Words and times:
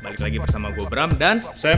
Balik 0.00 0.20
lagi 0.24 0.36
bersama 0.40 0.72
gue 0.72 0.88
Bram 0.88 1.12
dan 1.20 1.44
Sam, 1.52 1.76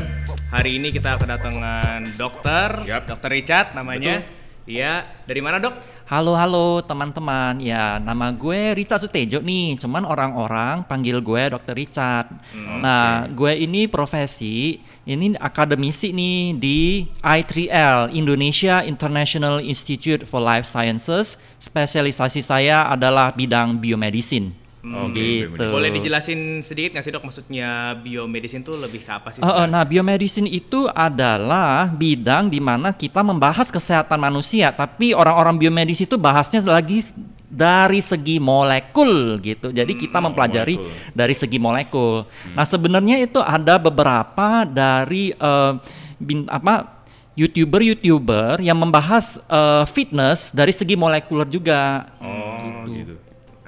hari 0.55 0.79
ini 0.79 0.95
kita 0.95 1.19
kedatangan 1.19 2.07
dokter, 2.15 2.87
Yap. 2.87 3.11
dokter 3.11 3.31
Richard 3.35 3.75
namanya. 3.75 4.23
Iya, 4.63 5.11
dari 5.27 5.43
mana 5.43 5.59
dok? 5.59 5.75
Halo 6.07 6.39
halo 6.39 6.87
teman-teman, 6.87 7.59
ya 7.59 7.99
nama 7.99 8.31
gue 8.31 8.79
Richard 8.79 9.03
Sutejo 9.03 9.43
nih, 9.43 9.75
cuman 9.83 10.07
orang-orang 10.07 10.87
panggil 10.87 11.19
gue 11.19 11.51
Dr. 11.51 11.75
Richard. 11.75 12.31
nah, 12.55 13.27
gue 13.27 13.51
ini 13.59 13.91
profesi, 13.91 14.79
ini 15.03 15.35
akademisi 15.35 16.15
nih 16.15 16.55
di 16.63 17.11
I3L, 17.27 18.15
Indonesia 18.15 18.87
International 18.87 19.59
Institute 19.59 20.23
for 20.23 20.39
Life 20.39 20.63
Sciences. 20.63 21.43
Spesialisasi 21.59 22.39
saya 22.39 22.87
adalah 22.87 23.35
bidang 23.35 23.83
biomedicine. 23.83 24.62
Oke, 24.83 25.15
gitu. 25.15 25.55
biomedicine. 25.55 25.71
Boleh 25.71 25.91
dijelasin 25.95 26.41
sedikit 26.59 26.99
nggak 26.99 27.05
sih 27.07 27.13
dok? 27.15 27.23
Maksudnya 27.23 27.95
biomedicine 28.03 28.67
tuh 28.67 28.75
lebih 28.75 29.07
ke 29.07 29.15
apa 29.15 29.31
sih? 29.31 29.39
Eh, 29.39 29.67
nah, 29.71 29.87
biomedicine 29.87 30.51
itu 30.51 30.91
adalah 30.91 31.87
bidang 31.87 32.51
di 32.51 32.59
mana 32.59 32.91
kita 32.91 33.23
membahas 33.23 33.71
kesehatan 33.71 34.19
manusia, 34.19 34.75
tapi 34.75 35.15
orang-orang 35.15 35.55
biomedis 35.55 36.03
itu 36.03 36.19
bahasnya 36.19 36.59
lagi 36.67 36.99
dari 37.47 38.03
segi 38.03 38.43
molekul 38.43 39.39
gitu. 39.39 39.71
Jadi 39.71 39.95
kita 39.95 40.19
mempelajari 40.19 40.75
molekul. 40.75 41.15
dari 41.15 41.35
segi 41.39 41.59
molekul. 41.63 42.27
Nah, 42.51 42.67
sebenarnya 42.67 43.23
itu 43.23 43.39
ada 43.39 43.79
beberapa 43.79 44.67
dari 44.67 45.31
eh, 45.31 45.73
bin- 46.19 46.51
apa 46.51 46.91
youtuber-youtuber 47.39 48.59
yang 48.59 48.83
membahas 48.83 49.39
eh, 49.47 49.85
fitness 49.87 50.51
dari 50.51 50.75
segi 50.75 50.99
molekuler 50.99 51.47
juga. 51.47 52.11
Oh, 52.19 52.91
gitu. 52.91 53.22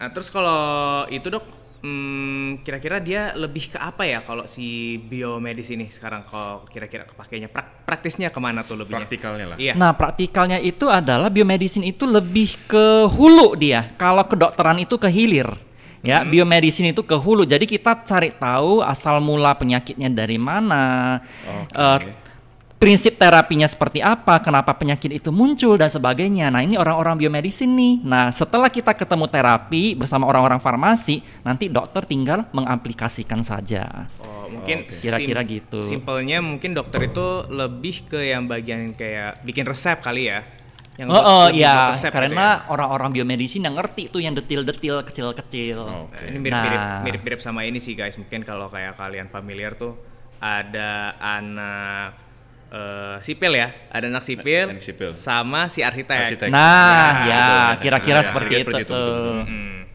Nah, 0.05 0.13
terus 0.13 0.29
kalau 0.29 0.61
itu 1.09 1.33
dok, 1.33 1.49
hmm, 1.81 2.61
kira-kira 2.61 3.01
dia 3.01 3.33
lebih 3.33 3.73
ke 3.73 3.81
apa 3.81 4.05
ya 4.05 4.21
kalau 4.21 4.45
si 4.45 5.01
biomedis 5.01 5.73
ini 5.73 5.89
sekarang 5.89 6.29
kalau 6.29 6.69
kira-kira 6.69 7.09
kepakainya 7.09 7.49
Prak- 7.49 7.89
praktisnya 7.89 8.29
ke 8.29 8.37
mana 8.37 8.69
tuh 8.69 8.77
lebihnya? 8.85 9.01
Praktikalnya 9.01 9.47
lah. 9.49 9.57
Iya. 9.57 9.73
Nah, 9.73 9.97
praktikalnya 9.97 10.61
itu 10.61 10.93
adalah 10.93 11.33
biomedicine 11.33 11.89
itu 11.89 12.05
lebih 12.05 12.69
ke 12.69 13.09
hulu 13.09 13.57
dia. 13.57 13.97
Kalau 13.97 14.29
kedokteran 14.29 14.77
itu 14.77 15.01
ke 15.01 15.09
hilir. 15.09 15.49
Ya, 16.05 16.21
biomedicine 16.21 16.93
itu 16.93 17.01
ke 17.01 17.17
hulu. 17.17 17.49
Jadi 17.49 17.65
kita 17.65 17.97
cari 18.05 18.29
tahu 18.29 18.85
asal 18.85 19.25
mula 19.25 19.57
penyakitnya 19.57 20.13
dari 20.13 20.37
mana. 20.37 21.17
Oke. 21.49 21.81
eh, 21.81 21.99
prinsip 22.77 23.17
terapinya 23.17 23.65
seperti 23.65 24.05
apa, 24.05 24.43
kenapa 24.45 24.77
penyakit 24.77 25.09
itu 25.09 25.33
muncul 25.33 25.81
dan 25.81 25.89
sebagainya. 25.89 26.53
Nah, 26.53 26.61
ini 26.61 26.77
orang-orang 26.77 27.17
biomedicine 27.17 27.73
nih. 27.73 27.95
Nah, 28.05 28.29
setelah 28.35 28.69
kita 28.69 28.93
ketemu 28.93 29.25
terapi 29.31 29.97
bersama 29.97 30.29
orang-orang 30.29 30.61
farmasi, 30.61 31.25
nanti 31.41 31.73
dokter 31.73 32.05
tinggal 32.05 32.45
mengaplikasikan 32.53 33.41
saja. 33.41 34.11
Oh, 34.21 34.53
mungkin 34.53 34.85
Oke. 34.85 35.01
Kira-kira 35.01 35.41
sim- 35.41 35.51
gitu. 35.57 35.81
Simpelnya 35.81 36.45
mungkin 36.45 36.77
dokter 36.77 37.09
itu 37.09 37.49
lebih 37.49 38.05
ke 38.11 38.21
yang 38.29 38.45
bagian 38.45 38.93
kayak 38.93 39.41
bikin 39.41 39.65
resep 39.65 40.05
kali 40.05 40.29
ya. 40.29 40.45
Yang 40.95 41.09
Oh, 41.11 41.23
oh 41.27 41.47
ya, 41.51 41.91
resep 41.91 42.07
gitu 42.07 42.23
karena 42.23 42.71
orang-orang 42.71 43.11
biomedicine 43.11 43.67
yang 43.67 43.75
ngerti 43.75 44.15
tuh 44.15 44.23
yang 44.23 44.31
detil-detil 44.31 45.03
kecil-kecil. 45.03 45.79
Oke. 46.07 46.15
Nah, 46.15 46.23
ini 46.31 46.39
mirip-mirip 46.39 46.79
Nah. 46.79 47.03
mirip-mirip 47.03 47.41
sama 47.43 47.67
ini 47.67 47.83
sih 47.83 47.99
guys. 47.99 48.15
Mungkin 48.15 48.47
kalau 48.47 48.71
kayak 48.71 48.95
kalian 48.95 49.27
familiar 49.27 49.75
tuh 49.75 49.99
ada 50.39 51.19
anak 51.19 52.24
eh, 52.75 53.17
sipil 53.23 53.53
ya, 53.55 53.71
ada 53.89 54.11
anak 54.11 54.27
sipil, 54.27 54.67
Anak 54.75 54.83
sipil. 54.83 55.07
sama 55.09 55.71
si 55.71 55.81
arsitek. 55.81 56.19
Arsitek. 56.27 56.49
Nah, 56.51 57.23
Ya, 57.23 57.31
ya, 57.31 57.47
kira-kira 57.79 58.19
Ya, 58.19 58.27
seperti 58.27 58.53
itu 58.59 58.67
seperti 58.67 58.83
itu, 58.83 58.91
tuh. 58.91 59.47
Hmm. 59.47 59.87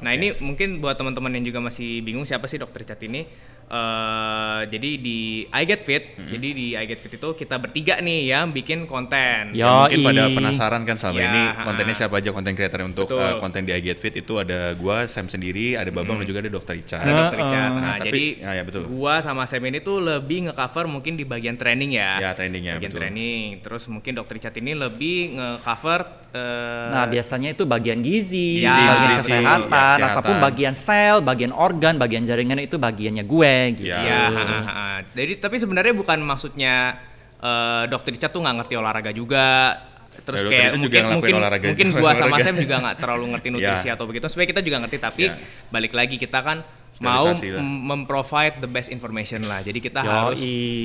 Nah 0.00 0.12
ini 0.12 0.32
mungkin 0.38 0.80
buat 0.80 0.96
teman-teman 0.96 1.28
yang 1.36 1.44
juga 1.44 1.60
masih 1.60 2.00
bingung 2.00 2.24
siapa 2.24 2.44
sih 2.44 2.56
dokter 2.56 2.84
Cat 2.84 3.00
ini. 3.00 3.24
Eh 3.70 4.60
jadi 4.66 4.90
di 4.98 5.18
I 5.46 5.62
Get 5.62 5.86
Fit, 5.86 6.18
jadi 6.18 6.48
di 6.50 6.66
I 6.74 6.84
Get 6.84 6.98
Fit 6.98 7.14
itu 7.14 7.28
kita 7.32 7.54
bertiga 7.54 8.02
nih 8.02 8.26
yang 8.28 8.50
bikin 8.50 8.82
konten. 8.84 9.54
Ya, 9.54 9.86
mungkin 9.86 10.02
pada 10.02 10.26
penasaran 10.26 10.82
kan 10.82 10.98
sama 10.98 11.16
Ya, 11.16 11.30
ini 11.30 11.42
kontennya 11.62 11.94
siapa 11.94 12.18
aja 12.18 12.34
konten 12.34 12.52
creator 12.52 12.82
untuk 12.82 13.06
Betul. 13.06 13.22
uh, 13.22 13.38
konten 13.38 13.62
di 13.62 13.70
I 13.70 13.78
Get 13.78 13.96
Fit 13.96 14.12
itu 14.12 14.36
ada 14.36 14.74
gua 14.74 15.06
Sam 15.06 15.30
sendiri, 15.30 15.78
ada 15.78 15.88
Babang 15.88 16.18
dan 16.18 16.26
juga 16.26 16.42
ada 16.42 16.50
Dokter 16.50 16.74
Ica. 16.76 16.98
Ada 16.98 17.12
dokter 17.14 17.38
Richard. 17.38 17.70
Nah, 17.70 17.78
Nah, 17.80 17.94
tapi- 17.96 18.08
jadi 18.10 18.24
ya, 18.42 18.50
ya, 18.58 18.62
betul. 18.66 18.82
gua 18.90 19.14
sama 19.22 19.46
Sam 19.46 19.62
ini 19.64 19.78
tuh 19.78 20.02
lebih 20.02 20.50
nge-cover 20.50 20.84
mungkin 20.84 21.14
di 21.14 21.22
bagian 21.22 21.54
training 21.54 21.94
ya. 21.94 22.18
Ya, 22.18 22.30
trainingnya, 22.34 22.74
Bagian 22.76 22.90
betul. 22.90 23.00
training. 23.06 23.44
Terus 23.62 23.86
mungkin 23.86 24.12
dokter 24.12 24.34
Richard 24.34 24.58
ini 24.58 24.74
lebih 24.74 25.38
nge-cover 25.38 26.19
eh, 26.30 26.86
Nah, 26.90 27.04
biasanya 27.06 27.50
itu 27.50 27.62
bagian 27.64 28.00
gizi, 28.00 28.62
Ya, 28.62 28.74
bagian 28.74 29.10
gizi, 29.14 29.30
kesehatan, 29.30 29.60
ya, 29.66 29.70
kesehatan. 29.70 30.10
ataupun 30.14 30.36
bagian 30.38 30.74
sel, 30.74 31.16
bagian 31.20 31.50
organ, 31.50 31.94
bagian 31.96 32.22
jaringan 32.22 32.58
itu 32.58 32.76
bagiannya 32.76 33.24
gue 33.24 33.54
gitu. 33.76 33.90
Ya. 33.90 33.98
Ya, 34.00 34.20
ha, 34.28 34.42
ha, 34.42 34.58
ha. 34.62 34.86
jadi 35.10 35.32
tapi 35.36 35.58
sebenarnya 35.58 35.90
bukan 35.92 36.18
maksudnya 36.20 36.98
eh, 37.38 37.84
dokter 37.86 38.12
Richard 38.12 38.30
tuh 38.30 38.40
nggak 38.40 38.56
ngerti 38.62 38.74
olahraga 38.76 39.10
juga. 39.10 39.80
Terus 40.20 40.44
Ya, 40.44 40.48
kayak 40.52 40.60
Richard 40.60 40.82
juga 40.84 40.98
mungkin 41.00 41.14
mungkin 41.16 41.34
olahraga 41.34 41.64
mungkin 41.66 41.88
juga, 41.88 42.00
gua 42.02 42.10
sama. 42.12 42.36
Sam 42.38 42.56
juga 42.58 42.76
nggak 42.78 42.96
terlalu 43.00 43.24
ngerti 43.32 43.48
nutrisi 43.54 43.86
Ya. 43.88 43.94
atau 43.96 44.04
begitu. 44.04 44.24
Sebenarnya 44.28 44.50
kita 44.52 44.62
juga 44.62 44.76
ngerti 44.84 44.96
tapi 44.98 45.22
Ya. 45.26 45.34
balik 45.68 45.92
lagi 45.94 46.14
kita 46.14 46.38
kan 46.42 46.58
mau 47.00 47.32
memprovide 47.62 48.60
the 48.60 48.68
best 48.68 48.92
information 48.92 49.40
lah. 49.46 49.64
Jadi 49.64 49.78
kita 49.80 50.04
Yoi. 50.04 50.10
harus 50.10 50.40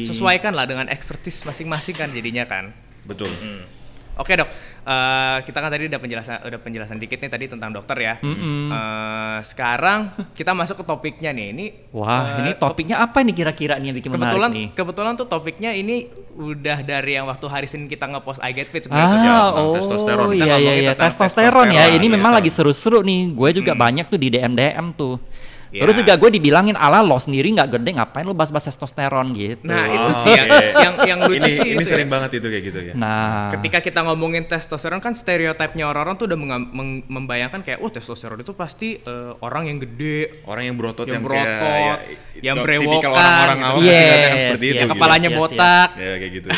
sesuaikan 0.08 0.56
lah 0.56 0.64
dengan 0.64 0.88
expertise 0.88 1.44
masing-masing 1.44 1.94
kan 1.94 2.10
jadinya 2.10 2.48
kan. 2.48 2.72
Betul. 3.04 3.28
Oke 4.16 4.34
dok, 4.40 4.50
Eh, 4.86 5.38
kita 5.50 5.66
kan 5.66 5.74
tadi 5.74 5.90
udah 5.90 5.98
penjelasan 5.98 6.46
udah 6.46 6.60
penjelasan 6.62 7.02
dikit 7.02 7.18
nih 7.18 7.32
tadi 7.34 7.50
tentang 7.50 7.74
dokter 7.74 7.98
ya. 7.98 8.14
Eh, 8.22 9.38
sekarang 9.42 10.14
kita 10.38 10.54
masuk 10.54 10.78
ke 10.78 10.84
topiknya 10.86 11.34
nih. 11.34 11.58
Ini 11.58 11.66
Wah, 11.90 12.38
eh, 12.38 12.46
ini 12.46 12.52
topiknya 12.54 13.02
apa 13.02 13.26
nih 13.26 13.34
kira-kira 13.34 13.82
nih 13.82 13.90
yang 13.90 13.98
bikin 13.98 14.14
kebetulan 14.14 14.54
menarik 14.54 14.70
nih? 14.70 14.78
kebetulan 14.78 15.14
tuh 15.18 15.26
topiknya 15.26 15.74
ini 15.74 16.06
udah 16.38 16.86
dari 16.86 17.18
yang 17.18 17.26
waktu 17.26 17.46
hari 17.50 17.66
Senin 17.66 17.90
kita 17.90 18.06
ngepost 18.06 18.38
I 18.46 18.54
Get 18.54 18.70
Fit 18.70 18.86
Ah, 18.86 19.10
sebenarnya. 19.10 19.26
Ya, 19.26 19.38
tentang 19.42 19.66
oh, 19.66 19.74
testosteron. 19.74 20.28
Kita 20.30 20.46
iya 20.46 20.56
iya 20.62 20.74
iya, 20.78 20.92
tentang 20.94 21.10
testosteron 21.10 21.50
ya. 21.50 21.74
testosteron, 21.82 21.98
Ini 21.98 22.06
iya, 22.06 22.14
memang 22.14 22.32
so. 22.32 22.38
lagi 22.38 22.50
seru-seru 22.54 23.00
nih. 23.02 23.22
Gue 23.34 23.50
juga 23.58 23.74
banyak 23.74 24.06
tuh 24.06 24.20
di 24.22 24.28
DM 24.30 24.54
DM 24.54 24.88
tuh. 24.94 25.18
Ya. 25.74 25.82
Terus 25.84 25.96
juga 26.00 26.14
gue 26.16 26.30
dibilangin 26.32 26.74
ala 26.74 27.02
lo 27.02 27.18
sendiri 27.18 27.52
nggak 27.52 27.70
gede 27.76 27.98
ngapain 27.98 28.24
lo 28.24 28.32
bahas-bahas 28.32 28.70
testosteron 28.70 29.34
gitu. 29.34 29.66
Nah 29.66 29.86
itu 29.88 30.12
Oh, 30.12 30.22
sih 30.24 30.32
yang, 30.32 30.48
oke. 30.48 30.68
yang 30.78 30.94
yang 31.04 31.20
lucu 31.26 31.42
ini 31.42 31.50
sih 31.52 31.68
ini 31.68 31.84
itu 31.84 31.90
sering 31.90 32.08
ya. 32.08 32.14
banget 32.16 32.30
itu 32.38 32.48
kayak 32.48 32.64
gitu 32.64 32.80
ya. 32.80 32.94
Nah, 32.96 33.52
Ketika 33.52 33.80
kita 33.82 34.00
ngomongin 34.06 34.46
testosteron 34.46 35.02
kan 35.02 35.12
stereotipnya 35.14 35.86
orang-orang 35.86 36.16
tuh 36.16 36.26
udah 36.30 36.40
membayangkan 37.06 37.60
kayak, 37.60 37.80
oh 37.80 37.90
testosteron 37.90 38.40
itu 38.40 38.54
pasti 38.54 38.98
eh, 38.98 39.32
orang 39.42 39.68
yang 39.68 39.78
gede, 39.82 40.46
Orang 40.46 40.64
yang 40.64 40.76
berotot 40.78 41.06
Yang 41.06 41.18
yang, 41.18 41.24
berotot, 41.26 41.60
kayak, 41.60 41.98
ya, 42.38 42.42
yang 42.46 42.58
tipikal 42.62 42.80
brewokan, 42.80 43.12
orang-orang 43.12 43.58
gitu. 43.58 43.68
awam 43.68 43.82
Yes, 43.82 44.00
kelihatan 44.00 44.38
seperti 44.38 44.46
yes, 44.46 44.56
itu. 44.56 44.64
yes, 44.66 44.80
gitu. 44.86 44.94
kepalanya 44.96 45.30
yes, 45.30 45.38
botak. 45.38 45.90
Ya 45.96 46.14
kayak 46.16 46.32
gitu. 46.32 46.50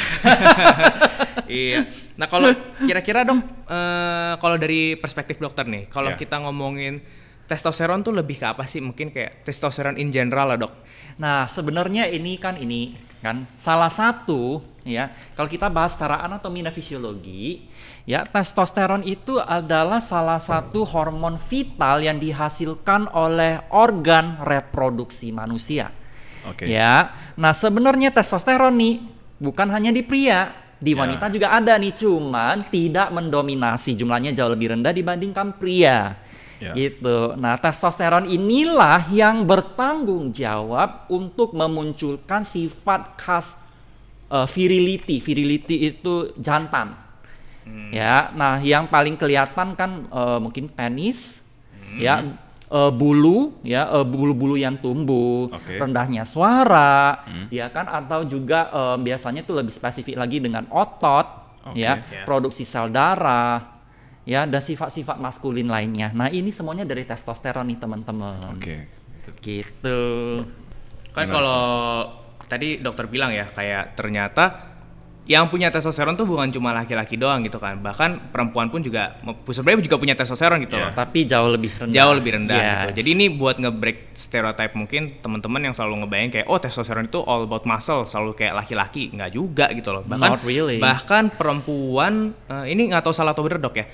iya. 1.50 1.80
Nah 2.18 2.28
kalau 2.28 2.50
kira-kira 2.82 3.20
dong, 3.24 3.40
eh, 3.68 4.34
kalau 4.38 4.58
dari 4.58 4.82
perspektif 4.96 5.38
dokter 5.38 5.66
nih, 5.66 5.88
kalau 5.88 6.14
Ya. 6.14 6.18
kita 6.18 6.38
ngomongin 6.42 7.02
testosteron 7.48 8.04
tuh 8.04 8.14
lebih 8.14 8.38
ke 8.38 8.46
apa 8.46 8.68
sih? 8.68 8.84
Mungkin 8.84 9.10
kayak 9.10 9.48
testosteron 9.48 9.96
in 9.96 10.12
general 10.12 10.54
lah 10.54 10.60
dok. 10.60 10.74
Nah, 11.18 11.48
sebenarnya 11.50 12.06
ini 12.12 12.38
kan 12.38 12.60
ini 12.60 12.94
kan 13.18 13.50
salah 13.58 13.90
satu 13.90 14.62
ya, 14.86 15.10
kalau 15.34 15.50
kita 15.50 15.74
bahas 15.74 15.98
secara 15.98 16.22
anatomi 16.22 16.62
dan 16.62 16.70
fisiologi, 16.70 17.66
ya 18.06 18.22
testosteron 18.22 19.02
itu 19.02 19.42
adalah 19.42 19.98
salah 19.98 20.38
satu 20.38 20.86
hormon 20.86 21.42
vital 21.42 22.06
yang 22.06 22.22
dihasilkan 22.22 23.10
oleh 23.16 23.58
organ 23.74 24.38
reproduksi 24.46 25.34
manusia. 25.34 25.90
Oke. 26.46 26.70
Ya. 26.70 27.12
Nah, 27.36 27.52
sebenarnya 27.58 28.14
testosteron 28.14 28.78
nih 28.78 29.02
bukan 29.42 29.68
hanya 29.74 29.90
di 29.90 30.06
pria, 30.06 30.54
di 30.78 30.94
Ya. 30.94 31.02
wanita 31.02 31.34
juga 31.34 31.58
ada 31.58 31.74
nih, 31.74 31.92
cuman 31.98 32.70
tidak 32.70 33.10
mendominasi, 33.10 33.98
jumlahnya 33.98 34.32
jauh 34.38 34.54
lebih 34.54 34.78
rendah 34.78 34.94
dibandingkan 34.94 35.58
pria. 35.58 36.27
Ya. 36.58 36.74
Gitu. 36.74 37.38
Nah, 37.38 37.54
testosteron 37.62 38.26
inilah 38.26 39.06
yang 39.14 39.46
bertanggung 39.46 40.34
jawab 40.34 41.06
untuk 41.08 41.54
memunculkan 41.54 42.42
sifat 42.42 43.14
khas 43.18 43.62
eh, 44.28 44.48
virility. 44.50 45.22
Virility 45.22 45.94
itu 45.94 46.34
jantan. 46.38 47.06
Ya, 47.92 48.32
nah 48.32 48.64
yang 48.64 48.88
paling 48.88 49.20
kelihatan 49.20 49.76
kan 49.76 50.08
eh, 50.08 50.40
mungkin 50.40 50.72
penis, 50.72 51.44
ya 52.00 52.24
eh, 52.72 52.92
bulu, 52.96 53.60
ya 53.60 53.92
eh, 53.92 54.08
bulu-bulu 54.08 54.56
yang 54.56 54.80
tumbuh, 54.80 55.52
Oke. 55.52 55.76
rendahnya 55.76 56.24
suara, 56.24 57.28
ya 57.52 57.68
kan, 57.68 57.92
atau 57.92 58.24
juga 58.24 58.72
eh, 58.72 58.98
biasanya 59.04 59.44
itu 59.44 59.52
lebih 59.52 59.76
spesifik 59.76 60.16
lagi 60.16 60.40
dengan 60.40 60.64
otot, 60.72 61.28
Oke. 61.68 61.84
ya, 61.84 62.00
Ya. 62.08 62.24
produksi 62.24 62.64
sel 62.64 62.88
darah, 62.88 63.77
ya 64.28 64.44
dan 64.44 64.60
sifat-sifat 64.60 65.18
maskulin 65.18 65.72
lainnya. 65.72 66.12
Nah 66.12 66.28
ini 66.28 66.52
semuanya 66.52 66.84
dari 66.84 67.08
testosteron 67.08 67.64
nih 67.64 67.80
teman-teman. 67.80 68.60
Oke. 68.60 68.92
Gitu. 69.40 70.00
Kan 71.16 71.26
kalau 71.32 71.62
tadi 72.46 72.78
dokter 72.78 73.08
bilang 73.08 73.32
ya 73.32 73.48
kayak 73.48 73.96
ternyata 73.96 74.68
yang 75.28 75.52
punya 75.52 75.68
testosteron 75.68 76.16
tuh 76.16 76.24
bukan 76.24 76.48
cuma 76.56 76.72
laki-laki 76.72 77.20
doang 77.20 77.44
gitu 77.44 77.60
kan. 77.60 77.76
Bahkan 77.84 78.32
perempuan 78.32 78.72
pun 78.72 78.80
juga 78.80 79.20
sebenarnya 79.52 79.84
juga 79.84 80.00
punya 80.00 80.16
testosteron 80.16 80.64
gitu 80.64 80.80
Iya. 80.80 80.88
loh. 80.88 80.92
Tapi 80.96 81.20
jauh 81.28 81.50
lebih 81.52 81.72
rendah. 81.76 81.92
Jauh 82.00 82.14
lebih 82.16 82.32
rendah 82.40 82.56
Yes. 82.56 82.72
gitu. 82.72 82.88
Jadi 83.04 83.10
ini 83.12 83.26
buat 83.36 83.60
nge-break 83.60 84.16
stereotype 84.16 84.72
mungkin 84.80 85.20
teman-teman 85.20 85.68
yang 85.68 85.76
selalu 85.76 86.08
ngebayang 86.08 86.32
kayak 86.32 86.48
oh 86.48 86.56
testosteron 86.56 87.12
itu 87.12 87.20
all 87.28 87.44
about 87.44 87.68
muscle, 87.68 88.08
selalu 88.08 88.40
kayak 88.40 88.56
laki-laki. 88.56 89.12
Nggak 89.12 89.32
juga 89.36 89.68
gitu 89.76 89.92
loh. 89.92 90.04
Bahkan 90.08 90.32
Not 90.32 90.48
really. 90.48 90.80
bahkan 90.80 91.28
perempuan 91.28 92.32
eh, 92.48 92.72
ini 92.72 92.88
nggak 92.88 93.04
tahu 93.04 93.12
salah 93.12 93.36
atau 93.36 93.44
bener 93.44 93.60
dok 93.60 93.76
ya. 93.76 93.86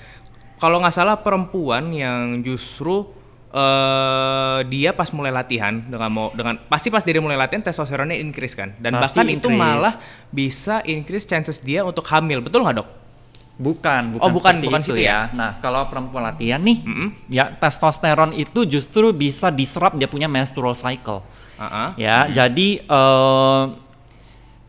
Kalau 0.56 0.78
nggak 0.78 0.94
salah 0.94 1.16
perempuan 1.16 1.90
yang 1.90 2.40
justru 2.40 3.04
eh 3.50 4.58
dia 4.66 4.90
pas 4.90 5.06
mulai 5.10 5.30
latihan 5.30 5.78
dengan 5.78 6.10
mau 6.10 6.26
dengan 6.30 6.58
pasti 6.64 6.90
pas 6.90 7.00
dia 7.00 7.14
mulai 7.18 7.38
latihan 7.38 7.62
testosteronnya 7.62 8.18
increase 8.18 8.52
kan 8.52 8.74
dan 8.76 8.98
Pasti 8.98 9.14
bahkan 9.14 9.26
itu 9.30 9.46
increase. 9.46 9.60
malah 9.60 9.94
bisa 10.28 10.82
increase 10.84 11.22
chances 11.22 11.58
dia 11.58 11.82
untuk 11.82 12.02
hamil 12.04 12.42
betul 12.42 12.62
nggak 12.62 12.76
dok? 12.76 12.88
Bukan, 13.54 14.10
bukan, 14.10 14.26
Oh, 14.26 14.34
bukan- 14.34 14.58
bukan 14.58 14.82
itu 14.82 14.98
situ 14.98 15.06
ya. 15.06 15.30
Nah, 15.30 15.62
kalau 15.62 15.86
perempuan 15.86 16.26
latihan 16.26 16.58
nih, 16.58 16.82
Mm-mm. 16.82 17.14
ya 17.30 17.54
testosteron 17.54 18.34
itu 18.34 18.66
justru 18.66 19.14
bisa 19.14 19.46
disrupt 19.46 19.94
dia 19.94 20.10
punya 20.10 20.26
menstrual 20.26 20.74
cycle. 20.74 21.22
Ah, 21.54 21.62
ah. 21.62 21.88
Ya, 21.94 22.26
jadi 22.26 22.82
eh, 22.82 23.62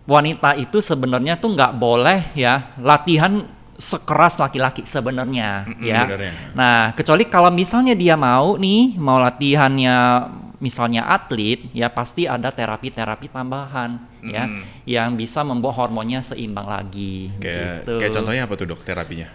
wanita 0.05 0.53
itu 0.55 0.77
sebenarnya 0.79 1.33
tuh 1.33 1.57
nggak 1.57 1.73
boleh 1.73 2.21
ya 2.35 2.69
latihan 2.77 3.41
sekeras 3.75 4.39
laki-laki 4.39 4.83
sebenarnya 4.83 5.67
ya. 5.79 6.07
sebenarnya. 6.07 6.33
Nah, 6.51 6.95
kecuali 6.95 7.23
kalau 7.25 7.51
misalnya 7.51 7.91
dia 7.91 8.15
mau 8.15 8.55
nih 8.55 8.95
mau 8.95 9.19
latihannya 9.19 9.95
misalnya 10.55 11.03
atlet 11.05 11.67
ya 11.75 11.91
pasti 11.91 12.23
ada 12.23 12.47
terapi-terapi 12.47 13.27
tambahan 13.27 13.99
ya 14.23 14.47
Mm. 14.47 14.63
yang 14.87 15.09
bisa 15.13 15.43
membuat 15.43 15.75
hormonnya 15.77 16.23
seimbang 16.23 16.65
lagi 16.65 17.29
Kayak 17.37 17.83
gitu. 17.83 17.93
kayak 17.99 18.13
contohnya 18.15 18.43
apa 18.47 18.53
tuh 18.55 18.65
dok 18.65 18.81
terapinya? 18.81 19.27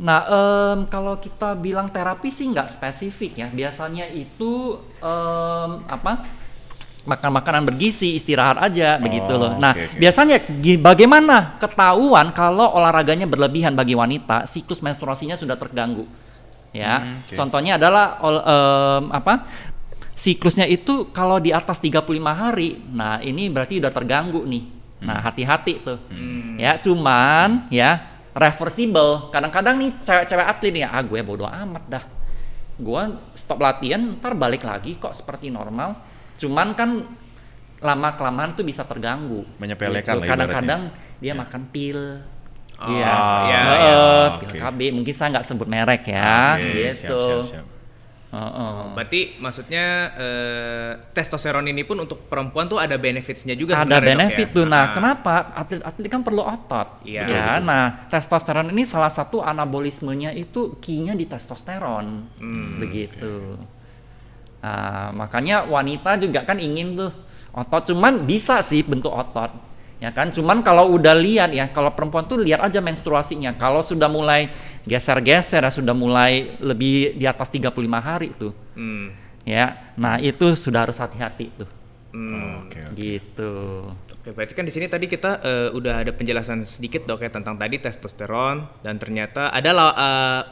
Nah, 0.00 0.20
em, 0.24 0.78
kalau 0.88 1.20
kita 1.20 1.52
bilang 1.52 1.84
terapi 1.84 2.32
sih 2.32 2.48
nggak 2.48 2.72
spesifik 2.72 3.36
ya. 3.36 3.48
Biasanya 3.52 4.08
itu 4.08 4.80
em, 4.96 5.70
apa? 5.84 6.24
Makan 7.00 7.30
makanan 7.32 7.62
bergizi, 7.64 8.12
istirahat 8.12 8.60
aja 8.60 9.00
begitu 9.00 9.32
loh. 9.32 9.56
Nah, 9.56 9.72
oke, 9.72 9.80
oke. 9.80 9.96
biasanya 9.96 10.36
bagaimana 10.84 11.56
ketahuan 11.56 12.28
kalau 12.36 12.76
olahraganya 12.76 13.24
berlebihan 13.24 13.72
bagi 13.72 13.96
wanita, 13.96 14.44
siklus 14.44 14.84
menstruasinya 14.84 15.32
sudah 15.32 15.56
terganggu. 15.56 16.04
Ya. 16.76 17.00
Hmm, 17.00 17.24
oke. 17.24 17.34
Contohnya 17.34 17.80
adalah 17.80 18.20
em, 18.20 19.04
apa? 19.16 19.48
Siklusnya 20.12 20.68
itu 20.68 21.08
kalau 21.16 21.40
di 21.40 21.48
atas 21.48 21.80
35 21.80 22.04
hari, 22.20 22.76
nah 22.92 23.16
ini 23.24 23.48
berarti 23.48 23.80
udah 23.80 23.88
terganggu 23.88 24.44
nih. 24.44 24.64
Nah, 25.00 25.24
hati-hati 25.24 25.80
tuh. 25.80 25.98
Ya, 26.60 26.76
cuman 26.76 27.72
ya 27.72 28.04
reversible. 28.36 29.32
Kadang-kadang 29.32 29.80
nih 29.80 29.90
cewek-cewek 30.04 30.46
atlet 30.46 30.72
nih, 30.76 30.84
ah 30.84 31.00
gue 31.00 31.20
bodo 31.24 31.48
amat 31.48 31.84
dah. 31.88 32.04
Gue 32.76 33.02
stop 33.32 33.60
latihan, 33.60 34.00
ntar 34.20 34.36
balik 34.36 34.64
lagi 34.64 34.96
kok 35.00 35.16
seperti 35.16 35.48
normal. 35.48 35.96
Cuman 36.40 36.72
kan 36.72 36.90
lama 37.80 38.08
kelamaan 38.12 38.52
tuh 38.52 38.64
bisa 38.64 38.82
terganggu. 38.82 39.44
Menyepelekan 39.56 40.16
lah 40.16 40.26
Kadang-kadang 40.26 40.80
dia 41.16 41.32
makan 41.32 41.62
pil. 41.68 42.00
Oh, 42.80 42.88
Iya, 42.88 43.12
iya, 43.44 43.60
Heeh, 43.60 43.76
iya. 43.76 44.38
pil 44.40 44.48
Oke. 44.48 44.58
KB. 44.58 44.80
Mungkin 44.90 45.12
saya 45.12 45.36
nggak 45.36 45.44
sebut 45.44 45.68
merek 45.68 46.08
ya, 46.08 46.56
Oke, 46.56 46.64
gitu. 46.64 46.96
siap, 46.96 47.20
siap, 47.44 47.60
siap. 47.60 47.66
Heeh. 48.30 48.76
Berarti 48.94 49.20
maksudnya 49.36 49.84
eh, 50.16 50.90
testosteron 51.10 51.66
ini 51.66 51.82
pun 51.82 51.98
untuk 51.98 52.24
perempuan 52.24 52.64
tuh 52.64 52.78
ada 52.78 52.94
benefitsnya 52.94 53.52
juga 53.52 53.74
ada 53.74 53.84
sebenarnya, 53.84 54.00
Dok, 54.00 54.16
benefit 54.16 54.46
ya? 54.46 54.54
tuh. 54.54 54.64
Nah, 54.64 54.80
Ah. 54.80 54.88
kenapa 54.94 55.32
atlet-atlet 55.52 56.08
kan 56.08 56.22
perlu 56.22 56.40
otot? 56.40 56.88
Iya. 57.04 57.24
Ya, 57.26 57.46
nah 57.58 58.06
testosteron 58.06 58.70
ini 58.70 58.86
salah 58.86 59.10
satu 59.10 59.42
anabolismenya 59.42 60.32
itu 60.32 60.78
key-nya 60.78 61.12
di 61.12 61.26
testosteron, 61.26 62.06
Hmm, 62.38 62.78
begitu. 62.78 63.60
Nah, 64.60 65.08
makanya 65.16 65.64
wanita 65.64 66.20
juga 66.20 66.44
kan 66.44 66.60
ingin 66.60 66.92
tuh 66.92 67.10
otot, 67.50 67.90
cuman 67.90 68.22
bisa 68.22 68.60
sih 68.60 68.84
bentuk 68.84 69.08
otot, 69.08 69.48
ya 69.98 70.12
kan? 70.12 70.28
Cuman 70.28 70.60
kalau 70.60 70.92
udah 70.92 71.16
lihat 71.16 71.50
ya, 71.50 71.72
kalau 71.72 71.90
perempuan 71.90 72.28
tuh 72.28 72.38
lihat 72.38 72.60
aja 72.60 72.78
menstruasinya. 72.78 73.56
Kalau 73.56 73.80
sudah 73.80 74.06
mulai 74.06 74.52
geser-geser, 74.84 75.64
ya, 75.64 75.72
sudah 75.72 75.96
mulai 75.96 76.60
lebih 76.60 77.16
di 77.16 77.24
atas 77.24 77.48
35 77.48 77.72
hari 77.98 78.36
tuh, 78.36 78.52
Hmm. 78.76 79.16
ya. 79.42 79.92
Nah 79.96 80.20
itu 80.20 80.52
sudah 80.52 80.84
harus 80.84 81.00
hati-hati 81.00 81.48
tuh, 81.56 81.68
Hmm. 82.12 82.68
Oke, 82.68 82.84
oke. 82.84 82.94
gitu. 82.94 83.52
Oke, 84.20 84.36
berarti 84.36 84.52
kan 84.52 84.68
di 84.68 84.72
sini 84.72 84.84
tadi 84.84 85.08
kita 85.08 85.40
eh, 85.40 85.68
udah 85.72 86.04
ada 86.04 86.12
penjelasan 86.12 86.60
sedikit 86.62 87.08
dok 87.08 87.24
ya 87.24 87.32
tentang 87.32 87.56
tadi 87.56 87.80
testosteron 87.80 88.68
dan 88.84 89.00
ternyata 89.00 89.48
ada 89.48 89.70
eh, 89.72 90.42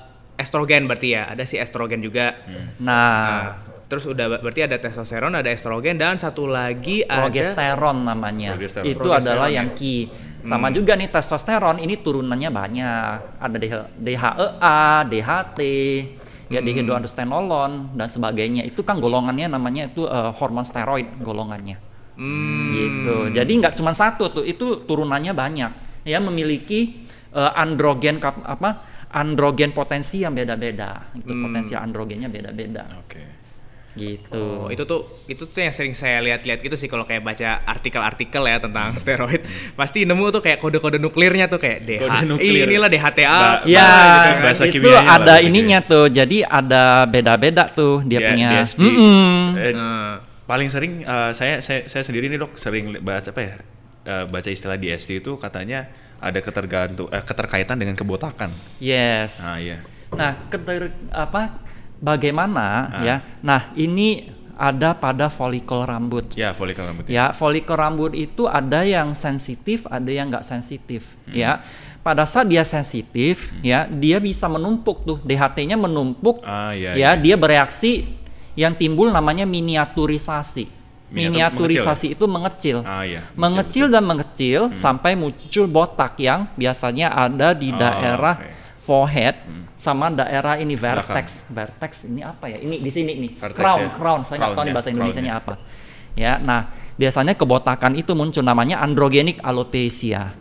estrogen 0.41 0.89
berarti 0.89 1.13
ya, 1.13 1.29
ada 1.29 1.45
si 1.45 1.61
estrogen 1.61 2.01
juga. 2.01 2.33
Nah, 2.49 2.65
Nah, 2.81 3.68
terus 3.89 4.05
udah 4.05 4.39
berarti 4.39 4.69
ada 4.69 4.77
testosteron, 4.77 5.33
ada 5.33 5.49
estrogen 5.49 5.97
dan 5.97 6.21
satu 6.21 6.45
lagi 6.45 7.01
ada 7.03 7.25
progesteron 7.25 8.05
namanya. 8.05 8.53
Progesteron. 8.53 8.85
Itu 8.85 9.01
Progesteron, 9.01 9.25
adalah 9.25 9.49
ya. 9.49 9.65
yang 9.65 9.73
key. 9.73 10.13
Sama 10.45 10.69
juga 10.71 10.95
nih 10.95 11.09
testosteron 11.09 11.81
ini 11.81 11.99
turunannya 11.99 12.51
banyak. 12.53 13.41
Ada 13.41 13.57
DH- 13.57 13.91
DHEA, 13.97 14.81
DHT, 15.05 15.59
ya 16.49 16.61
dihidroandrostenolon 16.61 17.97
dan 17.97 18.09
sebagainya. 18.09 18.63
Itu 18.65 18.85
kan 18.85 19.01
golongannya 19.01 19.49
namanya 19.49 19.89
itu 19.89 20.05
eh, 20.05 20.31
hormon 20.37 20.65
steroid 20.65 21.09
golongannya. 21.21 21.77
Hmm. 22.19 22.71
Gitu. 22.71 23.17
Jadi 23.33 23.53
nggak 23.57 23.75
cuma 23.77 23.95
satu 23.95 24.29
tuh, 24.29 24.45
itu 24.45 24.85
turunannya 24.85 25.33
banyak. 25.33 25.73
Ya 26.05 26.21
memiliki 26.21 27.09
eh, 27.29 27.53
androgen 27.57 28.21
apa? 28.23 28.85
Androgen 29.09 29.73
potensi 29.73 30.21
yang 30.21 30.37
beda-beda. 30.37 31.13
Itu 31.17 31.33
Hmm. 31.33 31.49
potensi 31.49 31.73
androgennya 31.73 32.29
beda-beda. 32.29 32.85
Oke. 33.01 33.38
Gitu. 33.99 34.39
Oh, 34.39 34.71
itu 34.71 34.83
tuh 34.83 35.01
itu 35.27 35.43
tuh 35.43 35.59
yang 35.59 35.69
sering 35.69 35.93
saya 35.93 36.23
lihat-lihat 36.23 36.63
gitu 36.63 36.73
sih 36.73 36.87
kalau 36.87 37.03
kayak 37.03 37.21
baca 37.21 37.59
artikel-artikel 37.67 38.41
ya 38.41 38.57
tentang 38.57 38.95
steroid. 38.97 39.43
Pasti 39.75 40.07
nemu 40.07 40.31
tuh 40.31 40.39
kayak 40.39 40.57
kode-kode 40.57 40.97
nuklirnya 40.97 41.47
tuh 41.47 41.59
kayak 41.59 41.83
DH. 41.83 42.01
Kode 42.01 42.19
nuklir. 42.25 42.65
Inilah 42.65 42.87
DHTA. 42.87 43.27
Ba- 43.35 43.61
Ya, 43.67 43.83
gitu 43.83 44.19
kan, 44.23 44.37
bahasa 44.41 44.63
itu 44.65 44.87
lah, 44.87 45.05
ada 45.11 45.25
bahasa 45.35 45.43
ininya 45.43 45.79
tuh. 45.83 46.07
Jadi 46.09 46.39
ada 46.41 46.83
beda-beda 47.05 47.67
tuh 47.67 48.01
dia 48.03 48.19
Ya, 48.19 48.29
punya. 48.31 48.49
DSD. 48.55 48.83
Eh, 49.59 49.73
Nah, 49.75 50.23
paling 50.45 50.69
sering 50.69 51.03
eh, 51.03 51.31
saya 51.33 51.59
saya 51.59 51.85
saya 51.85 52.01
sendiri 52.01 52.27
nih 52.27 52.39
dok 52.39 52.55
sering 52.55 52.97
baca 52.99 53.29
apa 53.29 53.43
ya 53.43 53.55
eh, 54.05 54.25
baca 54.25 54.49
istilah 54.49 54.75
DSD 54.75 55.19
itu 55.19 55.37
katanya 55.37 55.91
ada 56.19 56.39
ketergantung 56.39 57.07
eh, 57.09 57.21
keterkaitan 57.21 57.77
dengan 57.77 57.93
kebotakan. 57.93 58.49
Yes. 58.79 59.45
Ah 59.45 59.59
iya. 59.59 59.83
Nah, 60.09 60.49
keter 60.49 60.89
apa 61.11 61.61
bagaimana 61.99 62.67
Ah. 62.89 63.03
ya? 63.03 63.17
Nah, 63.41 63.71
ini 63.75 64.31
ada 64.55 64.91
pada 64.91 65.31
folikel 65.31 65.87
rambut. 65.87 66.35
Ya 66.35 66.51
folikel 66.51 66.83
rambut. 66.83 67.07
Ya, 67.07 67.31
folikel 67.31 67.75
rambut 67.75 68.11
itu 68.13 68.45
ada 68.45 68.83
yang 68.83 69.15
sensitif, 69.15 69.87
ada 69.87 70.11
yang 70.11 70.27
nggak 70.29 70.43
sensitif, 70.43 71.15
ya. 71.29 71.63
Pada 71.99 72.25
saat 72.25 72.49
dia 72.49 72.65
sensitif, 72.65 73.53
ya, 73.61 73.87
dia 73.87 74.19
bisa 74.19 74.49
menumpuk 74.49 75.05
tuh, 75.05 75.19
DHT-nya 75.23 75.77
menumpuk, 75.77 76.43
Ah, 76.43 76.73
iya, 76.73 76.91
ya, 76.91 76.97
iya. 76.97 77.11
dia 77.15 77.37
bereaksi 77.37 78.09
yang 78.55 78.75
timbul 78.75 79.07
namanya 79.09 79.45
miniaturisasi. 79.45 80.67
Miniatur- 81.09 81.65
Miniaturisasi 81.65 82.07
itu 82.13 82.25
mengecil. 82.29 82.85
Ah 82.85 83.01
iya. 83.01 83.25
Mengecil 83.33 83.89
dan 83.89 84.05
mengecil 84.05 84.77
sampai 84.77 85.17
muncul 85.17 85.65
botak 85.65 86.21
yang 86.21 86.45
biasanya 86.53 87.09
ada 87.09 87.57
di 87.57 87.73
Oh, 87.73 87.81
daerah 87.81 88.37
oke. 88.37 88.58
Forehead 88.89 89.37
sama 89.77 90.09
daerah 90.09 90.57
ini 90.57 90.75
Belakang. 90.75 91.05
vertex. 91.13 91.27
Vertex 91.47 91.93
ini 92.09 92.25
apa 92.25 92.49
ya? 92.49 92.57
Ini 92.59 92.81
di 92.81 92.91
sini 92.91 93.13
nih. 93.21 93.31
Vertex 93.37 93.61
crown, 93.61 93.81
ya. 93.85 93.91
crown. 93.93 94.21
Saya 94.25 94.37
nggak 94.41 94.51
tahu 94.57 94.65
nih 94.65 94.73
ya, 94.73 94.75
bahasa 94.75 94.89
Indonesianya 94.89 95.33
ya. 95.37 95.41
apa. 95.45 95.55
Ya, 96.19 96.33
nah 96.41 96.61
biasanya 96.99 97.37
kebotakan 97.37 97.95
itu 97.95 98.11
muncul 98.11 98.43
namanya 98.43 98.81
androgenik 98.83 99.39
alopecia. 99.39 100.35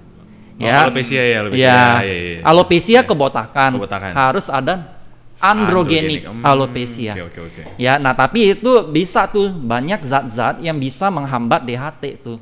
Oh, 0.57 0.65
alopecia 0.65 1.21
ya, 1.21 1.37
alopecia. 1.45 1.61
Ya, 1.61 1.77
Ya, 2.01 2.01
ya, 2.01 2.15
ya. 2.17 2.37
alopecia 2.41 2.99
kebotakan. 3.05 3.77
Kebotakan. 3.77 4.11
Harus 4.17 4.49
ada 4.49 4.89
androgenik 5.37 6.25
Hmm, 6.25 6.41
alopecia. 6.41 7.13
Oke 7.13 7.29
oke 7.29 7.39
oke. 7.45 7.61
Ya, 7.77 8.01
nah 8.01 8.17
tapi 8.17 8.57
itu 8.57 8.71
bisa 8.89 9.29
tuh 9.29 9.53
banyak 9.53 10.01
zat-zat 10.01 10.65
yang 10.65 10.81
bisa 10.81 11.13
menghambat 11.13 11.61
DHT 11.61 12.03
tuh. 12.25 12.41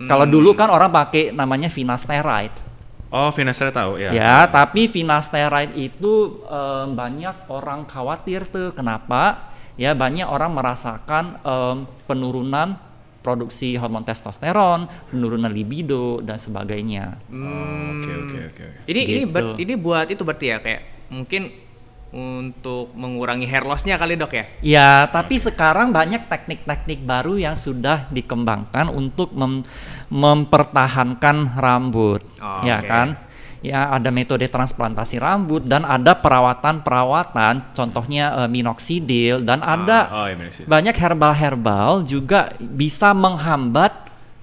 Kalau 0.00 0.24
dulu 0.24 0.56
kan 0.56 0.72
orang 0.72 0.88
pakai 0.88 1.30
namanya 1.30 1.68
finasteride. 1.68 2.64
Oh 3.14 3.30
finasteride 3.30 3.70
tahu 3.70 3.92
ya. 4.02 4.10
Ya, 4.10 4.36
tapi 4.50 4.90
finasteride 4.90 5.70
itu 5.78 6.42
em, 6.50 6.98
banyak 6.98 7.46
orang 7.46 7.86
khawatir 7.86 8.42
tuh. 8.50 8.74
Kenapa? 8.74 9.54
Ya, 9.78 9.94
banyak 9.94 10.26
orang 10.26 10.50
merasakan 10.50 11.38
em, 11.38 11.76
penurunan 12.10 12.74
produksi 13.22 13.78
hormon 13.78 14.02
testosteron, 14.04 14.84
penurunan 15.08 15.48
libido 15.48 16.18
dan 16.20 16.36
sebagainya. 16.36 17.16
Oh, 17.32 17.96
Oke 17.96 18.10
oke 18.12 18.38
oke. 18.52 18.66
Ini 18.84 19.00
ini 19.00 19.20
Gitu. 19.24 19.32
ber- 19.32 19.56
ini 19.56 19.74
buat 19.78 20.06
itu 20.10 20.20
berarti 20.20 20.46
ya 20.50 20.58
kayak 20.60 20.82
mungkin 21.08 21.42
untuk 22.14 22.94
mengurangi 22.94 23.42
hair 23.42 23.66
loss-nya 23.66 23.98
kali 23.98 24.14
dok 24.14 24.30
ya? 24.30 24.44
Ya, 24.62 24.90
tapi 25.10 25.34
sekarang 25.34 25.90
banyak 25.90 26.30
teknik-teknik 26.30 27.02
baru 27.02 27.34
yang 27.34 27.58
sudah 27.58 28.06
dikembangkan 28.08 28.86
untuk 28.86 29.34
mem- 29.34 29.66
mempertahankan 30.08 31.58
rambut, 31.58 32.22
Oh, 32.38 32.62
ya 32.62 32.78
oke. 32.78 32.86
kan? 32.86 33.08
Ya, 33.64 33.88
ada 33.90 34.12
metode 34.12 34.44
transplantasi 34.44 35.16
rambut 35.16 35.64
dan 35.64 35.82
ada 35.82 36.12
perawatan-perawatan, 36.14 37.72
contohnya 37.72 38.44
eh, 38.44 38.48
minoxidil 38.48 39.40
dan 39.40 39.58
ada 39.58 40.06
Oh, 40.12 40.26
iya, 40.28 40.52
sih. 40.52 40.68
banyak 40.68 40.92
herbal-herbal 40.92 42.04
juga 42.04 42.52
bisa 42.60 43.10
menghambat 43.10 43.90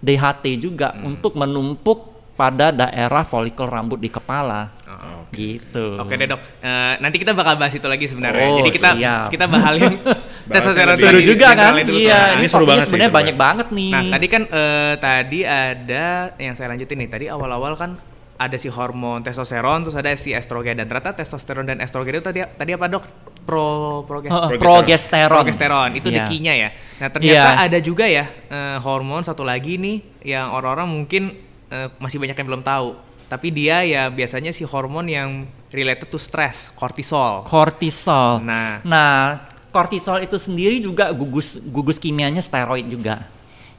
DHT 0.01 0.57
juga 0.59 0.91
Hmm. 0.91 1.13
untuk 1.13 1.37
menumpuk 1.37 2.10
pada 2.41 2.73
daerah 2.73 3.21
folikel 3.21 3.69
rambut 3.69 4.01
di 4.01 4.09
kepala. 4.09 4.73
Oh, 4.83 5.29
Gitu. 5.29 5.95
Oke 5.95 6.17
deh 6.17 6.25
dok, 6.25 6.41
Eh, 6.59 6.93
nanti 6.97 7.15
kita 7.15 7.31
bakal 7.31 7.55
bahas 7.55 7.71
itu 7.71 7.85
lagi 7.85 8.03
sebenarnya. 8.03 8.47
Oh, 8.47 8.57
Jadi 8.59 8.69
kita 8.71 8.89
siap. 8.91 9.29
kita 9.29 9.45
bahas 9.45 9.77
yang 9.77 9.95
testosteron 10.43 10.95
Seru 10.95 11.21
juga 11.21 11.53
kan? 11.53 11.77
dulu. 11.77 11.95
Iya, 11.95 12.11
Nah, 12.11 12.27
ini 12.33 12.39
ini 12.39 12.47
seru 12.47 12.65
banget 12.65 12.81
sih, 12.81 12.87
sebenarnya 12.89 13.07
seru 13.07 13.19
banyak 13.21 13.35
banget 13.37 13.67
nih. 13.69 13.91
Nah 13.91 14.03
tadi 14.09 14.25
kan 14.27 14.41
eh, 14.43 14.93
tadi 14.97 15.39
ada 15.41 16.05
yang 16.35 16.53
saya 16.53 16.67
lanjutin 16.67 16.97
nih. 16.97 17.09
Tadi 17.09 17.25
awal-awal 17.27 17.73
kan 17.75 17.91
ada 18.35 18.57
si 18.57 18.67
hormon 18.67 19.21
testosteron, 19.21 19.85
terus 19.85 19.93
ada 19.95 20.09
si 20.15 20.33
estrogen 20.33 20.73
dan 20.75 20.89
ternyata 20.89 21.13
testosteron 21.15 21.61
dan 21.63 21.77
estrogen 21.77 22.17
itu 22.17 22.25
tadi 22.25 22.41
tadi 22.43 22.71
apa 22.73 22.89
dok? 22.89 23.03
Pro 23.41 23.65
progesteron. 24.03 24.37
Heeh, 24.43 24.49
Progesteron. 24.51 24.59
progesteron. 24.59 25.31
Progesteron 25.31 25.89
itu 25.95 26.07
Iya. 26.09 26.17
dekinya 26.19 26.53
ya. 26.53 26.69
Nah 26.99 27.07
ternyata 27.07 27.49
Iya. 27.55 27.65
ada 27.65 27.79
juga 27.79 28.05
ya 28.05 28.25
eh, 28.27 28.77
hormon 28.77 29.21
satu 29.21 29.41
lagi 29.41 29.77
nih 29.77 29.97
yang 30.27 30.51
orang-orang 30.51 30.89
mungkin 30.91 31.23
eh, 31.71 31.87
masih 31.97 32.19
banyak 32.19 32.35
yang 32.35 32.47
belum 32.51 32.61
tahu. 32.61 32.99
Tapi 33.31 33.47
dia 33.47 33.79
ya 33.87 34.11
biasanya 34.11 34.51
si 34.51 34.67
hormon 34.67 35.07
yang 35.07 35.47
related 35.71 36.11
to 36.11 36.19
stress, 36.19 36.67
kortisol. 36.75 37.47
Kortisol. 37.47 38.43
Nah. 38.43 38.83
Nah, 38.83 39.47
kortisol 39.71 40.19
itu 40.19 40.35
sendiri 40.35 40.83
juga 40.83 41.15
gugus 41.15 41.55
gugus 41.63 41.95
kimianya 41.95 42.43
steroid 42.43 42.91
juga. 42.91 43.23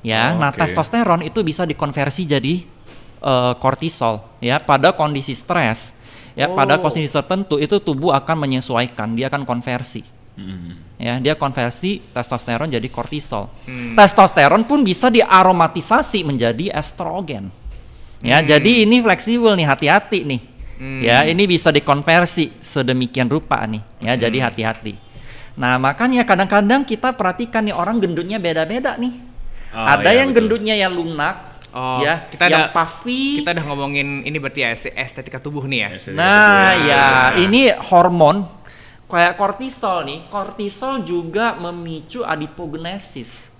Ya, 0.01 0.33
Oh, 0.35 0.41
nah 0.41 0.51
oke. 0.51 0.59
testosteron 0.59 1.21
itu 1.23 1.45
bisa 1.45 1.63
dikonversi 1.69 2.27
jadi 2.27 2.65
kortisol 3.63 4.19
ya 4.43 4.59
pada 4.59 4.91
kondisi 4.91 5.37
stres. 5.37 5.95
Ya, 6.33 6.49
pada 6.49 6.81
Oh. 6.81 6.89
kondisi 6.89 7.13
tertentu 7.13 7.61
itu 7.61 7.77
tubuh 7.77 8.09
akan 8.17 8.49
menyesuaikan, 8.49 9.13
dia 9.13 9.29
akan 9.29 9.45
konversi. 9.45 10.01
Mm. 10.33 10.97
Ya, 10.97 11.21
dia 11.21 11.37
konversi 11.37 12.01
testosteron 12.17 12.73
jadi 12.73 12.89
kortisol. 12.89 13.53
Hmm. 13.69 13.93
Testosteron 13.93 14.65
pun 14.65 14.81
bisa 14.81 15.13
diaromatisasi 15.13 16.25
menjadi 16.25 16.73
estrogen. 16.73 17.53
Ya, 18.23 18.39
jadi 18.39 18.87
ini 18.87 19.03
fleksibel 19.03 19.53
nih, 19.53 19.67
hati-hati 19.67 20.23
nih. 20.23 20.41
Hmm. 20.79 21.01
Ya, 21.03 21.27
ini 21.27 21.45
bisa 21.45 21.71
dikonversi 21.71 22.55
sedemikian 22.59 23.27
rupa 23.27 23.59
nih. 23.67 23.83
Ya, 23.99 24.15
jadi 24.17 24.47
hati-hati. 24.47 24.95
Nah, 25.53 25.77
makanya 25.77 26.23
kadang-kadang 26.23 26.83
kita 26.83 27.13
perhatikan 27.13 27.67
nih 27.67 27.75
orang 27.75 27.99
gendutnya 27.99 28.39
beda-beda 28.39 28.95
nih. 28.97 29.15
Ah, 29.69 29.99
Ada 29.99 30.11
iya, 30.11 30.19
yang 30.25 30.31
betul. 30.31 30.39
gendutnya 30.49 30.75
yang 30.75 30.93
lunak, 30.93 31.37
Oh, 31.73 32.05
ya, 32.05 32.29
kita 32.29 32.45
yang 32.49 32.69
ada- 32.69 32.73
puffy. 32.73 33.41
Kita 33.41 33.57
udah 33.57 33.65
ngomongin 33.65 34.23
ini 34.23 34.37
berarti 34.37 34.61
ya 34.61 34.71
est- 34.71 34.93
estetika 34.93 35.41
tubuh 35.41 35.65
nih 35.65 35.79
ya. 35.81 35.89
Estetika 35.97 36.21
Nah, 36.21 36.69
tubuh. 36.73 36.89
ya, 36.89 37.01
Nah. 37.01 37.31
ini 37.41 37.63
hormon 37.89 38.37
kayak 39.09 39.35
kortisol 39.37 40.05
nih. 40.05 40.29
Kortisol 40.29 41.03
juga 41.03 41.57
memicu 41.57 42.21
adipogenesis. 42.23 43.53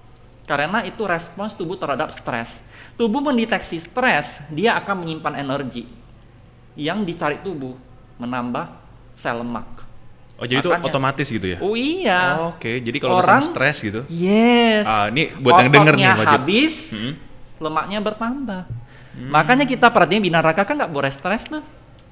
Karena 0.45 0.83
itu 0.83 1.01
respons 1.05 1.55
tubuh 1.55 1.77
terhadap 1.77 2.13
stres. 2.13 2.67
Tubuh 2.95 3.21
mendeteksi 3.21 3.81
stres, 3.81 4.45
dia 4.53 4.77
akan 4.77 5.03
menyimpan 5.03 5.35
energi 5.39 5.89
yang 6.77 7.03
dicari 7.03 7.41
tubuh, 7.41 7.75
menambah 8.17 8.69
sel 9.17 9.41
lemak. 9.41 9.69
Oh, 10.37 10.45
jadi 10.45 10.59
itu 10.59 10.71
Makanya- 10.73 10.89
otomatis 10.91 11.27
gitu 11.29 11.47
ya? 11.47 11.59
Oh 11.63 11.75
iya. 11.79 12.21
Oh, 12.41 12.57
Oke, 12.57 12.83
jadi 12.83 12.99
kalau 12.99 13.23
Orang- 13.23 13.45
stres 13.45 13.79
gitu. 13.79 14.03
Yes. 14.11 14.85
Ah, 14.85 15.07
ini 15.07 15.31
buat 15.39 15.61
yang 15.63 15.71
denger 15.71 15.95
nih, 15.95 16.09
wajib. 16.19 16.33
habis, 16.43 16.75
Hmm. 16.91 17.13
lemaknya 17.63 17.99
bertambah. 18.03 18.63
Makanya 19.29 19.69
kita 19.69 19.93
perhatiin 19.93 20.25
binaraka 20.25 20.65
kan 20.65 20.75
nggak 20.75 20.93
boleh 20.93 21.13
stres 21.13 21.45
tuh. 21.45 21.61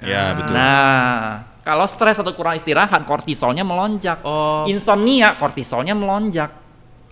Ya, 0.01 0.37
betul. 0.37 0.53
Nah, 0.53 1.45
kalau 1.61 1.85
stres 1.85 2.21
atau 2.21 2.33
kurang 2.33 2.57
istirahat, 2.57 3.05
kortisolnya 3.05 3.65
melonjak. 3.65 4.21
Oh. 4.21 4.65
Insomnia, 4.69 5.33
kortisolnya 5.37 5.97
melonjak. 5.97 6.60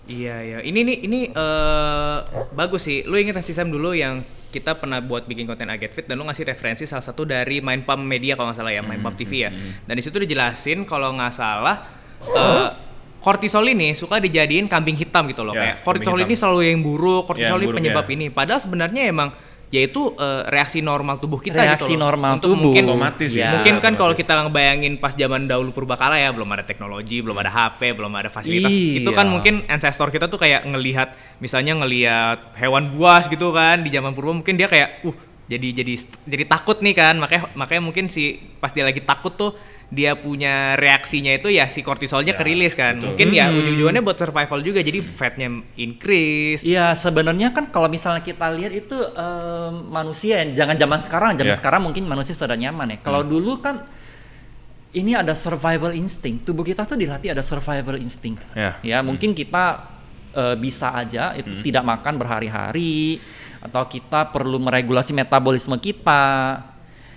Iya 0.09 0.37
iya. 0.41 0.59
Ini 0.65 0.81
nih 0.89 0.97
ini 1.05 1.21
eh, 1.29 2.17
bagus 2.57 2.89
sih. 2.89 3.05
Lu 3.05 3.21
inget 3.21 3.37
sih 3.45 3.53
Sam 3.53 3.69
dulu 3.69 3.93
yang 3.93 4.25
kita 4.49 4.81
pernah 4.81 5.05
buat 5.05 5.29
bikin 5.29 5.45
konten 5.45 5.69
Aget 5.69 5.93
Fit 5.93 6.09
dan 6.09 6.17
lu 6.17 6.25
ngasih 6.25 6.49
referensi 6.49 6.89
salah 6.89 7.05
satu 7.05 7.29
dari 7.29 7.61
Main 7.61 7.85
Pump 7.85 8.01
Media 8.01 8.33
kalau 8.33 8.49
nggak 8.49 8.59
salah 8.65 8.73
ya, 8.73 8.81
Main 8.81 9.05
Pump 9.05 9.21
TV 9.21 9.45
ya. 9.45 9.51
Dan 9.85 9.95
di 9.95 10.03
situ 10.03 10.17
dijelasin 10.17 10.89
kalau 10.89 11.13
nggak 11.13 11.33
salah 11.37 11.85
eh, 12.25 12.69
kortisol 13.21 13.69
ini 13.69 13.93
suka 13.93 14.17
dijadiin 14.17 14.65
kambing 14.65 14.97
hitam 14.97 15.29
gitu 15.29 15.45
loh. 15.45 15.53
Ya, 15.53 15.77
Kayak 15.77 15.77
kortisol 15.85 16.19
ini 16.25 16.35
selalu 16.35 16.61
yang 16.73 16.81
buruk, 16.81 17.29
kortisol 17.29 17.61
Yang 17.61 17.61
ini 17.61 17.69
buruk, 17.69 17.79
penyebab 17.85 18.07
ya. 18.09 18.15
ini. 18.17 18.27
Padahal 18.33 18.61
sebenarnya 18.65 19.03
emang 19.05 19.29
yaitu 19.69 20.17
eh, 20.17 20.43
reaksi 20.49 20.81
normal 20.81 21.21
tubuh 21.21 21.37
kita 21.45 21.61
Reaksi 21.61 21.93
gitu 21.93 22.01
loh. 22.01 22.09
normal 22.09 22.41
Untuk 22.41 22.57
tubuh. 22.57 22.73
Mungkin 22.73 22.85
Otomatis 22.89 23.31
Ya. 23.37 23.45
ya. 23.45 23.51
Mungkin 23.61 23.75
kan 23.85 23.93
kalau 24.01 24.17
kita 24.17 24.33
ngebayangin 24.49 24.97
pas 24.97 25.13
zaman 25.13 25.45
dahulu 25.45 25.77
purbakala 25.77 26.17
ya 26.17 26.33
belum 26.33 26.49
ada 26.49 26.65
teknologi, 26.65 27.21
belum 27.21 27.37
ada 27.37 27.53
HP, 27.53 27.93
belum 27.93 28.13
ada 28.17 28.33
fasilitas. 28.33 28.73
Iya. 28.73 29.05
Itu 29.05 29.11
kan 29.13 29.29
mungkin 29.29 29.69
ancestor 29.69 30.09
kita 30.09 30.27
tuh 30.33 30.41
kayak 30.41 30.65
ngelihat 30.65 31.13
misalnya 31.45 31.77
ngelihat 31.85 32.57
hewan 32.57 32.97
buas 32.97 33.29
gitu 33.29 33.53
kan 33.53 33.85
di 33.85 33.93
zaman 33.93 34.17
purba 34.17 34.33
mungkin 34.33 34.57
dia 34.57 34.69
kayak 34.73 35.05
uh 35.05 35.17
jadi 35.49 35.81
jadi 35.85 35.93
jadi 36.25 36.45
takut 36.49 36.81
nih 36.81 36.97
kan. 36.97 37.15
Makanya 37.21 37.53
makanya 37.53 37.83
mungkin 37.85 38.09
si 38.09 38.41
pas 38.61 38.73
dia 38.73 38.89
lagi 38.89 39.05
takut 39.05 39.37
tuh 39.37 39.53
dia 39.89 40.13
punya 40.13 40.77
reaksinya 40.77 41.33
itu 41.33 41.49
ya 41.49 41.65
si 41.65 41.81
kortisolnya 41.81 42.37
Ya, 42.37 42.39
kerilis 42.39 42.77
kan. 42.77 43.01
betul. 43.01 43.09
Mungkin 43.17 43.29
ya 43.33 43.49
Hmm. 43.49 43.57
ujung-ujungnya 43.57 44.05
buat 44.05 44.21
survival 44.21 44.61
juga 44.61 44.85
jadi 44.85 45.01
fatnya 45.01 45.49
increase. 45.75 46.61
Iya, 46.61 46.93
sebenarnya 46.93 47.57
kan 47.57 47.73
kalau 47.73 47.89
misalnya 47.89 48.21
kita 48.21 48.53
lihat 48.53 48.69
itu 48.71 48.93
em, 48.95 49.89
manusia 49.89 50.45
ya, 50.45 50.65
jangan 50.65 50.77
zaman 50.77 51.01
sekarang, 51.01 51.31
zaman 51.35 51.53
Ya. 51.53 51.59
sekarang 51.59 51.81
mungkin 51.81 52.05
manusia 52.05 52.37
sudah 52.37 52.53
nyaman 52.53 52.95
ya. 52.95 52.99
Kalau 53.01 53.25
dulu 53.25 53.59
kan 53.59 53.89
ini 54.91 55.13
ada 55.13 55.33
survival 55.33 55.93
instinct. 55.93 56.45
Tubuh 56.45 56.65
kita 56.65 56.85
tuh 56.85 56.97
dilatih 56.97 57.33
ada 57.33 57.41
survival 57.41 57.97
instinct. 57.97 58.45
Ya. 58.53 58.77
Ya, 58.85 59.01
mungkin 59.01 59.33
kita 59.33 59.97
eh, 60.29 60.57
bisa 60.61 60.93
aja 60.93 61.33
itu 61.33 61.65
tidak 61.65 61.81
makan 61.83 62.21
berhari-hari 62.21 63.25
atau 63.59 63.89
kita 63.89 64.29
perlu 64.29 64.61
meregulasi 64.61 65.17
metabolisme 65.17 65.81
kita. 65.81 66.61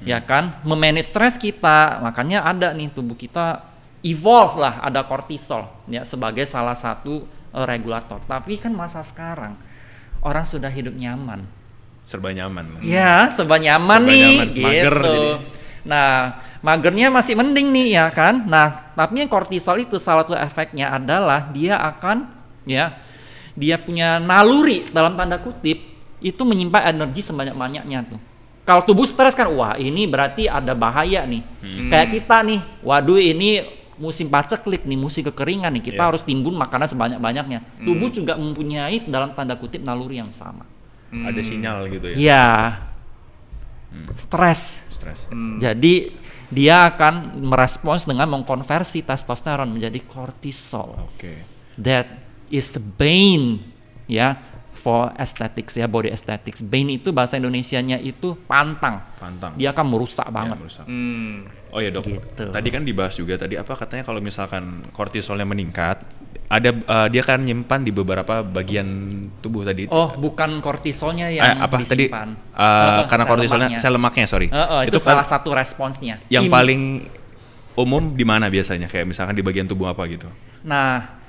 Ya 0.01 0.19
kan? 0.21 0.55
Memanage 0.65 1.09
stres 1.09 1.37
kita. 1.37 2.01
Makanya 2.01 2.45
ada 2.45 2.73
nih 2.73 2.89
tubuh 2.89 3.13
kita 3.13 3.61
evolve 4.01 4.57
lah 4.57 4.81
ada 4.81 5.05
kortisol 5.05 5.69
ya 5.85 6.01
sebagai 6.01 6.45
salah 6.49 6.73
satu 6.73 7.25
eh, 7.53 7.65
regulator. 7.65 8.21
Tapi 8.25 8.57
kan 8.57 8.73
masa 8.73 9.05
sekarang 9.05 9.53
orang 10.21 10.45
sudah 10.45 10.69
hidup 10.69 10.93
nyaman. 10.97 11.45
Serba 12.01 12.33
nyaman. 12.33 12.81
Ya, 12.81 13.29
serba 13.29 13.61
nyaman 13.61 14.01
Serba 14.01 14.09
nih 14.09 14.25
nyaman, 14.25 14.47
gitu. 14.51 14.65
mager 14.65 14.95
jadi. 14.99 15.27
Nah, 15.81 16.37
magernya 16.61 17.07
masih 17.09 17.33
mending 17.37 17.69
nih 17.73 17.87
ya 17.97 18.05
kan. 18.13 18.45
Nah, 18.45 18.93
tapi 18.93 19.21
yang 19.21 19.29
kortisol 19.29 19.81
itu 19.81 19.97
salah 19.97 20.25
satu 20.25 20.37
efeknya 20.37 20.93
adalah 20.93 21.49
dia 21.49 21.77
akan 21.77 22.29
ya 22.65 22.93
dia 23.57 23.81
punya 23.81 24.21
naluri 24.21 24.85
dalam 24.93 25.17
tanda 25.17 25.41
kutip 25.41 25.81
itu 26.21 26.41
menyimpan 26.45 26.93
energi 26.93 27.21
sebanyak-banyaknya 27.25 27.99
tuh. 28.05 28.21
Kalau 28.61 28.85
tubuh 28.85 29.09
stres 29.09 29.33
kan 29.33 29.49
wah 29.49 29.73
ini 29.75 30.05
berarti 30.05 30.45
ada 30.45 30.77
bahaya 30.77 31.25
nih. 31.25 31.41
Hmm. 31.61 31.89
Kayak 31.89 32.07
kita 32.13 32.37
nih, 32.45 32.59
waduh 32.85 33.17
ini 33.17 33.65
musim 33.97 34.29
paceklik 34.29 34.85
nih, 34.85 34.97
musim 34.97 35.21
kekeringan 35.25 35.73
nih. 35.77 35.83
Kita 35.93 36.01
Iya. 36.01 36.09
harus 36.13 36.21
timbun 36.21 36.53
makanan 36.57 36.87
sebanyak-banyaknya. 36.89 37.59
Tubuh 37.85 38.09
juga 38.13 38.37
mempunyai 38.37 39.05
dalam 39.09 39.33
tanda 39.33 39.57
kutip 39.57 39.81
naluri 39.81 40.21
yang 40.21 40.29
sama. 40.29 40.65
Ada 41.11 41.41
sinyal 41.43 41.89
gitu 41.91 42.07
ya. 42.13 42.15
Iya. 42.15 42.45
Stres. 44.15 44.91
Stres. 44.95 45.27
Hmm. 45.27 45.59
Jadi 45.59 46.15
dia 46.51 46.87
akan 46.87 47.41
merespons 47.43 48.07
dengan 48.07 48.27
mengkonversi 48.31 49.03
testosteron 49.03 49.67
menjadi 49.71 49.99
kortisol. 50.03 50.95
Oke. 51.11 51.43
That 51.75 52.07
is 52.51 52.75
bane 52.77 53.63
ya 54.07 54.35
for 54.81 55.13
aesthetics 55.15 55.77
ya 55.77 55.85
body 55.85 56.09
aesthetics. 56.09 56.59
Bane 56.59 56.97
itu 56.97 57.13
bahasa 57.13 57.37
Indonesianya 57.37 58.01
itu 58.01 58.33
pantang. 58.43 59.05
Pantang. 59.15 59.53
Dia 59.53 59.69
akan 59.69 59.85
merusak 59.87 60.25
Ya, 60.25 60.33
banget. 60.33 60.57
merusak. 60.57 60.85
Hmm. 60.85 61.45
Oh 61.71 61.79
ya 61.79 61.87
dok, 61.87 62.03
Gitu. 62.03 62.51
tadi 62.51 62.67
kan 62.67 62.83
dibahas 62.83 63.15
juga 63.15 63.37
tadi 63.37 63.55
apa 63.55 63.71
katanya 63.73 64.03
kalau 64.03 64.19
misalkan 64.19 64.83
kortisolnya 64.91 65.45
meningkat, 65.45 66.03
ada 66.49 66.69
eh, 66.73 67.07
dia 67.07 67.21
akan 67.21 67.39
nyimpan 67.41 67.79
di 67.79 67.91
beberapa 67.91 68.43
bagian 68.43 68.87
tubuh 69.39 69.63
tadi. 69.63 69.87
Oh, 69.87 70.11
bukan 70.11 70.59
kortisolnya 70.59 71.31
Eh, 71.31 71.39
yang 71.39 71.63
apa 71.63 71.79
tadi? 71.79 72.11
disimpan. 72.11 72.27
Eh, 72.51 72.99
Oh, 72.99 73.07
karena 73.07 73.23
sel 73.23 73.31
kortisolnya 73.31 73.67
lemaknya. 73.69 73.79
sel 73.79 73.93
lemaknya 73.95 74.25
sorry. 74.27 74.47
Eh, 74.47 74.57
eh, 74.57 74.81
itu, 74.89 74.99
kan 74.99 75.15
salah 75.15 75.23
satu 75.23 75.53
responsnya. 75.53 76.19
yang 76.27 76.43
Im- 76.43 76.51
paling 76.51 76.81
umum 77.73 78.11
di 78.11 78.25
mana 78.25 78.49
biasanya? 78.49 78.91
Kayak 78.91 79.07
misalkan 79.07 79.31
di 79.31 79.39
bagian 79.39 79.63
tubuh 79.63 79.87
apa 79.87 80.03
gitu? 80.07 80.27
Nah, 80.61 81.20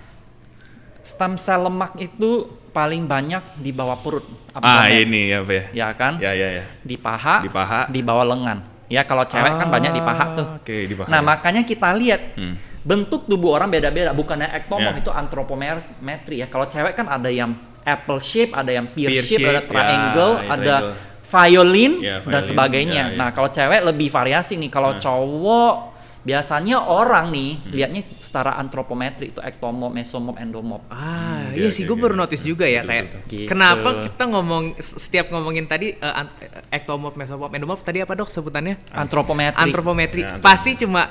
stem 1.02 1.34
sel 1.34 1.60
lemak 1.60 1.98
itu 1.98 2.46
paling 2.70 3.04
banyak 3.04 3.42
di 3.58 3.70
bawah 3.70 3.98
perut. 3.98 4.24
Ah 4.52 4.86
abdomen. 4.86 5.02
ini 5.04 5.22
ya 5.28 5.38
ya. 5.42 5.62
Ya 5.74 5.88
kan? 5.92 6.12
Ya 6.16 6.32
ya 6.32 6.48
ya. 6.56 6.64
Di 6.80 6.96
paha, 6.96 7.42
Di 7.42 7.50
paha. 7.50 7.80
di 7.86 8.00
bawah 8.00 8.24
lengan. 8.24 8.58
Ya 8.88 9.02
kalau 9.02 9.24
cewek 9.24 9.52
kan 9.52 9.68
banyak 9.68 9.92
di 9.92 10.00
paha 10.00 10.24
tuh. 10.32 10.46
Ah, 10.46 10.56
Oke, 10.56 10.84
di 10.84 10.92
paha. 10.92 11.08
Nah, 11.08 11.20
ya. 11.20 11.24
makanya 11.24 11.62
kita 11.62 11.88
lihat 11.92 12.36
Hmm. 12.36 12.54
bentuk 12.82 13.24
tubuh 13.24 13.56
orang 13.56 13.68
beda-beda, 13.68 14.12
bukannya 14.12 14.52
ektomorf 14.52 14.96
Ya. 14.96 15.00
itu 15.00 15.10
antropometri 15.10 16.40
ya. 16.40 16.46
Kalau 16.46 16.66
cewek 16.66 16.92
kan 16.92 17.08
ada 17.08 17.28
yang 17.28 17.52
apple 17.82 18.20
shape, 18.20 18.52
ada 18.52 18.68
yang 18.70 18.86
pear, 18.86 19.08
Pear 19.10 19.24
shape, 19.24 19.40
shape, 19.40 19.48
ada 19.48 19.58
ya, 19.58 19.68
triangle, 19.68 20.32
ya, 20.34 20.44
ada 20.46 20.74
triangle. 20.78 21.10
violin 21.24 21.92
Ya, 21.98 22.16
dan 22.20 22.28
violin, 22.28 22.42
sebagainya. 22.44 23.02
ya, 23.02 23.12
ya. 23.12 23.18
Nah, 23.18 23.28
kalau 23.32 23.48
cewek 23.48 23.80
lebih 23.82 24.08
variasi 24.08 24.54
nih. 24.54 24.68
Kalau 24.68 24.96
cowok 24.96 25.74
biasanya 26.22 26.78
orang 26.80 27.28
nih 27.28 27.50
Hmm. 27.56 27.72
lihatnya 27.72 28.02
secara 28.16 28.54
antropometri 28.54 29.28
itu 29.28 29.40
ektomorf, 29.40 29.90
mesomorf, 29.90 30.38
endomorf. 30.38 30.86
Ah, 30.86 31.50
Hmm, 31.50 31.58
iya 31.58 31.68
sih, 31.68 31.82
gue 31.82 31.94
baru 31.94 32.14
notice 32.14 32.42
juga 32.42 32.62
ya 32.64 32.80
Betul, 32.80 32.88
kayak 32.88 33.04
betul. 33.04 33.20
Gitu. 33.28 33.48
kenapa 33.48 33.88
kita 34.02 34.24
ngomong 34.26 34.62
setiap 34.78 35.26
ngomongin 35.28 35.66
tadi 35.66 35.92
uh, 35.92 36.20
ant- 36.20 36.34
ektomorf, 36.68 37.14
mesomorf, 37.14 37.50
endomorf 37.50 37.80
tadi 37.80 37.98
apa 37.98 38.14
dok 38.14 38.28
sebutannya? 38.28 38.78
Antropometri. 38.88 39.58
Antropometri. 39.58 40.20
Ya, 40.20 40.38
antropometri. 40.38 40.42
Pasti 40.42 40.70
cuma 40.78 41.02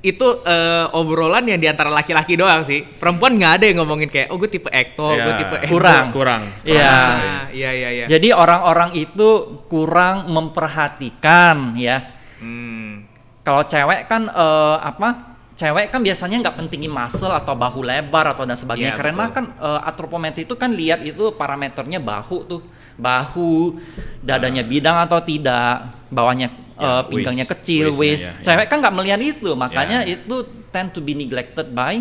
itu 0.00 0.24
uh, 0.24 0.96
obrolan 0.96 1.44
yang 1.44 1.60
di 1.60 1.68
antara 1.68 1.86
laki-laki 1.88 2.32
doang 2.32 2.64
sih. 2.64 2.80
Perempuan 2.82 3.36
nggak 3.36 3.52
ada 3.54 3.64
yang 3.68 3.78
ngomongin 3.78 4.08
kayak, 4.08 4.32
oh 4.32 4.36
gue 4.36 4.48
tipe 4.48 4.66
ekto, 4.66 5.12
Ya, 5.12 5.24
gue 5.28 5.34
tipe 5.36 5.56
endo. 5.60 5.70
Kurang. 5.70 6.04
kurang. 6.10 6.42
Iya. 6.64 6.88
Ah, 6.88 7.44
iya 7.52 7.70
iya 7.70 7.88
iya. 7.92 8.04
Jadi 8.08 8.32
orang-orang 8.32 8.96
itu 8.96 9.28
kurang 9.68 10.26
memperhatikan 10.26 11.76
ya. 11.76 12.16
Hmm. 12.40 13.09
Kalau 13.40 13.62
cewek 13.64 14.04
kan 14.04 14.26
eh, 14.26 14.76
apa? 14.80 15.32
Cewek 15.56 15.92
kan 15.92 16.00
biasanya 16.00 16.40
nggak 16.40 16.56
pentingin 16.56 16.88
muscle 16.88 17.28
atau 17.28 17.52
bahu 17.52 17.84
lebar 17.84 18.32
atau 18.32 18.48
dan 18.48 18.56
sebagainya. 18.56 18.96
Iya, 18.96 19.00
Karena 19.00 19.28
betul. 19.28 19.36
kan 19.36 19.44
eh, 19.60 19.80
antropometri 19.84 20.42
itu 20.44 20.56
kan 20.56 20.72
lihat 20.72 21.04
itu 21.04 21.32
parameternya 21.34 22.00
bahu 22.00 22.36
tuh, 22.44 22.60
bahu, 22.96 23.76
dadanya 24.20 24.64
bidang 24.64 25.04
atau 25.04 25.20
tidak, 25.20 25.84
bawahnya 26.08 26.48
Ya, 26.80 26.96
eh, 26.96 27.02
pinggangnya 27.12 27.44
waist. 27.44 27.54
kecil, 27.60 27.86
waist. 27.92 28.24
ya, 28.24 28.32
ya. 28.32 28.40
Cewek 28.40 28.66
kan 28.72 28.80
nggak 28.80 28.94
melihat 28.96 29.20
itu, 29.20 29.52
makanya 29.52 30.00
Ya. 30.00 30.16
itu 30.16 30.36
tend 30.72 30.96
to 30.96 31.04
be 31.04 31.12
neglected 31.12 31.76
by 31.76 32.00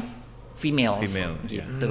females. 0.55 1.03
Female, 1.03 1.36
ya. 1.43 1.67
gitu. 1.67 1.88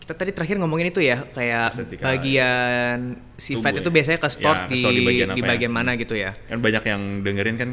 Kita 0.00 0.12
tadi 0.16 0.32
terakhir 0.32 0.56
ngomongin 0.56 0.88
itu 0.88 1.04
ya, 1.04 1.20
kayak 1.30 1.68
Estetika, 1.68 2.08
bagian 2.08 3.20
sifat 3.36 3.76
Tubuh 3.76 3.80
itu 3.84 3.88
ya. 3.88 3.94
biasanya 4.00 4.18
ke 4.18 4.28
store 4.28 4.58
Ya, 4.58 4.66
di 4.66 4.80
di 4.80 5.00
bagian 5.04 5.28
di 5.36 5.42
ya? 5.44 5.46
bagian 5.46 5.72
mana 5.72 5.90
gitu 5.94 6.16
ya. 6.16 6.32
Kan 6.48 6.58
banyak 6.58 6.80
yang 6.82 7.00
dengerin 7.20 7.56
kan 7.60 7.70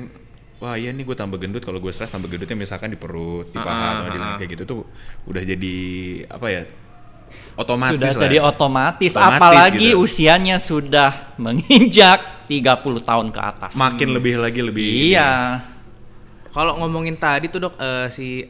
Wah 0.57 0.73
iya 0.73 0.89
nih 0.89 1.05
gue 1.05 1.13
tambah 1.13 1.37
gendut 1.37 1.61
kalau 1.61 1.77
gue 1.77 1.93
stres 1.93 2.09
tambah 2.09 2.25
gendutnya 2.25 2.57
misalkan 2.57 2.89
di 2.89 2.97
perut, 2.97 3.45
di 3.47 3.57
paha 3.57 3.69
Ah, 3.69 3.89
atau 4.01 4.05
di 4.09 4.17
ah, 4.17 4.25
ah. 4.25 4.35
kayak 4.41 4.49
gitu 4.57 4.63
tuh 4.65 4.79
udah 5.29 5.43
jadi 5.45 5.75
apa 6.33 6.47
ya 6.49 6.61
otomatis 7.53 7.93
sudah 7.93 8.09
lah. 8.09 8.21
jadi 8.25 8.37
otomatis, 8.41 9.11
Otomatis 9.13 9.37
apalagi 9.37 9.89
gitu. 9.93 10.01
usianya 10.01 10.57
sudah 10.57 11.11
menginjak 11.43 12.49
30 12.49 12.63
tahun 13.03 13.27
ke 13.29 13.41
atas. 13.43 13.73
makin 13.77 14.15
lebih 14.15 14.41
lagi 14.41 14.61
lebih 14.63 14.87
Iya. 15.13 15.61
Kalau 16.49 16.73
ngomongin 16.81 17.13
tadi 17.13 17.53
tuh 17.53 17.61
dok 17.61 17.77
eh, 17.77 18.07
si 18.09 18.41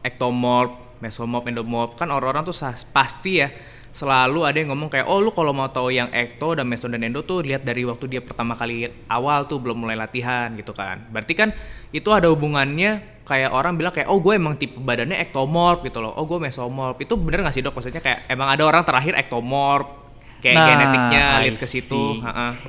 ektomorf, 0.00 0.98
mesomorf, 1.04 1.44
endomorf 1.44 2.00
kan 2.00 2.08
orang-orang 2.08 2.48
tuh 2.48 2.56
pasti 2.94 3.44
ya 3.44 3.52
selalu 3.92 4.48
ada 4.48 4.56
yang 4.56 4.72
ngomong 4.72 4.88
kayak 4.88 5.04
oh 5.04 5.20
lu 5.20 5.30
kalau 5.36 5.52
mau 5.52 5.68
tahu 5.68 5.92
yang 5.92 6.08
ekto 6.08 6.56
dan 6.56 6.64
meso 6.64 6.88
dan 6.88 7.04
endo 7.04 7.20
tuh 7.20 7.44
lihat 7.44 7.60
dari 7.60 7.84
waktu 7.84 8.08
dia 8.08 8.24
pertama 8.24 8.56
kali 8.56 8.88
awal 9.12 9.44
tuh 9.44 9.60
belum 9.60 9.84
mulai 9.84 10.00
latihan 10.00 10.48
gitu 10.56 10.72
kan. 10.72 11.04
Berarti 11.12 11.36
kan 11.36 11.52
itu 11.92 12.08
ada 12.08 12.32
hubungannya 12.32 13.22
kayak 13.28 13.52
orang 13.52 13.76
bilang 13.76 13.92
kayak 13.92 14.08
oh 14.08 14.16
gue 14.18 14.32
emang 14.32 14.56
tipe 14.56 14.80
badannya 14.80 15.20
ektomorf 15.20 15.84
gitu 15.84 16.00
loh. 16.00 16.16
Oh 16.16 16.24
gue 16.24 16.40
mesomorf. 16.40 16.96
Itu 17.04 17.20
bener 17.20 17.44
gak 17.44 17.52
sih 17.52 17.60
dok? 17.60 17.76
Maksudnya 17.76 18.00
kayak 18.00 18.32
emang 18.32 18.48
ada 18.48 18.64
orang 18.64 18.82
terakhir 18.82 19.12
ektomorf 19.20 20.02
kayak 20.42 20.56
Nah, 20.58 20.66
genetiknya 20.66 21.24
lead 21.44 21.56
ke 21.60 21.66
situ. 21.70 22.18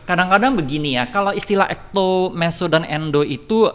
Kadang-kadang 0.06 0.54
begini 0.54 0.94
ya, 0.94 1.10
kalau 1.10 1.34
istilah 1.34 1.66
ekto, 1.66 2.30
meso 2.30 2.70
dan 2.70 2.86
endo 2.86 3.26
itu 3.26 3.66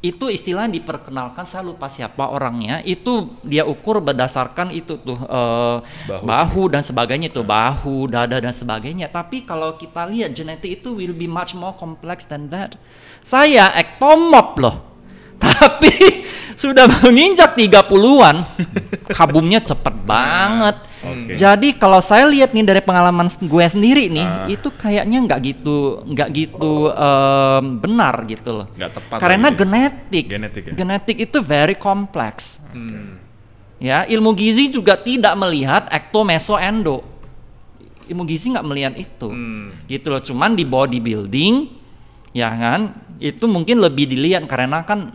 itu 0.00 0.32
istilah 0.32 0.64
yang 0.64 0.80
diperkenalkan 0.80 1.44
saya 1.44 1.60
lupa 1.60 1.92
siapa 1.92 2.24
orangnya. 2.32 2.80
Itu 2.88 3.36
dia 3.44 3.68
ukur 3.68 4.00
berdasarkan 4.00 4.72
itu 4.72 4.96
tuh 4.96 5.20
eh, 5.20 5.76
Bahu. 6.08 6.24
bahu. 6.24 6.62
dan 6.72 6.80
sebagainya 6.80 7.28
itu 7.28 7.44
bahu 7.44 8.08
dada 8.08 8.40
dan 8.40 8.52
sebagainya. 8.56 9.12
Tapi 9.12 9.44
kalau 9.44 9.76
kita 9.76 10.08
lihat 10.08 10.32
genetik 10.32 10.80
itu 10.80 10.96
will 10.96 11.12
be 11.12 11.28
much 11.28 11.52
more 11.52 11.76
complex 11.76 12.24
than 12.24 12.48
that. 12.48 12.80
Saya 13.20 13.76
ektomorf 13.76 14.56
loh. 14.56 14.76
Tapi 15.44 16.24
sudah 16.56 16.84
menginjak 17.04 17.56
30-an 17.56 18.36
kabumnya 19.16 19.60
cepet 19.64 19.94
banget 20.04 20.76
Jadi 21.32 21.72
kalau 21.74 21.98
saya 21.98 22.28
lihat 22.28 22.52
nih 22.52 22.60
dari 22.60 22.82
pengalaman 22.84 23.24
gue 23.26 23.64
sendiri 23.64 24.06
nih, 24.06 24.20
Ah. 24.22 24.44
itu 24.46 24.68
kayaknya 24.68 25.18
nggak 25.24 25.40
gitu, 25.42 26.04
nggak 26.04 26.28
gitu 26.30 26.92
em, 26.92 27.64
benar 27.78 28.14
gitu 28.24 28.50
loh. 28.52 28.66
Nggak 28.76 28.90
tepat 28.94 29.16
Karena 29.16 29.48
lagi. 29.48 29.56
genetik, 29.56 30.24
Genetik 30.28 30.62
ya? 30.62 30.72
genetik 30.76 31.16
itu 31.18 31.38
very 31.40 31.72
complex. 31.72 32.60
Hmm. 32.70 33.16
Ya, 33.80 34.04
ilmu 34.04 34.36
gizi 34.36 34.68
juga 34.68 34.92
tidak 34.92 35.32
melihat 35.34 35.88
ekto, 35.88 36.20
meso, 36.20 36.60
endo. 36.60 37.00
Ilmu 38.04 38.28
gizi 38.28 38.52
nggak 38.52 38.66
melihat 38.66 38.94
itu, 38.94 39.28
Hmm. 39.32 39.72
gitu 39.88 40.12
loh. 40.12 40.20
Cuman 40.20 40.52
di 40.52 40.68
bodybuilding, 40.68 41.54
ya 42.32 42.52
kan, 42.52 42.92
itu 43.16 43.48
mungkin 43.48 43.80
lebih 43.80 44.04
dilihat 44.04 44.44
karena 44.44 44.84
kan 44.84 45.08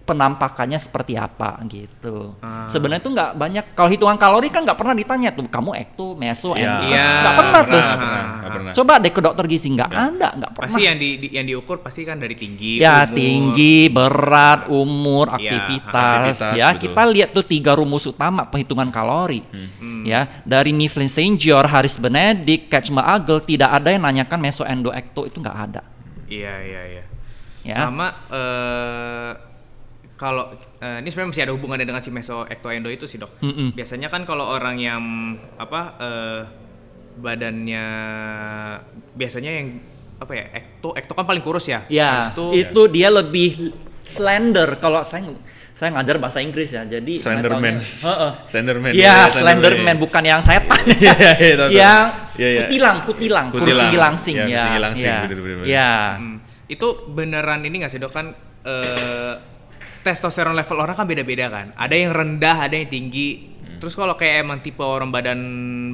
penampakannya 0.00 0.74
seperti 0.74 1.14
apa 1.14 1.54
gitu. 1.64 2.34
Ah. 2.40 2.66
Sebenarnya 2.66 2.98
tuh 2.98 3.12
nggak 3.12 3.30
banyak. 3.32 3.64
Kalau 3.72 3.86
hitungan 3.88 4.18
kalori 4.18 4.50
kan 4.50 4.66
nggak 4.66 4.74
pernah 4.74 4.92
ditanya 4.92 5.30
tuh 5.30 5.46
kamu 5.46 5.70
ekto, 5.78 6.18
meso, 6.18 6.52
endo. 6.52 6.90
Iya, 6.90 7.06
Nggak 7.22 7.34
pernah 7.38 7.62
tuh. 7.62 7.78
Nggak 7.78 7.94
pernah, 7.94 8.22
nggak 8.26 8.50
pernah. 8.50 8.72
Coba 8.74 8.92
deh 8.98 9.12
ke 9.12 9.20
dokter 9.22 9.44
gizi 9.46 9.68
nggak 9.70 9.90
ada, 9.90 10.28
nggak 10.34 10.52
pernah. 10.52 10.72
Pasti 10.72 10.82
yang 10.82 10.98
di, 10.98 11.10
di- 11.16 11.32
yang 11.32 11.46
diukur 11.46 11.78
pasti 11.78 12.02
kan 12.02 12.18
dari 12.18 12.34
tinggi, 12.34 12.82
ya 12.82 13.06
umur. 13.06 13.14
tinggi, 13.14 13.76
berat, 13.86 14.60
umur, 14.66 15.26
Iya, 15.30 15.36
aktivitas, 15.38 16.18
aktivitas, 16.42 16.58
ya 16.58 16.68
betul. 16.68 16.80
kita 16.82 17.02
lihat 17.06 17.30
tuh 17.30 17.44
tiga 17.44 17.72
rumus 17.72 18.04
utama 18.04 18.42
penghitungan 18.44 18.90
kalori. 18.90 19.46
Hmm. 19.46 20.02
Ya, 20.02 20.26
dari 20.42 20.72
Mifflin 20.72 21.06
St. 21.06 21.36
George, 21.36 21.68
Haris 21.68 21.94
Benedict, 21.94 22.66
Catchma 22.66 23.04
Agel 23.04 23.38
tidak 23.40 23.70
ada 23.70 23.92
yang 23.92 24.00
nanyakan 24.00 24.38
meso 24.38 24.64
endo 24.64 24.90
ekto 24.90 25.22
itu 25.22 25.38
nggak 25.38 25.58
ada. 25.60 25.82
Iya 26.26 26.54
iya 26.58 26.82
iya. 26.88 27.04
Ya. 27.60 27.76
Sama 27.84 28.08
eh 28.32 29.32
kalau 30.20 30.52
eh, 30.78 31.00
ini 31.00 31.08
sebenarnya 31.08 31.30
masih 31.32 31.44
ada 31.48 31.54
hubungannya 31.56 31.86
dengan 31.88 32.04
si 32.04 32.12
meso 32.12 32.44
ekto 32.44 32.68
endo 32.68 32.92
itu 32.92 33.08
sih 33.08 33.16
dok. 33.16 33.40
Mm-mm. 33.40 33.72
Biasanya 33.72 34.12
kan 34.12 34.28
kalau 34.28 34.44
orang 34.46 34.76
yang 34.76 35.00
apa 35.56 35.80
eh, 35.96 36.40
badannya 37.16 37.86
biasanya 39.12 39.50
yang 39.50 39.68
apa 40.20 40.32
ya 40.36 40.44
ekto 40.52 40.92
ekto 40.92 41.12
kan 41.16 41.24
paling 41.24 41.40
kurus 41.40 41.66
ya. 41.66 41.88
Ya, 41.88 42.28
Habis 42.28 42.60
itu, 42.60 42.82
dia 42.92 43.08
lebih 43.08 43.72
slender. 44.04 44.76
Kalau 44.76 45.00
saya 45.00 45.24
saya 45.72 45.96
ngajar 45.96 46.20
bahasa 46.20 46.44
Inggris 46.44 46.68
ya, 46.68 46.84
jadi 46.84 47.12
Slenderman. 47.16 47.80
taunya- 47.80 48.04
Heeh. 48.04 48.32
Slenderman. 48.44 48.90
Iya, 48.92 49.00
Iya, 49.00 49.32
Slenderman 49.32 49.96
bukan 49.96 50.20
yang 50.22 50.44
setan. 50.44 50.84
Iya, 50.84 51.14
iya, 51.16 51.32
iya, 51.40 51.54
tahu, 51.56 51.68
yang 51.72 52.04
Iya, 52.36 52.48
iya. 52.52 52.60
kutilang, 52.60 52.96
kutilang, 53.08 53.46
kurus 53.48 53.64
Kutilang. 53.64 53.88
tinggi 53.88 53.98
langsing 53.98 54.36
Iya, 54.36 54.44
ya. 54.46 54.62
tinggi 54.68 54.80
langsing, 54.84 55.08
ya. 55.08 55.20
bener, 55.24 55.38
bener, 55.40 55.56
bener. 55.56 55.66
Ya. 55.72 55.92
Hmm. 56.20 56.36
Itu 56.68 56.86
beneran 57.08 57.64
ini 57.64 57.74
nggak 57.80 57.90
sih 57.90 57.96
dok 57.96 58.12
kan 58.12 58.36
eh, 58.60 59.34
testosteron 60.00 60.56
level 60.56 60.80
orang 60.80 60.96
kan 60.96 61.06
beda-beda 61.06 61.46
kan. 61.48 61.66
Ada 61.76 61.94
yang 61.94 62.12
rendah, 62.12 62.68
ada 62.68 62.74
yang 62.76 62.88
tinggi. 62.88 63.52
Terus 63.80 63.96
kalau 63.96 64.12
kayak 64.12 64.44
emang 64.44 64.60
tipe 64.60 64.84
orang 64.84 65.08
badan 65.08 65.40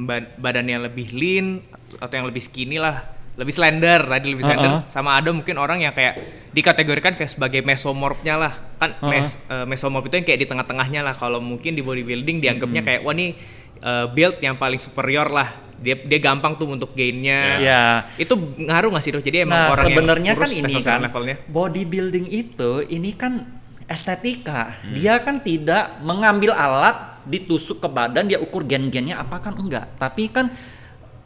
bad- 0.03 0.35
badannya 0.35 0.91
lebih 0.91 1.15
lean 1.15 1.63
atau 2.03 2.19
yang 2.19 2.27
lebih 2.27 2.43
skinny 2.43 2.75
lah, 2.75 2.99
lebih 3.39 3.55
slender 3.55 4.03
tadi 4.03 4.27
lebih 4.27 4.43
slender. 4.43 4.83
Uh-uh. 4.83 4.91
Sama 4.91 5.15
ada 5.15 5.31
mungkin 5.31 5.55
orang 5.55 5.79
yang 5.79 5.95
kayak 5.95 6.19
dikategorikan 6.51 7.15
kayak 7.15 7.31
sebagai 7.31 7.63
mesomorphnya 7.63 8.35
lah. 8.35 8.53
Kan 8.75 8.91
Uh-uh. 8.99 9.07
mes- 9.07 9.39
eh, 9.47 9.63
mesomorph 9.63 10.11
itu 10.11 10.19
yang 10.19 10.27
kayak 10.27 10.39
di 10.43 10.47
tengah-tengahnya 10.51 10.99
lah. 10.99 11.15
Kalau 11.15 11.39
mungkin 11.39 11.79
di 11.79 11.83
bodybuilding 11.85 12.43
dianggapnya 12.43 12.83
kayak 12.83 13.01
wah 13.07 13.15
nih 13.15 13.39
eh, 13.79 14.05
build 14.11 14.35
yang 14.43 14.59
paling 14.59 14.83
superior 14.83 15.31
lah. 15.31 15.47
Dia 15.79 15.95
dia 15.95 16.19
gampang 16.19 16.59
tuh 16.59 16.67
untuk 16.67 16.91
gainnya. 16.91 17.61
Ya. 17.61 17.81
Itu 18.19 18.35
ngaruh 18.35 18.91
nggak 18.91 19.03
sih 19.05 19.15
dok? 19.15 19.23
Jadi 19.23 19.47
emang 19.47 19.63
Nah, 19.63 19.71
orang 19.79 19.85
sebenarnya 19.87 20.31
kan 20.35 20.49
ini 20.51 20.75
kan 20.83 20.99
levelnya. 21.07 21.35
bodybuilding 21.47 22.27
itu 22.35 22.83
ini 22.89 23.15
kan 23.15 23.56
estetika. 23.87 24.75
Hmm. 24.83 24.93
Dia 24.93 25.19
kan 25.23 25.39
tidak 25.41 25.99
mengambil 26.03 26.53
alat 26.53 27.23
ditusuk 27.27 27.83
ke 27.83 27.87
badan 27.91 28.27
dia 28.27 28.39
ukur 28.39 28.63
gen-gennya 28.63 29.19
apa 29.19 29.39
kan 29.39 29.55
enggak. 29.55 29.87
Tapi 29.99 30.27
kan 30.31 30.51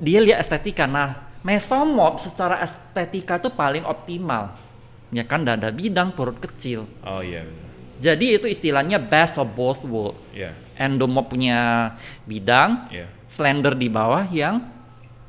dia 0.01 0.21
lihat 0.21 0.41
estetika. 0.41 0.85
Nah, 0.85 1.17
mesomorph 1.45 2.21
secara 2.21 2.61
estetika 2.61 3.37
itu 3.41 3.49
paling 3.53 3.85
optimal. 3.85 4.53
Ya 5.11 5.27
kan 5.27 5.43
dada 5.43 5.69
bidang, 5.73 6.15
perut 6.15 6.39
kecil. 6.39 6.87
Oh 7.03 7.19
iya. 7.19 7.43
bener. 7.43 7.69
Jadi 8.01 8.25
itu 8.33 8.47
istilahnya 8.49 8.97
best 8.97 9.37
of 9.37 9.51
both 9.53 9.85
world. 9.85 10.17
Iya. 10.33 10.57
Endomorph 10.79 11.29
punya 11.29 11.93
bidang, 12.25 12.89
Iya. 12.89 13.05
slender 13.29 13.77
di 13.77 13.85
bawah 13.91 14.25
yang 14.33 14.57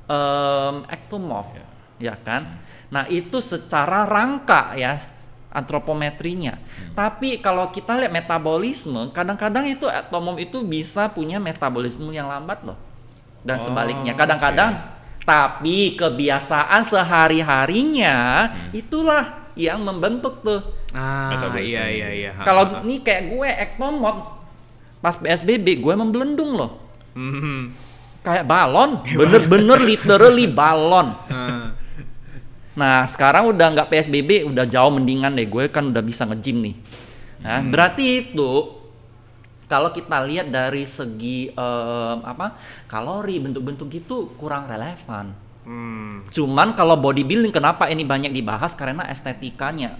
em, 0.08 0.74
ectomorph 0.90 1.52
Ya. 1.56 1.66
ya 2.12 2.14
kan 2.20 2.58
nah 2.92 3.08
itu 3.08 3.40
secara 3.40 4.04
rangka 4.04 4.76
ya 4.76 4.98
antropometrinya 5.52 6.56
Hmm. 6.56 6.92
tapi 6.92 7.38
kalau 7.38 7.68
kita 7.68 7.94
lihat 7.96 8.10
metabolisme 8.10 9.12
kadang-kadang 9.12 9.68
itu 9.68 9.84
ectomorph 9.84 10.40
itu 10.40 10.58
bisa 10.60 11.06
punya 11.06 11.36
metabolisme 11.36 12.08
yang 12.08 12.26
lambat 12.26 12.60
loh 12.62 12.76
dan 13.40 13.56
Oh, 13.56 13.62
sebaliknya 13.62 14.12
kadang-kadang 14.12 14.80
tapi 15.22 15.94
kebiasaan 15.94 16.82
sehari-harinya 16.82 18.16
Hmm. 18.48 18.70
itulah 18.72 19.24
yang 19.52 19.78
membentuk 19.78 20.40
tuh. 20.40 20.64
Ah, 20.90 21.28
Metabolisme. 21.30 21.68
iya 21.68 21.84
iya 21.86 22.08
iya. 22.10 22.30
Kalau 22.40 22.80
nih 22.80 23.00
kayak 23.00 23.22
gue 23.28 23.48
ektomod 23.60 24.16
pas 24.98 25.12
PSBB 25.14 25.78
gue 25.78 25.94
membelendung 25.94 26.54
loh. 26.54 26.80
Mhm. 27.12 27.70
Kayak 28.22 28.46
balon, 28.46 29.02
bener-bener 29.18 29.78
literally 29.78 30.46
balon. 30.46 31.12
Ah. 31.28 31.74
Nah 32.72 33.04
sekarang 33.04 33.52
udah 33.52 33.66
nggak 33.76 33.88
PSBB, 33.92 34.48
udah 34.48 34.64
jauh 34.64 34.92
mendingan 34.92 35.36
deh. 35.36 35.44
Gue 35.48 35.68
kan 35.68 35.92
udah 35.92 36.00
bisa 36.00 36.24
nge-gym 36.24 36.64
nih. 36.64 36.76
Nah 37.42 37.60
berarti 37.60 38.04
itu 38.24 38.50
kalau 39.68 39.88
kita 39.88 40.20
lihat 40.28 40.52
dari 40.52 40.84
segi 40.84 41.48
em, 41.52 42.18
apa 42.22 42.56
kalori 42.88 43.40
bentuk-bentuk 43.40 43.88
gitu 43.88 44.32
kurang 44.36 44.68
relevan. 44.68 45.32
Hmm. 45.62 46.26
Cuman 46.28 46.74
kalau 46.74 46.98
bodybuilding 46.98 47.54
kenapa 47.54 47.86
ini 47.86 48.02
banyak 48.02 48.34
dibahas 48.34 48.74
karena 48.74 49.06
estetikanya 49.08 49.96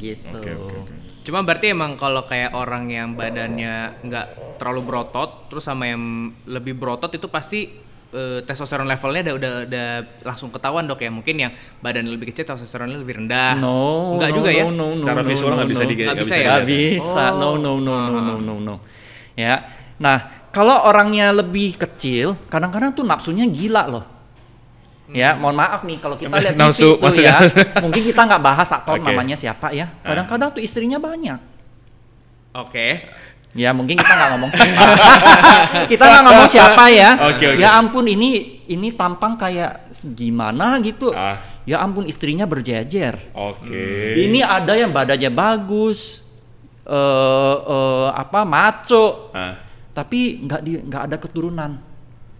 gitu. 0.00 0.40
Oke, 0.40 0.52
oke, 0.56 0.74
oke. 0.80 0.92
Cuma 1.20 1.44
berarti 1.44 1.76
emang 1.76 2.00
kalau 2.00 2.24
kayak 2.24 2.56
orang 2.56 2.88
yang 2.88 3.12
badannya 3.12 4.00
nggak 4.02 4.56
terlalu 4.56 4.80
berotot, 4.88 5.46
terus 5.52 5.68
sama 5.68 5.86
yang 5.86 6.32
lebih 6.48 6.74
berotot 6.74 7.12
itu 7.12 7.28
pasti 7.28 7.68
eh, 8.10 8.40
testosteron 8.42 8.86
levelnya 8.86 9.22
udah, 9.30 9.34
udah 9.36 9.52
udah 9.66 9.88
langsung 10.22 10.50
ketahuan 10.50 10.84
dok 10.84 11.00
ya. 11.00 11.10
Mungkin 11.10 11.34
yang 11.36 11.52
badan 11.78 12.06
lebih 12.06 12.30
kecil 12.30 12.44
testosteronnya 12.44 12.98
lebih 12.98 13.22
rendah. 13.22 13.54
No, 13.56 14.16
Nggak 14.18 14.30
no, 14.30 14.36
juga 14.36 14.50
no, 14.50 14.56
ya? 14.56 14.62
No, 14.64 14.70
no, 14.70 14.86
Secara 14.98 15.20
no, 15.20 15.28
visual 15.28 15.50
no, 15.50 15.56
nggak 15.58 15.70
bisa 15.70 15.82
no. 15.82 15.88
di 15.88 15.94
Nggak 15.96 16.18
bisa 16.18 16.34
ya? 16.36 16.54
bisa. 16.62 17.24
No, 17.32 17.48
Oh. 17.50 17.54
no, 17.56 17.72
no, 17.78 17.94
no, 17.94 17.94
Ah. 17.94 18.22
no, 18.22 18.34
no, 18.38 18.54
no. 18.58 18.74
Ya. 19.34 19.66
Nah, 19.96 20.18
kalau 20.50 20.86
orangnya 20.86 21.30
lebih 21.30 21.78
kecil, 21.78 22.34
kadang-kadang 22.50 22.90
tuh 22.90 23.06
nafsunya 23.06 23.46
gila 23.46 23.86
loh. 23.86 24.04
Ya, 25.10 25.34
mohon 25.34 25.58
maaf 25.58 25.82
nih 25.82 25.98
kalau 25.98 26.14
kita 26.14 26.30
lihat 26.30 26.54
Nafsu, 26.54 26.94
TV 26.94 26.94
tuh 26.94 27.02
maksudnya? 27.02 27.34
ya. 27.42 27.82
Mungkin 27.82 28.02
kita 28.14 28.20
nggak 28.30 28.42
bahas 28.46 28.70
aktor 28.70 28.94
Oke. 29.02 29.10
namanya 29.10 29.34
siapa 29.34 29.74
ya. 29.74 29.90
Kadang-kadang 30.06 30.54
tuh 30.54 30.62
istrinya 30.62 31.02
banyak. 31.02 31.34
Oke. 32.54 33.06
Ya 33.50 33.74
mungkin 33.74 33.98
kita 33.98 34.12
nggak 34.14 34.30
ngomong 34.36 34.50
siapa. 34.54 34.82
kita 35.90 36.04
nggak 36.06 36.22
ngomong 36.22 36.48
siapa 36.48 36.84
ya. 36.86 37.10
Oke, 37.34 37.44
oke. 37.50 37.58
Ya 37.58 37.74
ampun 37.74 38.06
ini 38.06 38.62
ini 38.70 38.94
tampang 38.94 39.34
kayak 39.34 39.90
gimana 40.14 40.78
gitu. 40.78 41.10
Ah. 41.10 41.42
Ya 41.66 41.82
ampun 41.82 42.06
istrinya 42.06 42.46
berjejer. 42.46 43.18
Oke. 43.34 44.14
Ini 44.14 44.46
ada 44.46 44.78
yang 44.78 44.94
badannya 44.94 45.30
bagus, 45.34 46.22
eh 46.86 47.56
eh, 47.58 48.08
apa 48.14 48.46
maco, 48.46 49.34
Ah. 49.34 49.58
tapi 49.90 50.46
nggak 50.46 50.60
di 50.62 50.72
nggak 50.86 51.02
ada 51.10 51.16
keturunan. 51.18 51.70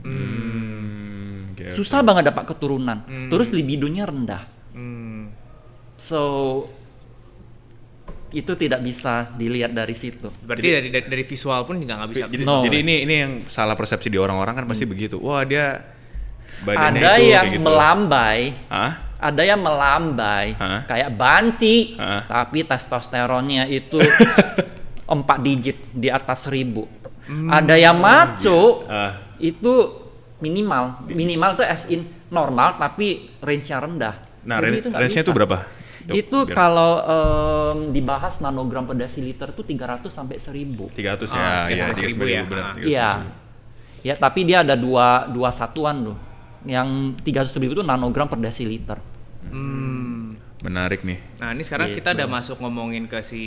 Hmm, 0.07 1.53
oke. 1.53 1.75
Susah 1.75 2.07
banget 2.07 2.31
dapat 2.31 2.55
keturunan. 2.55 3.03
Terus 3.27 3.51
libidonya 3.51 4.07
rendah. 4.07 4.47
Hmm. 4.73 5.35
So 5.99 6.23
itu 8.33 8.53
tidak 8.55 8.81
bisa 8.81 9.27
dilihat 9.33 9.71
dari 9.71 9.93
situ. 9.93 10.31
Berarti 10.41 10.63
dari, 10.65 10.89
dari 10.89 11.07
dari 11.07 11.25
visual 11.25 11.63
pun 11.63 11.77
juga 11.77 11.99
nggak 11.99 12.11
bisa. 12.11 12.25
Jadi, 12.27 12.43
No. 12.43 12.63
jadi 12.63 12.77
ini 12.79 12.95
ini 13.03 13.15
yang 13.17 13.33
salah 13.47 13.75
persepsi 13.75 14.07
di 14.07 14.17
orang-orang 14.17 14.55
kan 14.55 14.65
pasti 14.65 14.85
begitu. 14.85 15.19
Wah 15.19 15.43
dia 15.43 15.83
badannya 16.61 17.01
ada 17.01 17.13
itu 17.17 17.27
yang 17.27 17.45
kayak 17.45 17.57
gitu. 17.57 17.65
melambai, 17.65 18.39
Hah? 18.69 18.93
ada 19.17 19.43
yang 19.43 19.61
melambai, 19.61 20.47
Hah? 20.55 20.81
kayak 20.85 21.11
banci, 21.11 21.97
Hah? 21.97 22.23
tapi 22.27 22.63
testosteronnya 22.63 23.65
itu 23.67 23.99
empat 25.15 25.39
digit 25.41 25.77
di 25.91 26.07
atas 26.07 26.47
seribu. 26.47 26.87
Ada 27.31 27.75
yang 27.75 27.97
maco, 27.97 28.87
Ah. 28.87 29.23
itu 29.37 29.73
minimal, 30.39 31.07
minimal 31.07 31.55
tuh 31.55 31.65
as 31.65 31.87
in 31.87 32.03
normal 32.29 32.75
tapi 32.75 33.31
range-nya 33.39 33.79
rendah. 33.79 34.15
Nah, 34.41 34.59
Jadi 34.59 34.77
itu 34.79 34.89
range-nya 34.89 35.23
itu 35.23 35.33
berapa? 35.33 35.57
Itu 36.09 36.45
biar- 36.45 36.57
kalau 36.57 36.93
em, 36.99 37.79
dibahas 37.91 38.39
nanogram 38.39 38.85
per 38.85 38.97
desiliter 38.97 39.51
tuh 39.51 39.63
300 39.63 40.09
sampai 40.09 40.37
1000. 40.37 40.89
300 40.91 41.31
Ah, 41.31 41.67
ya, 41.67 41.89
300 41.91 41.99
ya, 41.99 42.09
ribu 42.09 42.23
300 42.23 42.31
ya. 42.31 42.43
benar. 42.45 42.63
Ah. 42.63 42.75
300 42.75 42.87
Iya. 42.87 43.09
ribu. 43.15 43.31
Ya, 44.01 44.15
tapi 44.17 44.41
dia 44.43 44.59
ada 44.61 44.75
dua 44.75 45.09
dua 45.27 45.51
satuan 45.51 45.97
tuh. 46.03 46.17
Yang 46.63 46.89
300 47.23 47.57
ribu 47.57 47.73
itu 47.75 47.83
nanogram 47.83 48.27
per 48.27 48.39
desiliter. 48.39 48.97
Hmm. 49.47 50.37
Menarik 50.61 51.01
nih. 51.03 51.17
Nah 51.39 51.57
ini 51.57 51.65
sekarang 51.65 51.89
kita 51.91 52.13
Gitu. 52.13 52.21
udah 52.21 52.29
masuk 52.29 52.57
ngomongin 52.61 53.09
ke 53.09 53.21
si 53.21 53.43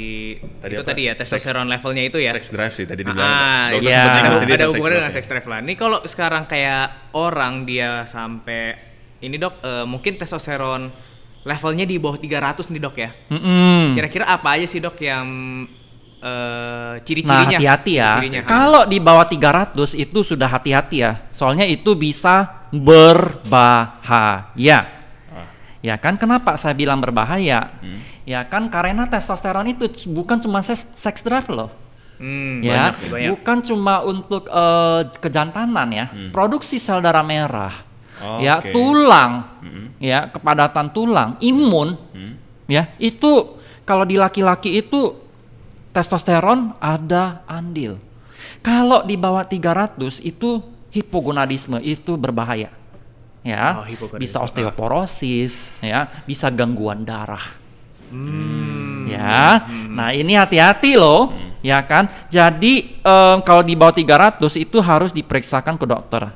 Tadi 0.59 0.73
itu 0.73 0.81
apa? 0.81 0.89
tadi 0.89 1.01
ya 1.05 1.13
testosteron 1.13 1.69
levelnya 1.69 2.03
itu 2.03 2.17
ya. 2.17 2.33
Sex 2.33 2.49
drive 2.49 2.73
sih 2.73 2.85
tadi 2.85 3.05
dibilang. 3.05 3.21
Ah, 3.21 3.69
iya. 3.71 4.33
sebut 4.33 4.49
ada, 4.51 4.65
hubungannya 4.67 4.97
dengan 4.97 5.09
ya. 5.09 5.13
sex 5.13 5.25
drive 5.27 5.45
lah. 5.45 5.59
Ini 5.61 5.73
kalau 5.73 6.01
sekarang 6.03 6.43
kayak 6.43 6.85
orang 7.13 7.69
dia 7.69 8.01
sampai 8.03 8.73
ini 9.21 9.37
dok, 9.37 9.61
eh, 9.61 9.85
mungkin 9.85 10.17
testosteron 10.17 10.89
levelnya 11.43 11.83
di 11.83 11.99
bawah 11.99 12.19
300 12.19 12.71
nih 12.71 12.81
dok 12.81 12.95
ya. 12.95 13.09
Mm-mm. 13.31 13.99
Kira-kira 13.99 14.25
apa 14.31 14.55
aja 14.55 14.67
sih 14.67 14.79
dok 14.79 14.95
yang 15.03 15.27
eh, 16.23 16.23
Nah, 16.23 17.03
ciri-cirinya? 17.03 17.59
hati-hati 17.59 17.93
ya. 17.99 18.11
Ciri-cirinya. 18.19 18.41
Kalau 18.47 18.83
di 18.87 18.97
bawah 19.03 19.27
300 19.27 19.75
itu 19.99 20.19
sudah 20.23 20.47
hati-hati 20.47 21.03
ya. 21.03 21.27
Soalnya 21.35 21.67
itu 21.67 21.91
bisa 21.99 22.63
berbahaya. 22.71 24.79
Ah. 25.27 25.47
Ya 25.83 25.99
kan 25.99 26.15
kenapa 26.15 26.55
saya 26.55 26.71
bilang 26.73 27.03
berbahaya? 27.03 27.75
Hmm. 27.83 27.99
Ya 28.23 28.39
kan 28.47 28.71
karena 28.71 29.03
testosteron 29.03 29.67
itu 29.67 29.91
bukan 30.15 30.39
cuma 30.39 30.63
sex, 30.63 30.95
sex 30.95 31.19
drive 31.19 31.51
loh. 31.51 31.67
Hmm, 32.23 32.63
ya, 32.63 32.95
banyak, 32.95 33.11
banyak. 33.11 33.29
bukan 33.35 33.57
cuma 33.67 33.99
untuk 33.99 34.47
eh, 34.47 35.01
kejantanan 35.19 35.91
ya. 35.91 36.05
Produksi 36.31 36.79
sel 36.79 37.03
darah 37.03 37.25
merah. 37.25 37.92
Oh, 38.23 38.39
ya, 38.39 38.63
oke. 38.63 38.71
tulang. 38.71 39.31
Mm-mm. 39.59 39.87
Ya, 39.99 40.31
kepadatan 40.31 40.87
tulang, 40.91 41.35
imun. 41.43 41.99
Hmm. 42.15 42.33
Ya, 42.65 42.95
itu 42.95 43.59
kalau 43.83 44.07
di 44.07 44.15
laki-laki 44.15 44.79
itu 44.79 45.19
testosteron 45.91 46.73
ada 46.79 47.43
andil. 47.45 47.99
Kalau 48.63 49.03
di 49.03 49.19
bawah 49.19 49.43
300 49.43 50.23
itu 50.23 50.63
hipogonadisme 50.89 51.83
itu 51.83 52.15
berbahaya. 52.15 52.71
Ya, 53.43 53.83
Oh, 53.83 54.15
bisa 54.15 54.39
osteoporosis, 54.39 55.75
ya, 55.83 56.07
bisa 56.23 56.47
gangguan 56.47 57.03
darah. 57.03 57.43
Hmm. 58.07 59.03
Ya, 59.03 59.67
nah 59.91 60.15
ini 60.15 60.39
hati-hati 60.39 60.95
loh, 60.95 61.35
ya 61.59 61.83
kan. 61.83 62.07
Jadi 62.31 63.03
em, 63.03 63.37
kalau 63.43 63.59
di 63.59 63.75
bawah 63.75 63.91
300 63.91 64.39
itu 64.55 64.79
harus 64.79 65.11
diperiksakan 65.11 65.75
ke 65.75 65.83
dokter. 65.83 66.31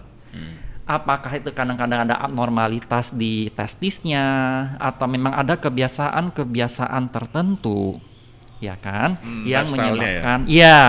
Apakah 0.88 1.36
itu 1.36 1.52
kadang-kadang 1.52 2.08
ada 2.08 2.15
abnormalitas 2.15 3.12
di 3.12 3.52
testisnya 3.52 4.23
atau 4.80 5.04
memang 5.04 5.36
ada 5.36 5.60
kebiasaan-kebiasaan 5.60 7.12
tertentu, 7.12 8.00
ya 8.63 8.80
kan, 8.80 9.19
yang 9.43 9.67
lifestyle-nya 9.67 9.84
ya? 9.84 9.91
menyebabkan, 10.23 10.39
ya, 10.47 10.80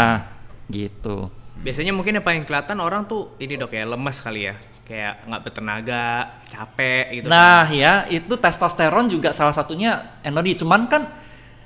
gitu. 0.71 1.35
Biasanya 1.59 1.91
mungkin 1.91 2.15
yang 2.15 2.23
paling 2.23 2.47
kelihatan 2.47 2.79
orang 2.79 3.11
tuh 3.11 3.35
ini 3.43 3.59
dok 3.59 3.75
ya 3.75 3.83
lemes 3.91 4.23
kali 4.23 4.47
ya, 4.47 4.55
kayak 4.87 5.27
nggak 5.27 5.43
bertenaga, 5.51 6.07
capek 6.47 7.05
gitu. 7.19 7.27
Nah, 7.27 7.67
ya 7.67 8.07
itu 8.07 8.35
testosteron 8.39 9.11
juga 9.11 9.35
salah 9.35 9.51
satunya 9.51 10.15
energi. 10.23 10.63
Cuman 10.63 10.87
kan 10.87 11.11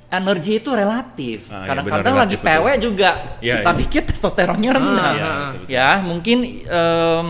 energi 0.09 0.57
itu 0.57 0.73
relatif. 0.73 1.53
Ah, 1.53 1.63
iya, 1.63 1.67
Kadang-kadang 1.69 2.13
benar, 2.17 2.23
lagi 2.25 2.35
relatif, 2.37 2.49
betul. 2.49 2.65
PW 2.65 2.81
juga 2.81 3.09
Iya, 3.37 3.53
kita 3.61 3.71
iya. 3.71 3.79
pikir 3.85 4.01
testosteronnya 4.09 4.71
rendah. 4.73 5.05
Ah, 5.05 5.13
Iya, 5.13 5.23
ah, 5.23 5.29
betul, 5.29 5.59
betul. 5.61 5.69
Ya, 5.69 5.89
mungkin 6.01 6.37
em, 6.65 7.29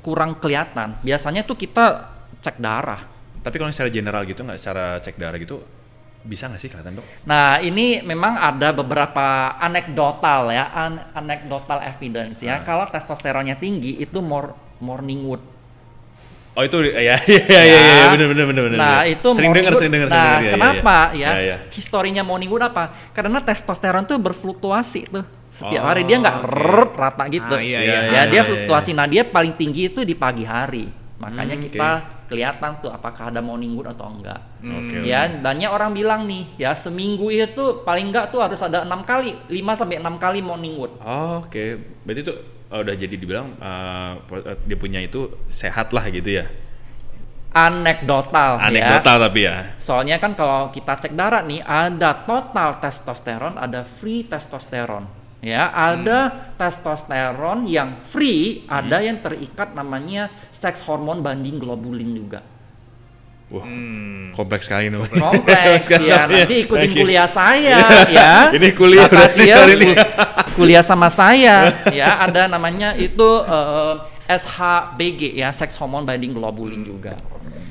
kurang 0.00 0.38
kelihatan. 0.38 0.96
Biasanya 1.00 1.42
tuh 1.42 1.54
kita 1.54 2.10
cek 2.38 2.58
darah. 2.58 3.02
Tapi 3.38 3.54
kalau 3.56 3.70
secara 3.70 3.90
general 3.90 4.22
gitu 4.24 4.42
nggak 4.42 4.58
secara 4.58 4.98
cek 4.98 5.16
darah 5.16 5.38
gitu 5.38 5.62
bisa 6.18 6.50
nggak 6.50 6.60
sih 6.60 6.68
kelihatan 6.68 6.98
dok? 6.98 7.06
Nah, 7.24 7.62
ini 7.62 8.02
memang 8.02 8.36
ada 8.36 8.74
beberapa 8.74 9.54
anekdotal 9.56 10.50
ya, 10.50 10.68
an- 10.74 11.04
anekdotal 11.14 11.80
evidence 11.86 12.42
Ah. 12.42 12.46
ya. 12.46 12.56
Kalau 12.66 12.84
testosteronnya 12.90 13.54
tinggi 13.56 13.96
itu 13.96 14.18
mor- 14.18 14.54
morning 14.78 15.24
wood. 15.24 15.42
Oh 16.58 16.66
itu 16.66 16.74
ya 16.90 17.14
ya 17.14 17.16
ya 17.22 17.62
ya, 17.62 17.62
ya, 17.62 18.06
bener 18.10 18.26
bener 18.34 18.44
bener 18.50 18.62
bener. 18.66 18.78
Nah, 18.82 19.06
bener. 19.06 19.14
itu 19.14 19.28
sering 19.30 19.46
morning 19.54 19.62
dengar 19.62 19.78
sering 19.78 19.92
dengar 19.94 20.08
Nah, 20.10 20.16
sering 20.18 20.26
dengar, 20.26 20.42
ya, 20.42 20.50
ya, 20.50 20.54
kenapa 20.58 20.96
ya? 21.14 21.30
Ya, 21.30 21.32
ya. 21.38 21.56
Historinya 21.70 22.22
morning 22.26 22.50
wood 22.50 22.66
apa? 22.66 22.90
Karena 23.14 23.38
testosteron 23.38 24.02
tuh 24.02 24.18
berfluktuasi 24.18 25.06
tuh. 25.06 25.22
Setiap 25.48 25.82
Oh, 25.82 25.88
hari 25.88 26.04
dia 26.04 26.20
nggak 26.20 26.38
oke. 26.38 26.44
rrrt, 26.44 26.92
rata 26.94 27.24
gitu. 27.32 27.56
Ah, 27.56 27.62
iya, 27.64 27.80
iya, 27.80 27.98
ya, 28.04 28.12
iya, 28.12 28.22
dia 28.28 28.42
iya, 28.44 28.46
fluktuasi. 28.46 28.92
Nah, 28.92 29.08
dia 29.08 29.24
paling 29.24 29.56
tinggi 29.56 29.88
itu 29.88 30.04
di 30.04 30.12
pagi 30.12 30.44
hari. 30.44 30.88
Makanya 31.18 31.56
Hmm, 31.56 31.64
kita 31.64 31.90
kelihatan 32.28 32.84
tuh 32.84 32.92
apakah 32.92 33.32
ada 33.32 33.40
morning 33.40 33.72
wood 33.72 33.88
atau 33.88 34.06
enggak. 34.12 34.38
Oke. 34.60 35.00
Ya, 35.02 35.24
banyak 35.26 35.70
orang 35.72 35.96
bilang 35.96 36.28
nih, 36.28 36.44
ya 36.60 36.76
seminggu 36.76 37.32
itu 37.32 37.80
paling 37.82 38.12
enggak 38.12 38.28
tuh 38.28 38.44
harus 38.44 38.60
ada 38.60 38.84
enam 38.84 39.00
kali, 39.02 39.32
5 39.48 39.72
sampai 39.74 39.96
enam 39.98 40.20
kali 40.20 40.44
morning 40.44 40.76
wood. 40.76 40.92
Oh, 41.00 41.40
Oke, 41.42 41.80
berarti 42.04 42.20
itu 42.22 42.34
oh, 42.68 42.80
udah 42.84 42.94
jadi 42.94 43.14
dibilang 43.16 43.56
uh, 43.58 44.20
dia 44.68 44.76
punya 44.76 45.00
itu 45.00 45.32
sehat 45.48 45.90
lah 45.90 46.04
gitu 46.12 46.28
ya. 46.28 46.46
Anekdotal, 47.48 48.60
ya. 48.60 48.68
Anekdotal 48.68 49.16
tapi 49.24 49.40
ya. 49.48 49.56
Soalnya 49.80 50.20
kan 50.20 50.36
kalau 50.36 50.68
kita 50.68 51.00
cek 51.00 51.16
darah 51.16 51.40
nih 51.40 51.64
ada 51.64 52.12
total 52.12 52.76
testosteron, 52.76 53.56
ada 53.56 53.82
free 53.88 54.28
testosteron. 54.28 55.08
Ya, 55.38 55.70
ada 55.70 56.34
testosteron 56.58 57.62
yang 57.64 58.02
free, 58.02 58.66
ada 58.66 58.98
yang 58.98 59.22
terikat 59.22 59.70
namanya 59.70 60.26
seks 60.50 60.82
hormon 60.82 61.22
banding 61.22 61.56
globulin 61.56 62.10
juga. 62.10 62.42
Wah, 63.48 63.64
Hmm. 63.64 64.34
kompleks 64.36 64.68
sekali 64.68 64.90
nih. 64.90 64.98
kompleks 65.08 65.88
ya 66.04 66.26
nanti 66.26 66.68
ikutin 66.68 66.90
Oke. 66.90 67.00
kuliah 67.00 67.24
saya 67.24 67.80
ya 68.04 68.32
Ini 68.58 68.68
kuliah 68.76 69.08
berarti 69.08 69.40
dia 69.40 69.56
hari 69.56 69.72
ini. 69.72 69.86
kul- 69.88 70.04
kuliah 70.52 70.84
sama 70.84 71.08
saya 71.08 71.72
ya 71.96 72.28
ada 72.28 72.44
namanya 72.44 72.92
itu 72.92 73.24
eh, 73.48 73.94
SHBG 74.28 75.32
ya 75.34 75.48
sex 75.48 75.72
hormone 75.76 76.04
binding 76.04 76.36
globulin 76.36 76.84
juga 76.84 77.16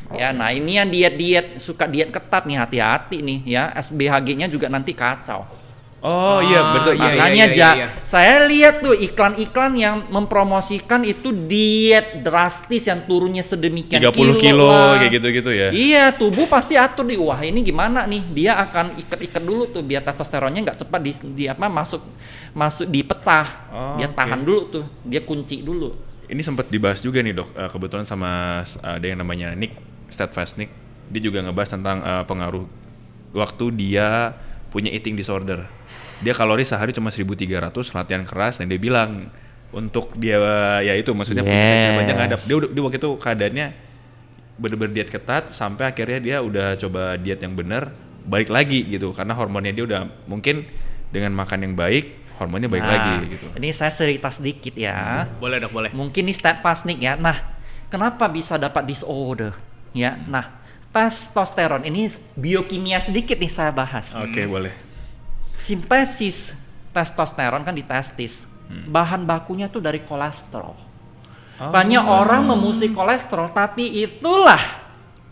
ya 0.10 0.32
nah 0.32 0.50
ini 0.50 0.80
yang 0.80 0.90
diet 0.90 1.14
diet 1.14 1.48
suka 1.60 1.86
diet 1.86 2.10
ketat 2.10 2.50
nih 2.50 2.58
hati-hati 2.58 3.22
nih 3.22 3.40
ya 3.46 3.70
SBHG-nya 3.78 4.48
juga 4.48 4.66
nanti 4.68 4.98
kacau 4.98 5.46
Oh 5.98 6.38
iya 6.40 6.62
Ah, 6.62 6.72
betul. 6.78 6.94
iya, 6.94 7.02
Iya, 7.04 7.16
Makanya 7.18 7.46
iya, 7.50 7.58
ja- 7.58 7.76
iya. 7.76 7.88
saya 8.06 8.46
lihat 8.46 8.86
tuh 8.86 8.94
iklan-iklan 8.94 9.74
yang 9.74 10.06
mempromosikan 10.08 11.02
itu 11.02 11.34
diet 11.34 12.22
drastis 12.22 12.86
yang 12.86 13.02
turunnya 13.04 13.42
sedemikian 13.42 14.06
30 14.06 14.38
kilo 14.38 14.70
lah. 14.70 15.02
kayak 15.02 15.12
gitu-gitu 15.18 15.50
ya. 15.50 15.68
Iya, 15.74 16.04
tubuh 16.14 16.46
pasti 16.46 16.78
atur 16.78 17.02
di 17.02 17.18
wah 17.18 17.42
ini 17.42 17.66
gimana 17.66 18.06
nih? 18.06 18.22
Dia 18.30 18.62
akan 18.62 18.94
ikat-ikat 18.96 19.42
dulu 19.42 19.66
tuh 19.68 19.82
biar 19.82 20.06
testosteronnya 20.06 20.70
nggak 20.70 20.80
cepat 20.80 21.00
di, 21.02 21.12
di 21.34 21.44
apa 21.50 21.66
masuk 21.66 22.06
masuk 22.54 22.86
dipecah. 22.86 23.46
Oh, 23.70 23.98
dia 23.98 24.06
tahan 24.08 24.46
dulu 24.46 24.62
tuh, 24.70 24.86
dia 25.02 25.20
kunci 25.20 25.66
dulu. 25.66 25.98
Ini 26.30 26.42
sempat 26.42 26.70
dibahas 26.70 27.02
juga 27.02 27.26
nih 27.26 27.34
dok, 27.34 27.50
Eh, 27.52 27.70
kebetulan 27.72 28.06
sama 28.06 28.62
ada 28.78 29.02
yang 29.02 29.18
namanya 29.18 29.58
Nick 29.58 29.74
Steadfast 30.08 30.62
Nick, 30.62 30.70
dia 31.10 31.26
juga 31.26 31.42
ngebahas 31.42 31.74
tentang 31.74 31.98
eh, 32.00 32.24
pengaruh 32.24 32.70
waktu 33.34 33.66
dia 33.74 34.38
punya 34.68 34.92
eating 34.92 35.16
disorder. 35.16 35.66
Dia 36.18 36.34
kalori 36.34 36.66
sehari 36.66 36.92
cuma 36.92 37.10
1300, 37.10 37.46
latihan 37.94 38.24
keras, 38.26 38.58
dan 38.58 38.66
dia 38.68 38.78
bilang 38.78 39.30
untuk 39.70 40.16
dia 40.16 40.40
ya 40.82 40.96
itu 40.96 41.12
maksudnya 41.12 41.44
punya 41.44 41.60
drive 41.60 42.00
aja 42.02 42.12
nggak 42.16 42.28
ada. 42.28 42.38
Dia, 42.40 42.56
udah- 42.56 42.72
dia 42.72 42.82
waktu 42.82 42.98
itu 42.98 43.10
keadaannya 43.16 43.68
bener-bener 44.58 44.94
diet 44.96 45.10
ketat 45.12 45.54
sampai 45.54 45.94
akhirnya 45.94 46.18
dia 46.18 46.38
udah 46.42 46.74
coba 46.78 47.14
diet 47.16 47.38
yang 47.38 47.54
benar 47.54 47.94
balik 48.26 48.50
lagi 48.50 48.82
gitu 48.84 49.14
karena 49.14 49.38
hormonnya 49.38 49.70
dia 49.70 49.86
udah 49.86 50.02
mungkin 50.26 50.66
dengan 51.14 51.30
makan 51.32 51.62
yang 51.62 51.74
baik 51.78 52.26
hormonnya 52.42 52.66
baik 52.66 52.82
Nah, 52.82 52.92
lagi 52.92 53.16
gitu. 53.38 53.46
Ini 53.54 53.70
saya 53.72 53.94
cerita 53.94 54.30
sedikit 54.34 54.74
ya. 54.74 55.30
Boleh 55.38 55.62
dok, 55.62 55.72
boleh. 55.74 55.90
Mungkin 55.94 56.26
ini 56.26 56.34
steadfast 56.34 56.86
nih 56.86 56.98
ya. 56.98 57.14
Nah, 57.18 57.38
kenapa 57.90 58.26
bisa 58.30 58.58
dapat 58.58 58.86
disorder? 58.86 59.54
Ya, 59.94 60.14
nah 60.26 60.58
testosteron 60.94 61.86
ini 61.86 62.10
biokimia 62.38 62.98
sedikit 62.98 63.38
nih 63.38 63.50
saya 63.50 63.70
bahas. 63.70 64.14
Oke 64.18 64.46
boleh. 64.46 64.74
Sintesis 65.58 66.54
testosteron 66.94 67.66
kan 67.66 67.74
di 67.74 67.82
testis. 67.82 68.46
Hmm. 68.68 68.88
Bahan 68.88 69.26
bakunya 69.26 69.68
tuh 69.68 69.82
dari 69.82 70.00
kolesterol. 70.00 70.76
Oh, 71.58 71.74
Banyak 71.74 72.06
orang 72.06 72.46
memusi 72.46 72.94
kolesterol, 72.94 73.50
tapi 73.50 74.06
itulah 74.06 74.62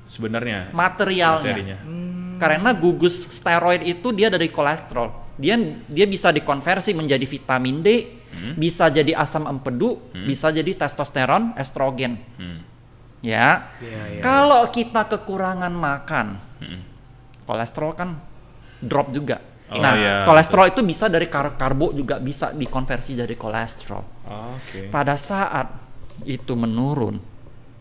sebenarnya 0.09 0.73
materialnya. 0.73 1.53
materinya. 1.53 1.77
Karena 2.35 2.73
gugus 2.73 3.29
steroid 3.29 3.85
itu 3.85 4.09
dia 4.11 4.27
dari 4.27 4.49
kolesterol. 4.49 5.38
Dia 5.38 5.55
dia 5.85 6.07
bisa 6.09 6.33
dikonversi 6.33 6.91
menjadi 6.91 7.23
vitamin 7.23 7.79
D, 7.79 7.89
Hmm. 8.35 8.51
bisa 8.57 8.91
jadi 8.91 9.15
asam 9.15 9.47
empedu, 9.47 10.01
bisa 10.25 10.51
jadi 10.51 10.67
testosteron, 10.75 11.55
estrogen. 11.55 12.19
Hmm. 12.35 12.59
Ya. 13.23 13.71
Iya, 13.79 14.03
iya. 14.11 14.21
Kalau 14.21 14.67
kita 14.69 15.07
kekurangan 15.07 15.71
makan, 15.71 16.35
Hmm. 16.59 16.81
kolesterol 17.45 17.91
kan 17.93 18.09
drop 18.81 19.13
juga. 19.13 19.39
Oh, 19.65 19.82
nah, 19.82 19.97
iya, 19.97 20.15
kolesterol 20.30 20.69
itu 20.69 20.86
bisa 20.86 21.10
dari 21.10 21.25
kar- 21.25 21.58
karbo 21.58 21.89
juga 21.89 22.21
bisa 22.21 22.54
dikonversi 22.54 23.17
jadi 23.17 23.34
kolesterol. 23.34 24.04
Oke. 24.30 24.93
Pada 24.93 25.17
saat 25.17 25.73
itu 26.21 26.54
menurun, 26.54 27.17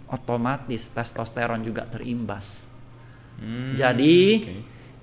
otomatis 0.09 0.89
testosteron 0.89 1.61
juga 1.61 1.85
terimbas. 1.85 2.73
Hmm, 3.37 3.75
Jadi 3.77 4.17
oke. 4.41 4.55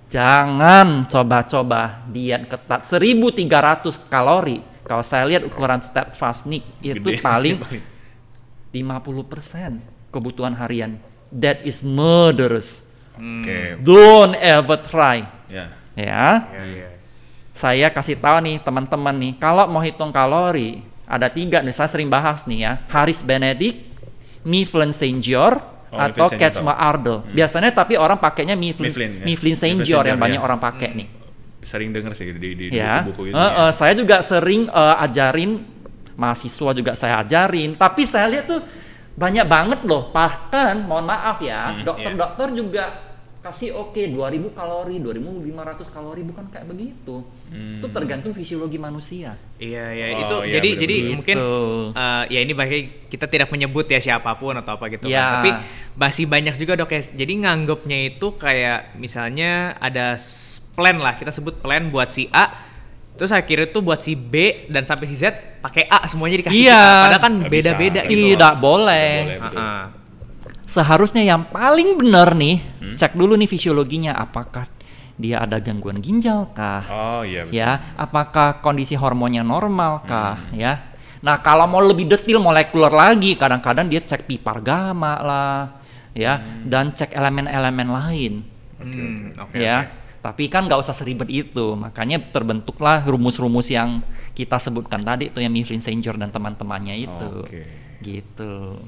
jangan 0.10 1.06
coba-coba 1.06 2.02
diet 2.10 2.50
ketat 2.50 2.82
1300 2.82 4.10
kalori. 4.10 4.58
Kalau 4.82 5.06
saya 5.06 5.30
lihat 5.30 5.46
ukuran 5.46 5.86
Steadfast 5.86 6.50
Nick 6.50 6.66
itu 6.82 6.98
Gede. 6.98 7.22
paling 7.28 7.62
50% 8.74 10.10
kebutuhan 10.10 10.56
harian. 10.58 10.98
That 11.32 11.64
is 11.64 11.80
murderous. 11.84 12.88
Oke. 13.16 13.80
Don't 13.84 14.36
ever 14.40 14.80
try. 14.82 15.24
Ya. 15.48 15.72
Ya. 15.96 16.48
Iya, 16.52 16.64
iya. 16.66 16.90
Saya 17.52 17.88
kasih 17.92 18.16
tahu 18.16 18.40
nih 18.48 18.64
teman-teman 18.64 19.12
nih, 19.12 19.34
kalau 19.36 19.68
mau 19.68 19.84
hitung 19.84 20.10
kalori, 20.10 20.80
ada 21.04 21.28
tiga 21.28 21.60
nih 21.60 21.76
saya 21.76 21.92
sering 21.92 22.08
bahas 22.08 22.48
nih 22.48 22.60
ya. 22.64 22.72
Haris 22.88 23.20
Benedict, 23.20 23.84
Mifflin 24.48 24.96
Saint 24.96 25.20
George, 25.20 25.60
Oh, 25.92 26.00
atau 26.00 26.32
Ketsma 26.32 26.72
Ardo. 26.80 27.20
Biasanya 27.36 27.68
tapi 27.76 28.00
orang 28.00 28.16
pakainya 28.16 28.56
Mifflin, 28.56 28.88
Mifflin, 28.88 29.12
ya. 29.20 29.26
Mifflin 29.28 29.56
Saint 29.60 29.84
George 29.84 30.08
yang 30.08 30.16
banyak 30.16 30.40
ya. 30.40 30.46
orang 30.48 30.56
pakai 30.56 30.96
nih. 30.96 31.08
Sering 31.68 31.92
denger 31.92 32.16
sih 32.16 32.32
di, 32.32 32.40
di, 32.40 32.72
di 32.72 32.80
Ya, 32.80 33.04
buku-buku 33.04 33.28
gitu. 33.28 33.36
Eh, 33.36 33.52
ya. 33.52 33.76
saya 33.76 33.92
juga 33.92 34.24
sering 34.24 34.72
eh, 34.72 34.96
ajarin 35.04 35.60
mahasiswa 36.16 36.72
juga 36.72 36.96
saya 36.96 37.20
ajarin, 37.20 37.76
tapi 37.76 38.08
saya 38.08 38.32
lihat 38.32 38.48
tuh 38.48 38.64
banyak 39.20 39.44
banget 39.44 39.84
loh. 39.84 40.16
Bahkan 40.16 40.88
mohon 40.88 41.12
maaf 41.12 41.44
ya, 41.44 41.76
Hmm, 41.76 41.84
dokter-dokter 41.84 42.48
juga 42.56 42.84
kasih 43.42 43.74
oke 43.74 43.98
2000 43.98 44.22
kalori, 44.52 44.96
2500 44.98 45.90
kalori 45.90 46.22
bukan 46.22 46.46
kayak 46.48 46.66
begitu. 46.66 47.26
Itu 47.50 47.82
Hmm. 47.82 47.90
tergantung 47.92 48.32
fisiologi 48.32 48.78
manusia. 48.78 49.34
Iya, 49.58 49.86
iya. 49.90 50.06
Oh, 50.08 50.20
itu 50.20 50.36
iya, 50.40 50.54
jadi 50.56 50.70
bener-bener. 50.70 50.78
jadi 50.80 50.96
Gitu. 50.96 51.10
mungkin 51.12 51.38
eh, 51.92 52.24
ya 52.30 52.40
ini 52.40 52.54
bagi 52.54 52.80
kita 53.08 53.26
tidak 53.26 53.50
menyebut 53.50 53.86
ya 53.86 53.98
siapa 53.98 54.30
pun 54.36 54.54
atau 54.54 54.74
apa 54.74 54.86
gitu 54.88 55.06
Ya. 55.06 55.18
kan. 55.18 55.34
Tapi 55.36 55.50
masih 55.96 56.26
banyak 56.26 56.56
juga 56.56 56.74
dok 56.76 56.90
ya. 56.90 57.02
Jadi 57.04 57.34
nganggapnya 57.40 57.98
itu 58.08 58.28
kayak 58.34 58.94
misalnya 58.96 59.74
ada 59.76 60.16
plan 60.72 60.96
lah, 60.96 61.14
kita 61.16 61.30
sebut 61.30 61.58
plan 61.58 61.88
buat 61.88 62.10
si 62.10 62.30
A 62.32 62.70
Terus 63.12 63.30
akhirnya 63.30 63.70
tuh 63.70 63.84
buat 63.84 64.02
si 64.02 64.16
B 64.16 64.34
dan 64.66 64.82
sampai 64.82 65.06
si 65.06 65.14
Z 65.14 65.30
pakai 65.62 65.86
A 65.86 66.08
semuanya 66.08 66.42
dikasih 66.42 66.58
Iya. 66.64 66.84
Padahal 67.06 67.22
kan 67.22 67.34
beda-beda 67.44 68.02
bisa. 68.02 68.10
gitu. 68.10 68.34
Tidak 68.34 68.54
boleh. 68.56 69.10
Boleh, 69.20 69.38
betul. 69.38 69.60
Ah-ah. 69.60 69.84
Seharusnya 70.72 71.20
yang 71.22 71.44
paling 71.46 72.00
benar 72.00 72.32
nih, 72.32 72.64
Hmm? 72.80 72.96
cek 72.96 73.14
dulu 73.14 73.36
nih 73.36 73.46
fisiologinya 73.46 74.16
apakah 74.16 74.72
dia 75.14 75.38
ada 75.38 75.60
gangguan 75.60 76.00
ginjal 76.00 76.48
kah? 76.50 76.82
Oh 76.88 77.22
iya. 77.22 77.44
betul. 77.44 77.54
ya 77.54 77.70
apakah 77.96 78.58
kondisi 78.58 78.96
hormonnya 78.96 79.44
normal 79.44 80.02
kah 80.02 80.40
Hmm. 80.40 80.56
ya 80.56 80.74
nah 81.22 81.38
kalau 81.38 81.68
mau 81.68 81.78
lebih 81.80 82.08
detail 82.08 82.40
molekuler 82.40 82.90
lagi 82.90 83.36
kadang-kadang 83.36 83.86
dia 83.86 84.02
cek 84.02 84.26
pipar 84.26 84.58
gamma 84.60 85.14
lah 85.20 85.60
ya 86.14 86.34
Hmm. 86.36 86.66
dan 86.66 86.90
cek 86.90 87.12
elemen-elemen 87.12 87.88
lain 87.88 88.34
Hmm, 88.80 89.38
oke, 89.38 89.54
ya 89.56 89.86
oke. 89.86 89.94
tapi 90.22 90.44
kan 90.48 90.66
nggak 90.66 90.80
usah 90.80 90.92
seribet 90.92 91.30
itu 91.30 91.76
makanya 91.76 92.18
terbentuklah 92.24 93.04
rumus-rumus 93.04 93.70
yang 93.70 94.02
kita 94.32 94.58
sebutkan 94.58 95.00
tadi 95.00 95.30
itu 95.30 95.38
yang 95.38 95.54
Mifflin 95.54 95.78
Saint 95.78 96.02
George 96.02 96.18
dan 96.18 96.30
teman-temannya 96.30 96.98
itu 96.98 97.30
Oke. 97.46 97.62
gitu 98.02 98.82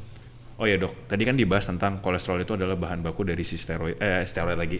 Oh 0.64 0.68
ya 0.72 0.80
dok, 0.80 1.12
tadi 1.12 1.28
kan 1.28 1.36
dibahas 1.36 1.68
tentang 1.68 2.00
kolesterol 2.00 2.40
itu 2.48 2.56
adalah 2.56 2.80
bahan 2.80 3.04
baku 3.04 3.28
dari 3.28 3.44
si 3.44 3.60
steroid, 3.60 4.00
eh 4.00 4.24
steroid 4.24 4.56
lagi, 4.56 4.80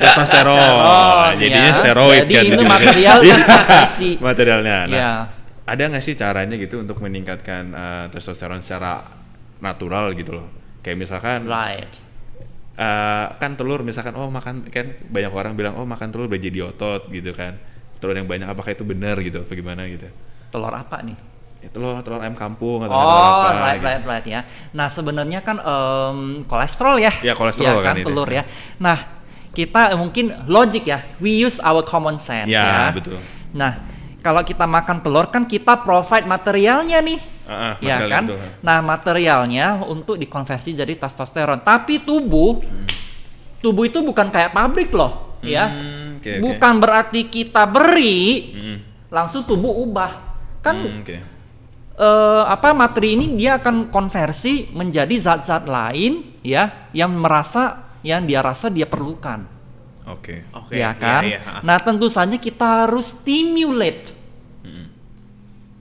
testosteron. 0.00 1.36
Jadinya 1.36 1.68
ya. 1.68 1.76
steroid 1.76 2.24
Jadi 2.24 2.32
kan. 2.32 2.40
itu 2.40 2.52
jadinya. 2.56 2.72
material 2.72 3.18
Iya. 3.20 3.36
konversi. 3.44 4.10
materialnya. 4.32 4.78
Nah, 4.88 4.96
ya 4.96 5.12
ada 5.64 5.82
nggak 5.92 6.00
sih 6.00 6.16
caranya 6.16 6.56
gitu 6.56 6.80
untuk 6.80 7.04
meningkatkan 7.04 7.62
eh, 7.76 8.04
testosteron 8.08 8.64
secara 8.64 9.04
natural 9.60 10.16
gitu 10.16 10.40
loh? 10.40 10.48
Kayak 10.80 11.04
misalkan 11.04 11.44
right 11.44 11.92
eh, 12.80 13.26
kan 13.36 13.60
telur 13.60 13.84
misalkan 13.84 14.16
oh 14.16 14.32
makan 14.32 14.72
kan 14.72 14.88
banyak 15.12 15.32
orang 15.36 15.52
bilang 15.52 15.76
oh 15.76 15.84
makan 15.84 16.08
telur 16.08 16.32
udah 16.32 16.40
jadi 16.40 16.72
otot 16.72 17.12
gitu 17.12 17.36
kan. 17.36 17.60
Telur 18.00 18.16
yang 18.16 18.24
banyak 18.24 18.48
apakah 18.48 18.72
itu 18.72 18.88
benar 18.88 19.20
gitu? 19.20 19.44
Apa 19.44 19.52
gimana 19.52 19.84
gitu? 19.84 20.08
telur 20.54 20.70
apa 20.70 21.02
nih 21.02 21.18
Ya, 21.64 21.72
telur 21.72 21.96
telur 22.04 22.20
ayam 22.20 22.36
kampung 22.36 22.84
atau 22.84 22.92
Oh, 22.92 23.24
apa? 23.24 23.48
right, 23.56 23.80
gitu. 23.80 23.88
right, 23.88 24.02
right 24.04 24.26
ya. 24.28 24.40
Nah, 24.76 24.92
sebenarnya 24.92 25.40
kan 25.40 25.56
em, 25.56 26.44
kolesterol 26.44 27.00
ya. 27.00 27.08
Ya, 27.24 27.32
kolesterol 27.32 27.80
kan 27.80 27.96
itu. 27.96 28.04
telur 28.04 28.28
ya. 28.28 28.44
Nah, 28.76 29.00
kita 29.56 29.96
mungkin 29.96 30.28
logik 30.44 30.84
ya. 30.84 31.00
We 31.24 31.40
use 31.40 31.56
our 31.64 31.80
common 31.80 32.20
sense 32.20 32.52
Ya, 32.52 32.92
ya. 32.92 32.92
betul. 32.92 33.16
Nah, 33.56 33.80
kalau 34.20 34.44
kita 34.44 34.68
makan 34.68 35.00
telur 35.00 35.32
kan 35.32 35.48
kita 35.48 35.80
provide 35.80 36.28
materialnya 36.28 37.00
nih. 37.00 37.16
Ah, 37.48 37.72
ah, 37.72 37.72
ya 37.80 37.96
kan? 38.12 38.28
betul. 38.28 38.44
Nah, 38.60 38.78
materialnya 38.84 39.66
untuk 39.88 40.20
dikonversi 40.20 40.76
jadi 40.76 40.92
testosteron. 41.00 41.64
Tapi 41.64 42.04
tubuh 42.04 42.60
tubuh 43.64 43.88
itu 43.88 44.04
bukan 44.04 44.28
kayak 44.28 44.52
pabrik 44.52 44.92
loh, 44.92 45.40
ya. 45.40 45.72
Hmm, 45.72 46.20
oke, 46.20 46.28
oke. 46.28 46.40
bukan 46.44 46.74
berarti 46.76 47.20
kita 47.24 47.64
beri 47.64 48.52
Hmm, 48.52 48.78
langsung 49.08 49.48
tubuh 49.48 49.72
ubah. 49.80 50.12
Kan 50.60 50.76
hmm, 50.76 51.00
oke. 51.00 51.16
Eh, 51.98 52.42
apa 52.46 52.74
materi 52.74 53.14
ini 53.18 53.34
dia 53.38 53.58
akan 53.58 53.90
konversi 53.90 54.70
menjadi 54.74 55.14
zat-zat 55.14 55.66
lain 55.66 56.38
ya 56.42 56.90
yang 56.92 57.14
merasa 57.14 57.96
yang 58.04 58.28
dia 58.28 58.44
rasa 58.44 58.68
dia 58.68 58.84
perlukan 58.84 59.46
Oke. 60.04 60.44
Oke. 60.52 60.76
ya 60.76 60.92
kan 60.92 61.24
iya, 61.24 61.40
iya. 61.40 61.60
nah 61.64 61.80
tentu 61.80 62.12
saja 62.12 62.36
kita 62.36 62.86
harus 62.86 63.16
stimulate 63.16 64.26
Hmm, 64.64 64.88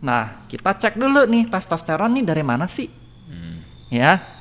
nah 0.04 0.44
kita 0.52 0.76
cek 0.76 1.00
dulu 1.00 1.24
nih 1.24 1.48
testosteron 1.48 2.12
nih 2.20 2.24
dari 2.28 2.44
mana 2.44 2.68
sih 2.68 2.92
hmm. 3.32 3.58
ya 3.88 4.34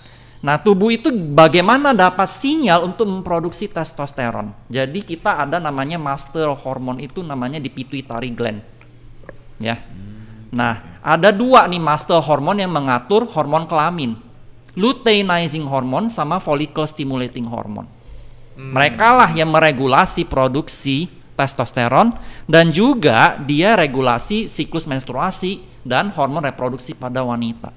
Nah, 0.42 0.58
tubuh 0.58 0.90
itu 0.90 1.06
bagaimana 1.14 1.94
dapat 1.94 2.26
sinyal 2.26 2.82
untuk 2.82 3.06
memproduksi 3.06 3.70
testosteron. 3.70 4.50
Jadi 4.66 5.06
kita 5.06 5.38
ada 5.38 5.62
namanya 5.62 6.02
master 6.02 6.50
hormon 6.58 6.98
itu 6.98 7.22
namanya 7.22 7.62
di 7.62 7.70
pituitary 7.70 8.34
gland. 8.34 8.58
Ya. 9.62 9.78
Nah, 10.50 10.91
ada 11.02 11.34
dua 11.34 11.66
nih 11.66 11.82
master 11.82 12.22
hormon 12.22 12.62
yang 12.62 12.70
mengatur 12.70 13.26
hormon 13.26 13.66
kelamin. 13.66 14.14
Luteinizing 14.78 15.68
hormon 15.68 16.08
sama 16.08 16.40
follicle 16.40 16.86
stimulating 16.88 17.44
hormon. 17.44 17.84
Mereka 18.56 19.08
lah 19.12 19.30
yang 19.34 19.52
meregulasi 19.52 20.24
produksi 20.24 21.10
testosteron 21.36 22.14
dan 22.46 22.70
juga 22.70 23.36
dia 23.42 23.74
regulasi 23.76 24.46
siklus 24.46 24.86
menstruasi 24.86 25.60
dan 25.82 26.14
hormon 26.14 26.46
reproduksi 26.46 26.94
pada 26.94 27.20
wanita. 27.26 27.74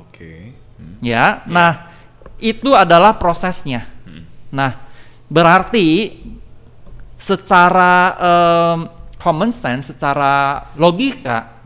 Oke. 0.00 0.54
Hmm. 0.78 0.96
Ya, 1.02 1.42
nah 1.50 1.92
itu 2.38 2.72
adalah 2.72 3.18
prosesnya. 3.18 3.92
Nah, 4.52 4.76
berarti 5.32 6.12
secara 7.16 7.94
em, 8.20 8.78
common 9.16 9.50
sense, 9.54 9.96
secara 9.96 10.66
logika, 10.76 11.61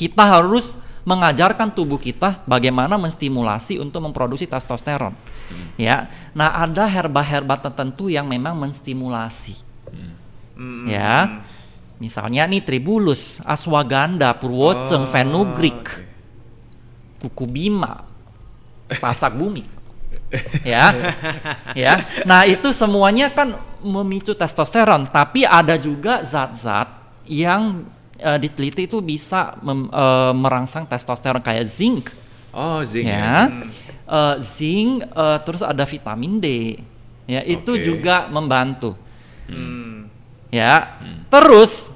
kita 0.00 0.24
harus 0.24 0.80
mengajarkan 1.04 1.68
tubuh 1.68 2.00
kita 2.00 2.40
bagaimana 2.48 2.96
menstimulasi 2.96 3.76
untuk 3.76 4.00
memproduksi 4.00 4.48
testosteron. 4.48 5.12
Ya, 5.76 6.08
nah 6.32 6.56
ada 6.56 6.88
herba-herba 6.88 7.60
tertentu 7.60 8.08
yang 8.08 8.24
memang 8.24 8.56
menstimulasi. 8.56 9.60
Hmm. 10.56 10.88
Ya, 10.88 11.42
misalnya 12.00 12.48
nih 12.48 12.64
tribulus, 12.64 13.44
aswaganda, 13.44 14.32
purwoceng, 14.36 15.04
Oh, 15.04 15.10
fenugreek, 15.10 15.84
oke. 15.84 17.28
kuku 17.28 17.44
bima, 17.44 18.06
pasak 19.02 19.36
bumi. 19.36 19.66
ya. 20.62 20.94
ya. 21.74 22.06
Nah, 22.22 22.46
itu 22.46 22.70
semuanya 22.70 23.34
kan 23.34 23.58
memicu 23.82 24.30
testosteron, 24.38 25.10
tapi 25.10 25.42
ada 25.42 25.74
juga 25.74 26.22
zat-zat 26.22 26.86
yang 27.26 27.82
eh, 28.20 28.38
diteliti 28.38 28.84
itu 28.84 29.00
bisa 29.00 29.56
mem- 29.60 29.88
eh, 29.88 30.32
merangsang 30.36 30.84
testosteron 30.84 31.40
kayak 31.40 31.64
zinc 31.64 32.12
Oh, 32.50 32.82
zinc 32.82 33.06
ya. 33.06 33.46
Eh, 34.10 34.36
zinc 34.42 35.06
eh, 35.06 35.38
terus 35.46 35.62
ada 35.62 35.86
vitamin 35.86 36.38
D. 36.38 36.46
Ya, 37.30 37.46
itu 37.46 37.78
juga 37.78 38.26
membantu. 38.26 38.98
Hmm. 39.46 40.10
Ya. 40.50 40.98
Terus 41.30 41.94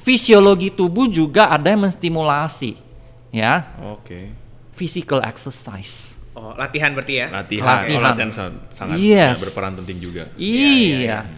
fisiologi 0.00 0.72
tubuh 0.72 1.04
juga 1.12 1.52
ada 1.52 1.68
yang 1.68 1.84
menstimulasi. 1.84 2.80
Ya, 3.28 3.68
Oke. 3.92 4.32
physical 4.72 5.20
exercise. 5.24 6.16
Oh, 6.32 6.56
latihan 6.56 6.96
berarti 6.96 7.20
ya? 7.20 7.26
Latihan. 7.28 7.84
Latihan. 7.84 7.96
Oh, 7.96 8.02
latihan 8.02 8.30
sangat, 8.32 8.54
sangat 8.72 8.96
Yes. 8.96 9.36
ya, 9.36 9.40
berperan 9.44 9.72
penting 9.84 9.98
juga. 10.00 10.24
Iya. 10.36 11.28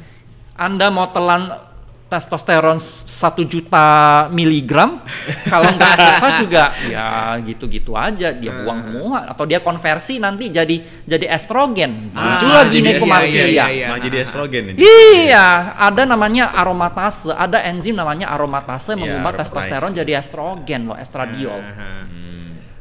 Anda 0.55 0.95
mau 0.95 1.11
telan 1.11 1.51
testosteron 2.05 2.79
satu 3.05 3.43
juta 3.43 3.87
miligram, 4.31 5.03
kalau 5.53 5.67
nggak 5.73 5.91
exercise 5.97 6.37
juga 6.39 6.65
ya 6.87 7.35
gitu-gitu 7.41 7.97
aja 7.97 8.31
dia 8.31 8.53
buang 8.55 8.81
semua 8.87 9.19
atau 9.27 9.45
dia 9.45 9.59
konversi 9.59 10.21
nanti 10.21 10.47
jadi 10.47 10.79
jadi 11.03 11.27
estrogen 11.33 12.13
muncul 12.13 12.49
Ah, 12.51 12.63
lagi 12.63 12.79
jadi- 12.79 12.89
nekomastia. 12.95 13.35
iya, 13.35 13.45
iya, 13.49 13.65
iya. 13.69 13.87
Malah 13.91 14.03
jadi 14.05 14.17
estrogen 14.23 14.63
ini. 14.71 14.79
Iya, 14.79 15.47
ada 15.75 16.03
namanya 16.05 16.53
aromatase, 16.53 17.33
ada 17.33 17.59
enzim 17.65 17.97
namanya 17.97 18.31
aromatase 18.31 18.95
Iya, 18.95 19.01
mengubah 19.01 19.33
aromatase. 19.33 19.51
testosteron 19.51 19.93
jadi 19.93 20.13
estrogen 20.17 20.81
loh, 20.87 20.97
estradiol. 20.97 21.59
Hmm. 21.59 22.05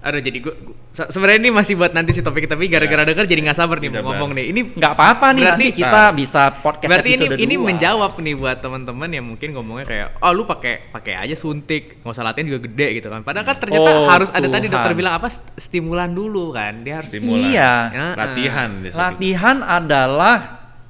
Aduh 0.03 0.19
jadi 0.19 0.35
gua- 0.37 0.59
se- 0.89 1.07
sebenarnya 1.07 1.39
ini 1.39 1.49
masih 1.49 1.73
buat 1.73 1.89
nanti 1.89 2.11
si 2.11 2.19
topik 2.19 2.43
tapi 2.43 2.67
gara-gara 2.67 3.01
denger 3.01 3.23
jadi 3.23 3.39
nggak 3.41 3.55
sabar 3.55 3.79
nih 3.79 3.87
mau 3.89 4.03
ngomong 4.05 4.31
nih. 4.33 4.45
Ini 4.51 4.61
Nggak 4.73 4.93
apa-apa 4.93 5.27
nih 5.29 5.41
Berarti- 5.41 5.63
nanti 5.63 5.79
kita 5.79 6.01
bisa 6.11 6.41
podcast 6.55 6.89
berarti 6.89 7.09
ini 7.09 7.15
episode 7.23 7.39
ini 7.39 7.55
dua. 7.55 7.65
menjawab 7.65 8.11
nih 8.17 8.35
buat 8.35 8.57
teman-teman 8.59 9.09
yang 9.09 9.25
mungkin 9.25 9.49
ngomongnya 9.51 9.85
kayak 9.85 10.07
oh 10.19 10.31
lu 10.31 10.43
pakai 10.43 10.73
pakai 10.89 11.13
aja 11.17 11.33
suntik 11.33 11.97
nggak 11.97 12.11
usah 12.11 12.21
latihan 12.21 12.45
juga 12.45 12.59
gede 12.63 12.87
gitu 12.95 13.07
kan 13.07 13.21
padahal 13.21 13.45
kan 13.45 13.57
ternyata 13.57 13.89
Oh, 13.95 14.05
harus 14.05 14.27
ada 14.29 14.43
tadi 14.45 14.67
Tuhan. 14.67 14.75
dokter 14.75 14.91
bilang 14.93 15.13
apa 15.15 15.27
st- 15.27 15.55
stimulan 15.57 16.11
dulu 16.11 16.51
kan 16.51 16.83
dia 16.83 16.99
harus 16.99 17.07
Stimulan. 17.09 17.39
Iya. 17.41 17.73
Ya, 17.89 18.07
Latihan. 18.13 18.69
Latihan 18.85 19.57
adalah 19.61 20.37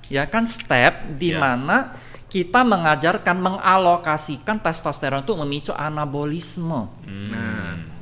ya 0.07 0.25
kan 0.25 0.43
step 0.43 0.93
di 1.13 1.29
Ya. 1.29 1.37
mana 1.37 1.93
kita 2.27 2.61
mengajarkan 2.61 3.37
mengalokasikan 3.37 4.57
testosteron 4.57 5.21
untuk 5.21 5.37
memicu 5.39 5.69
anabolisme. 5.71 6.89
Hmm. 7.03 7.29
Nah. 7.29 7.92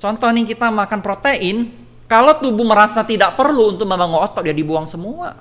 Contoh 0.00 0.28
nih 0.32 0.56
kita 0.56 0.72
makan 0.72 1.04
protein, 1.04 1.68
kalau 2.08 2.32
tubuh 2.40 2.64
merasa 2.64 3.04
tidak 3.04 3.36
perlu 3.36 3.76
untuk 3.76 3.84
membangun 3.84 4.24
otot 4.24 4.40
dia 4.40 4.56
dibuang 4.56 4.88
semua. 4.88 5.36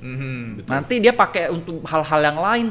Mhm. 0.00 0.64
Nanti 0.64 1.02
dia 1.02 1.12
pakai 1.12 1.50
untuk 1.50 1.82
hal-hal 1.84 2.20
yang 2.22 2.38
lain. 2.38 2.66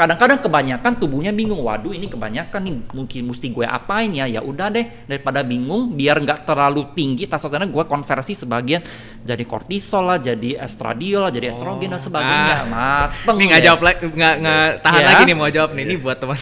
Kadang-kadang 0.00 0.40
kebanyakan 0.40 0.92
tubuhnya 0.96 1.28
bingung. 1.28 1.60
Waduh, 1.60 1.92
ini 1.92 2.08
kebanyakan 2.08 2.60
nih. 2.64 2.74
Mungkin 2.96 3.20
mesti 3.28 3.52
gue 3.52 3.68
apain 3.68 4.08
ya? 4.08 4.24
Ya 4.24 4.40
udah 4.40 4.72
deh, 4.72 4.88
daripada 5.04 5.44
bingung, 5.44 5.92
biar 5.92 6.16
nggak 6.16 6.48
terlalu 6.48 6.88
tinggi 6.96 7.28
testosteron, 7.28 7.68
gue 7.68 7.84
konversi 7.84 8.32
sebagian 8.32 8.80
jadi 9.20 9.44
kortisol 9.44 10.08
lah, 10.08 10.16
jadi 10.16 10.56
estradiol 10.64 11.28
lah, 11.28 11.32
jadi 11.32 11.52
estrogen 11.52 11.92
dan 11.92 12.00
sebagainya. 12.00 12.64
Ah. 12.64 12.68
Mateng. 12.70 13.36
Ini 13.36 13.44
nggak 13.52 13.60
deh. 13.60 13.66
jawab 13.68 13.80
lagi 13.84 14.00
nggak 14.08 14.34
nggak 14.40 14.66
tahan 14.80 15.00
Ya. 15.00 15.06
lagi 15.12 15.22
nih 15.28 15.36
mau 15.36 15.48
jawab 15.48 15.70
nih 15.76 15.84
ini 15.84 15.94
buat 15.96 16.16
teman 16.16 16.38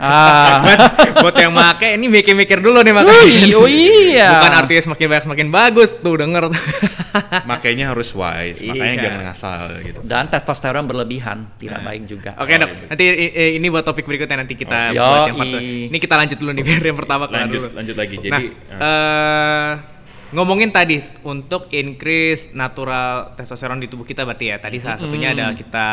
Ah. 0.00 0.64
buat, 0.64 0.80
buat 1.22 1.34
yang 1.36 1.52
make 1.52 1.86
ini 1.94 2.06
mikir-mikir 2.08 2.58
dulu 2.58 2.82
nih 2.82 2.90
Oh, 2.90 2.96
makanya 3.04 3.54
oh 3.54 3.68
iya. 3.68 4.28
bukan 4.40 4.52
artinya 4.56 4.82
semakin 4.82 5.06
banyak 5.06 5.24
semakin 5.30 5.48
bagus 5.52 5.90
tuh 5.94 6.16
denger 6.18 6.50
Makanya 7.50 7.90
harus 7.90 8.10
wise, 8.14 8.62
makanya 8.62 8.94
Iya. 8.94 9.02
jangan 9.02 9.20
ngasal 9.26 9.60
gitu. 9.82 9.98
Dan 10.02 10.24
testosteron 10.26 10.84
berlebihan 10.86 11.50
tidak 11.58 11.82
baik 11.82 12.06
juga. 12.06 12.38
Oke 12.38 12.54
dok, 12.54 12.70
gitu. 12.70 12.79
Nanti 12.88 13.04
ini 13.58 13.66
buat 13.68 13.84
topik 13.84 14.06
berikutnya 14.06 14.40
nanti 14.40 14.54
kita 14.56 14.94
Oke. 14.94 14.98
buat 14.98 15.28
yang 15.28 15.36
part 15.36 15.50
dua. 15.50 15.60
Ini 15.60 15.98
kita 16.00 16.14
lanjut 16.16 16.38
dulu 16.40 16.50
nih 16.56 16.64
biar 16.68 16.82
yang 16.86 16.98
pertama 16.98 17.24
kelar 17.28 17.40
Lanjut, 17.44 17.60
dulu. 17.60 17.68
lanjut 17.76 17.96
lagi. 17.98 18.14
nah, 18.16 18.22
Jadi, 18.24 18.44
eh, 18.70 19.70
ngomongin 20.30 20.70
tadi 20.70 20.96
untuk 21.26 21.66
increase 21.74 22.54
natural 22.54 23.34
testosteron 23.34 23.82
di 23.82 23.90
tubuh 23.90 24.06
kita 24.06 24.22
berarti 24.22 24.54
ya. 24.54 24.56
Tadi 24.62 24.76
salah 24.78 24.96
satunya 24.96 25.34
ada 25.34 25.50
kita 25.52 25.88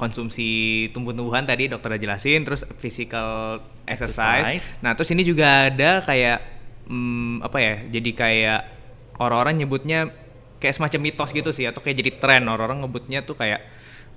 konsumsi 0.00 0.88
tumbuh-tumbuhan 0.96 1.44
tadi 1.44 1.68
dokter 1.68 1.92
udah 1.92 2.00
jelasin, 2.00 2.40
terus 2.42 2.64
physical 2.80 3.60
exercise. 3.84 4.48
Exercise. 4.48 4.80
Nah 4.80 4.96
terus 4.96 5.12
ini 5.12 5.22
juga 5.22 5.68
ada 5.68 6.00
kayak 6.00 6.38
hmm, 6.88 7.44
apa 7.44 7.58
ya? 7.60 7.74
Jadi 7.92 8.10
kayak 8.16 8.60
orang-orang 9.20 9.62
nyebutnya 9.62 10.10
kayak 10.64 10.80
semacam 10.80 11.00
mitos 11.04 11.30
gitu 11.36 11.52
sih 11.52 11.68
atau 11.68 11.84
kayak 11.84 11.96
jadi 12.00 12.10
tren 12.16 12.42
orang-orang 12.48 12.88
ngebutnya 12.88 13.20
tuh 13.20 13.36
kayak 13.36 13.60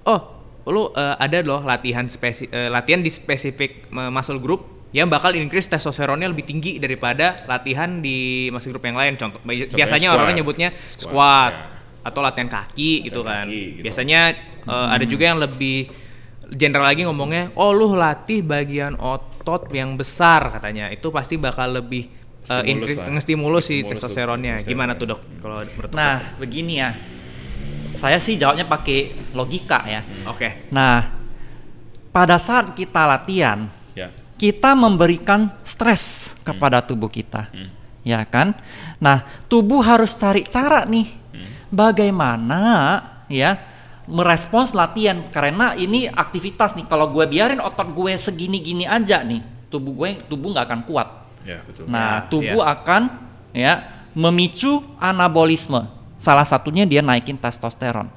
oh 0.08 0.47
lu 0.68 0.92
eh, 0.92 1.16
ada 1.18 1.40
loh 1.42 1.64
latihan 1.64 2.06
spesi 2.06 2.46
eh, 2.48 2.68
latihan 2.68 3.00
di 3.00 3.08
spesifik 3.08 3.88
eh, 3.88 4.12
muscle 4.12 4.38
group 4.38 4.92
yang 4.96 5.12
bakal 5.12 5.36
increase 5.36 5.68
testosteronnya 5.68 6.32
lebih 6.32 6.48
tinggi 6.48 6.80
daripada 6.80 7.44
latihan 7.44 8.00
di 8.00 8.48
muscle 8.52 8.72
group 8.72 8.88
yang 8.88 8.96
lain. 8.96 9.20
Contoh 9.20 9.40
bi- 9.44 9.68
biasanya 9.68 10.16
orang-orang 10.16 10.40
nyebutnya 10.40 10.70
Squat, 10.88 11.04
squat, 11.04 11.52
ya. 11.52 12.08
atau 12.08 12.20
latihan 12.24 12.48
kaki 12.48 12.92
gitu 13.04 13.20
kan. 13.24 13.46
kaki, 13.48 13.60
gitu. 13.80 13.84
biasanya 13.84 14.20
eh, 14.64 14.88
ada 14.92 15.06
juga 15.08 15.24
yang 15.28 15.40
lebih 15.44 15.92
general 16.48 16.88
lagi 16.88 17.04
ngomongnya 17.04 17.52
oh 17.60 17.76
lu 17.76 17.92
latih 18.00 18.40
bagian 18.40 18.96
otot 18.96 19.68
yang 19.76 20.00
besar 20.00 20.52
katanya. 20.56 20.88
Itu 20.92 21.12
pasti 21.12 21.36
bakal 21.36 21.84
lebih 21.84 22.08
Stimulus 22.48 22.64
increase 22.72 23.00
ngestimulus 23.12 23.64
si 23.68 23.76
testosteronnya 23.84 24.64
gimana 24.64 24.96
tuh 24.96 25.12
dok 25.12 25.20
kalau 25.44 25.68
menurut 25.68 25.92
Nah, 25.92 26.40
begini 26.40 26.80
ya. 26.80 26.96
Saya 27.98 28.22
sih 28.22 28.38
jawabnya 28.38 28.70
pakai 28.70 29.18
logika 29.34 29.82
ya. 29.90 30.06
oke 30.30 30.70
Nah, 30.70 31.10
pada 32.14 32.38
saat 32.38 32.74
kita 32.78 33.06
latihan, 33.10 33.66
ya. 33.98 34.14
kita 34.38 34.78
memberikan 34.78 35.50
stres 35.66 36.34
kepada 36.46 36.82
tubuh 36.86 37.10
kita. 37.10 37.50
Hmm. 37.50 37.70
Ya 38.06 38.24
kan? 38.24 38.54
Nah, 39.02 39.26
tubuh 39.52 39.82
harus 39.84 40.14
cari 40.16 40.46
cara 40.46 40.86
nih. 40.86 41.10
Hmm. 41.34 41.50
Bagaimana 41.74 42.62
ya 43.28 43.60
merespons 44.08 44.72
latihan 44.72 45.20
karena 45.34 45.76
ini 45.76 46.08
aktivitas 46.08 46.74
nih. 46.80 46.88
Kalau 46.88 47.12
gue 47.12 47.28
biarin 47.28 47.60
otot 47.60 47.92
gue 47.92 48.16
segini-gini 48.16 48.88
aja 48.88 49.20
nih, 49.26 49.44
tubuh 49.68 49.94
gue 50.06 50.10
tubuh 50.32 50.56
nggak 50.56 50.66
akan 50.70 50.82
kuat. 50.88 51.08
Ya, 51.44 51.60
betul. 51.68 51.86
Nah, 51.92 52.24
Ya, 52.24 52.28
tubuh 52.32 52.62
ya. 52.64 52.72
akan 52.78 53.02
ya 53.52 53.74
memicu 54.16 54.82
anabolisme. 54.98 55.97
Salah 56.18 56.46
satunya 56.46 56.84
dia 56.84 57.06
naikin 57.06 57.38
testosteron. 57.38 58.10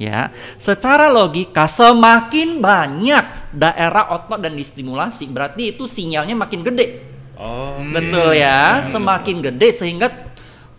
Ya, 0.00 0.34
secara 0.58 1.06
logika 1.06 1.70
semakin 1.70 2.58
banyak 2.58 3.54
daerah 3.54 4.10
otot 4.10 4.40
dan 4.42 4.58
distimulasi, 4.58 5.30
berarti 5.30 5.76
itu 5.76 5.86
sinyalnya 5.86 6.34
makin 6.34 6.66
gede. 6.66 7.06
Oh, 7.38 7.78
Betul 7.78 8.34
ya, 8.34 8.82
semakin 8.82 9.38
gede 9.38 9.70
sehingga 9.70 10.10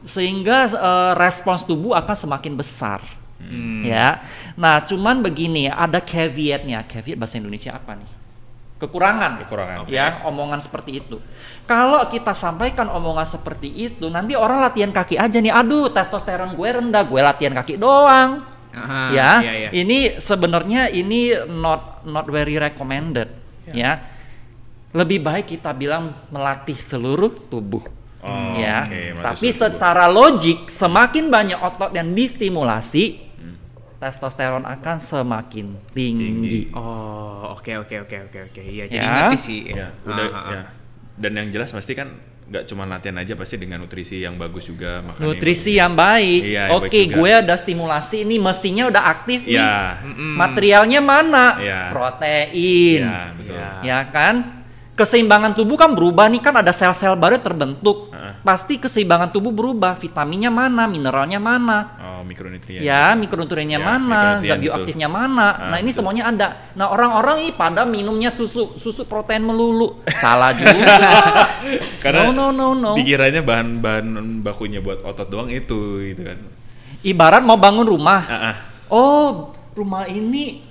sehingga 0.03 0.67
eh, 0.75 1.13
respons 1.15 1.63
tubuh 1.63 1.95
akan 1.95 2.15
semakin 2.19 2.53
besar. 2.59 2.99
Hmm. 3.39 3.83
Ya. 3.87 4.19
Nah, 4.59 4.83
cuman 4.83 5.23
begini, 5.23 5.67
ada 5.71 5.99
caveatnya. 6.03 6.83
Caveat 6.83 7.17
bahasa 7.19 7.39
Indonesia 7.39 7.75
apa 7.75 7.95
nih? 7.95 8.09
Kekurangan. 8.83 9.39
Kekurangan. 9.47 9.87
Ya, 9.87 10.19
omongan 10.27 10.59
seperti 10.59 10.99
itu. 10.99 11.17
Kalau 11.63 12.03
kita 12.11 12.35
sampaikan 12.35 12.91
omongan 12.91 13.23
seperti 13.23 13.71
itu, 13.71 14.11
nanti 14.11 14.35
orang 14.35 14.59
latihan 14.59 14.91
kaki 14.91 15.15
aja 15.15 15.39
nih. 15.39 15.55
Aduh, 15.55 15.87
testosteron 15.87 16.59
gue 16.59 16.69
rendah, 16.69 17.03
gue 17.07 17.21
latihan 17.23 17.55
kaki 17.55 17.79
doang. 17.79 18.43
Aha, 18.73 19.13
ya, 19.13 19.31
iya, 19.45 19.53
iya. 19.53 19.69
ini 19.69 20.17
sebenarnya 20.17 20.89
ini 20.89 21.29
not 21.61 22.01
not 22.09 22.25
very 22.25 22.57
recommended. 22.57 23.29
Ya. 23.69 24.01
Lebih 24.91 25.21
baik 25.21 25.57
kita 25.57 25.71
bilang 25.77 26.13
melatih 26.33 26.77
seluruh 26.77 27.31
tubuh. 27.49 27.85
Oh, 28.19 28.57
ya. 28.57 28.85
melatih 28.85 29.21
Tapi 29.21 29.49
tubuh. 29.53 29.61
secara 29.61 30.05
logik, 30.09 30.67
semakin 30.67 31.29
banyak 31.29 31.59
otot 31.61 31.93
yang 31.93 32.11
distimulasi, 32.17 33.21
testosteron 34.03 34.67
akan 34.67 34.97
semakin 34.99 35.79
tinggi. 35.95 36.67
Oh, 36.75 37.55
oke 37.55 37.71
oke 37.79 37.95
oke 38.03 38.17
oke 38.27 38.39
oke. 38.51 38.61
Iya, 38.61 38.83
jadi 38.85 38.99
Ya. 38.99 39.13
ngerti 39.23 39.37
sih. 39.39 39.59
Ya, 39.65 39.87
udah 40.03 40.25
Ah, 40.25 40.35
ah, 40.35 40.51
ya. 40.51 40.61
Dan 41.15 41.31
yang 41.33 41.47
jelas 41.49 41.71
pasti 41.71 41.95
kan 41.95 42.11
nggak 42.43 42.67
cuma 42.67 42.83
latihan 42.83 43.15
aja 43.15 43.33
pasti 43.33 43.55
dengan 43.55 43.79
nutrisi 43.79 44.19
yang 44.19 44.35
bagus 44.35 44.67
juga 44.67 44.99
makan 44.99 45.23
Nutrisi 45.23 45.79
yang 45.79 45.95
baik. 45.95 46.41
Iya, 46.43 46.75
Oke, 46.75 47.07
juga. 47.07 47.15
gue 47.15 47.31
ada 47.39 47.55
stimulasi 47.55 48.27
ini 48.27 48.35
mesinnya 48.35 48.91
udah 48.91 49.03
aktif 49.09 49.47
nih. 49.47 49.55
Ya, 49.55 49.95
Materialnya 50.35 50.99
mana? 50.99 51.55
Iya. 51.55 51.79
Protein. 51.87 53.01
ya 53.01 53.31
betul. 53.31 53.55
Ya. 53.55 53.69
Ya 53.81 53.99
kan? 54.05 54.59
Keseimbangan 54.93 55.57
tubuh 55.57 55.73
kan 55.73 55.95
berubah 55.95 56.29
nih 56.29 56.37
kan 56.37 56.53
ada 56.53 56.69
sel-sel 56.69 57.15
baru 57.15 57.39
terbentuk. 57.39 58.11
Heeh. 58.11 58.37
Pasti 58.43 58.77
keseimbangan 58.77 59.31
tubuh 59.31 59.49
berubah. 59.49 59.95
Vitaminnya 59.95 60.51
mana? 60.51 60.85
Mineralnya 60.85 61.39
mana? 61.39 61.97
Oh, 62.23 62.25
mikronutrien. 62.25 62.79
Ya, 62.79 63.11
mikronutriennya 63.19 63.83
Ya, 63.83 63.83
mana, 63.83 64.39
zat 64.39 64.55
betul. 64.55 64.63
bioaktifnya 64.63 65.07
mana. 65.11 65.47
Ah, 65.51 65.67
nah, 65.75 65.77
ini 65.83 65.91
betul. 65.91 65.99
semuanya 65.99 66.23
ada. 66.31 66.47
Nah, 66.79 66.87
orang-orang 66.87 67.43
ini 67.43 67.51
pada 67.51 67.83
minumnya 67.83 68.31
susu, 68.31 68.79
susu 68.79 69.03
protein 69.03 69.43
melulu. 69.43 69.99
Salah 70.23 70.55
juga. 70.55 70.87
Karena 72.03 72.31
no, 72.31 72.31
no, 72.31 72.55
no, 72.55 72.67
no. 72.71 72.91
dikiranya 72.95 73.43
bahan-bahan 73.43 74.39
bakunya 74.39 74.79
buat 74.79 75.03
otot 75.03 75.27
doang 75.27 75.51
itu 75.51 75.99
gitu 76.15 76.23
kan. 76.23 76.39
Ibarat 77.03 77.43
mau 77.43 77.59
bangun 77.59 77.83
rumah. 77.83 78.23
Ah, 78.31 78.35
ah. 78.39 78.55
Oh, 78.87 79.51
rumah 79.75 80.07
ini 80.07 80.63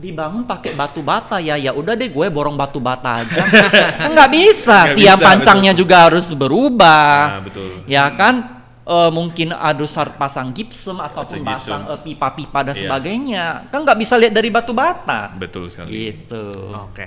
dibangun 0.00 0.48
pakai 0.48 0.72
batu 0.72 1.04
bata 1.04 1.36
ya. 1.36 1.60
Ya 1.60 1.76
udah 1.76 1.92
deh, 1.92 2.08
gue 2.08 2.26
borong 2.32 2.56
batu 2.56 2.80
bata 2.80 3.20
aja. 3.20 3.44
Nggak 4.12 4.30
bisa. 4.32 4.88
Nggak 4.88 4.96
Tiap 4.96 5.18
bisa, 5.20 5.26
pancangnya 5.28 5.72
juga 5.76 6.08
harus 6.08 6.32
berubah. 6.32 7.38
Ah, 7.38 7.42
betul. 7.44 7.84
Ya 7.84 8.08
kan? 8.16 8.63
Eh, 8.84 9.10
mungkin 9.10 9.48
ada 9.48 9.80
sar- 9.88 10.12
pasang 10.14 10.52
gipsum 10.52 11.00
ataupun 11.00 11.40
Pasang 11.40 11.80
pasang 11.80 11.82
eh, 11.88 12.00
pipa-pipa 12.04 12.60
dan 12.60 12.76
Iya. 12.76 12.80
sebagainya. 12.84 13.44
Kan 13.72 13.80
nggak 13.80 13.96
bisa 13.96 14.20
lihat 14.20 14.36
dari 14.36 14.52
batu 14.52 14.76
bata. 14.76 15.32
Betul 15.32 15.72
sekali. 15.72 16.12
Gitu. 16.12 16.44
Oke. 16.68 17.04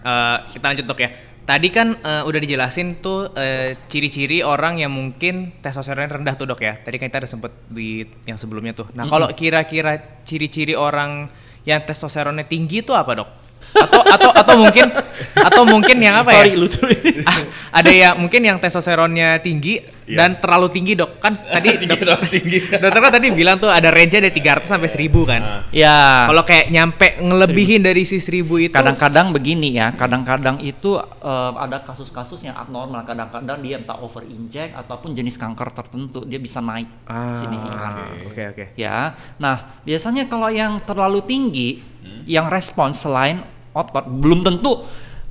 Eh, 0.00 0.36
kita 0.48 0.64
lanjut 0.72 0.88
dok 0.88 1.00
ya. 1.04 1.10
Tadi 1.44 1.68
kan 1.68 1.92
eh, 2.00 2.22
udah 2.24 2.40
dijelasin 2.40 3.04
tuh 3.04 3.28
eh, 3.36 3.76
ciri-ciri 3.88 4.40
orang 4.40 4.80
yang 4.80 4.88
mungkin 4.88 5.52
testosteronnya 5.60 6.16
rendah 6.16 6.32
tuh 6.32 6.48
dok 6.48 6.64
ya. 6.64 6.80
Tadi 6.80 6.96
kan 6.96 7.12
kita 7.12 7.20
ada 7.20 7.28
sempet 7.28 7.52
di 7.68 8.08
yang 8.24 8.40
sebelumnya 8.40 8.72
tuh. 8.72 8.88
Nah 8.96 9.04
kalau 9.04 9.28
kira-kira 9.28 9.96
ciri-ciri 10.24 10.72
orang 10.72 11.28
yang 11.64 11.84
testosteronnya 11.84 12.48
tinggi 12.48 12.80
itu 12.80 12.96
apa 12.96 13.12
dok? 13.12 13.28
Atau 13.70 14.00
atau 14.02 14.30
atau 14.32 14.54
mungkin 14.56 14.86
atau 15.34 15.62
mungkin 15.62 15.96
yang 15.98 16.16
apa 16.16 16.32
Sorry 16.32 16.50
ya? 16.50 16.58
lucu 16.58 16.82
ini. 16.84 17.12
Ah, 17.22 17.38
ada 17.74 17.90
yang 17.90 18.14
mungkin 18.16 18.40
yang 18.40 18.56
testosteronnya 18.56 19.38
tinggi 19.38 19.78
Iya. 20.08 20.16
dan 20.16 20.30
terlalu 20.40 20.72
tinggi 20.72 20.96
dok 20.96 21.20
kan 21.20 21.36
tadi 21.36 21.68
Tinggi, 21.76 21.84
dok- 21.86 22.00
terlalu 22.00 22.26
tinggi. 22.26 22.58
dokter 22.80 22.96
kan 22.98 23.12
tadi 23.12 23.28
bilang 23.28 23.56
tuh 23.56 23.68
ada 23.68 23.92
range 23.92 24.16
dari 24.16 24.32
300 24.32 24.64
sampai 24.64 24.88
1000 24.88 25.04
kan 25.22 25.40
Ah. 25.40 25.60
ya. 25.68 25.96
kalau 26.26 26.42
kayak 26.42 26.66
nyampe 26.68 27.20
ngelebihin 27.20 27.84
dari 27.84 28.02
si 28.02 28.16
1000 28.16 28.40
itu 28.58 28.72
kadang-kadang 28.72 29.30
begini 29.30 29.76
ya, 29.76 29.92
kadang-kadang 29.92 30.58
itu 30.58 30.96
eh, 30.96 31.52
ada 31.54 31.78
kasus-kasus 31.78 32.40
yang 32.42 32.56
abnormal. 32.56 33.04
Kadang-kadang 33.04 33.60
dia 33.60 33.76
entah 33.76 33.96
over 33.96 34.24
inject 34.24 34.72
ataupun 34.74 35.12
jenis 35.12 35.36
kanker 35.36 35.68
tertentu 35.70 36.24
dia 36.24 36.40
bisa 36.40 36.58
naik 36.58 36.88
Ah, 37.04 37.36
signifikan. 37.36 37.92
oke 38.24 38.42
oke 38.48 38.64
Ya. 38.74 39.12
Nah, 39.36 39.76
biasanya 39.82 40.24
kalau 40.24 40.48
yang 40.48 40.80
terlalu 40.80 41.20
tinggi, 41.20 41.84
yang 42.24 42.48
respons 42.48 42.96
selain 42.98 43.44
otot 43.72 44.04
belum 44.08 44.44
tentu 44.44 44.82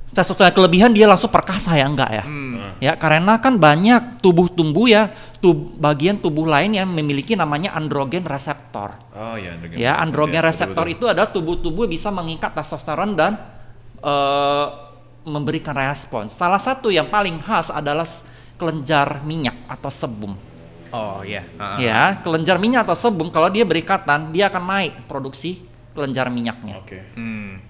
testosteron 0.08 0.56
kelebihan 0.56 0.90
dia 0.96 1.04
langsung 1.04 1.28
perkasa 1.28 1.76
ya 1.76 1.84
enggak 1.84 2.10
ya. 2.10 2.24
Hmm. 2.24 2.74
Ya, 2.80 2.92
karena 2.94 3.36
kan 3.42 3.58
banyak 3.58 4.22
tubuh 4.22 4.46
tumbuh 4.48 4.86
ya, 4.88 5.10
tub, 5.42 5.74
bagian 5.76 6.16
tubuh 6.16 6.46
lain 6.48 6.78
yang 6.78 6.88
memiliki 6.88 7.34
namanya 7.34 7.74
androgen 7.76 8.22
reseptor. 8.24 8.94
Oh 9.12 9.34
iya, 9.36 9.52
androgen. 9.58 9.76
Ya, 9.76 9.92
androgen 9.98 10.40
Betul, 10.40 10.48
reseptor 10.48 10.84
betul. 10.86 10.94
itu 10.96 11.04
adalah 11.10 11.28
tubuh-tubuh 11.28 11.84
bisa 11.90 12.08
mengikat 12.08 12.54
testosteron 12.56 13.18
dan 13.18 13.36
eh, 14.00 14.66
memberikan 15.28 15.76
respons. 15.76 16.32
Salah 16.32 16.58
satu 16.62 16.88
yang 16.88 17.10
paling 17.12 17.36
khas 17.44 17.68
adalah 17.68 18.08
kelenjar 18.56 19.20
minyak 19.22 19.54
atau 19.68 19.92
sebum. 19.92 20.32
oh 20.88 21.20
iya 21.20 21.44
Ah, 21.60 21.76
ah. 21.76 21.78
Ya, 21.78 22.00
kelenjar 22.24 22.56
minyak 22.56 22.88
atau 22.88 22.96
sebum 22.96 23.28
kalau 23.28 23.52
dia 23.52 23.62
berikatan, 23.68 24.32
dia 24.32 24.48
akan 24.48 24.64
naik 24.64 24.92
produksi 25.04 25.60
kelenjar 25.92 26.32
minyaknya. 26.32 26.80
Oke. 26.80 27.04
Hmm. 27.12 27.60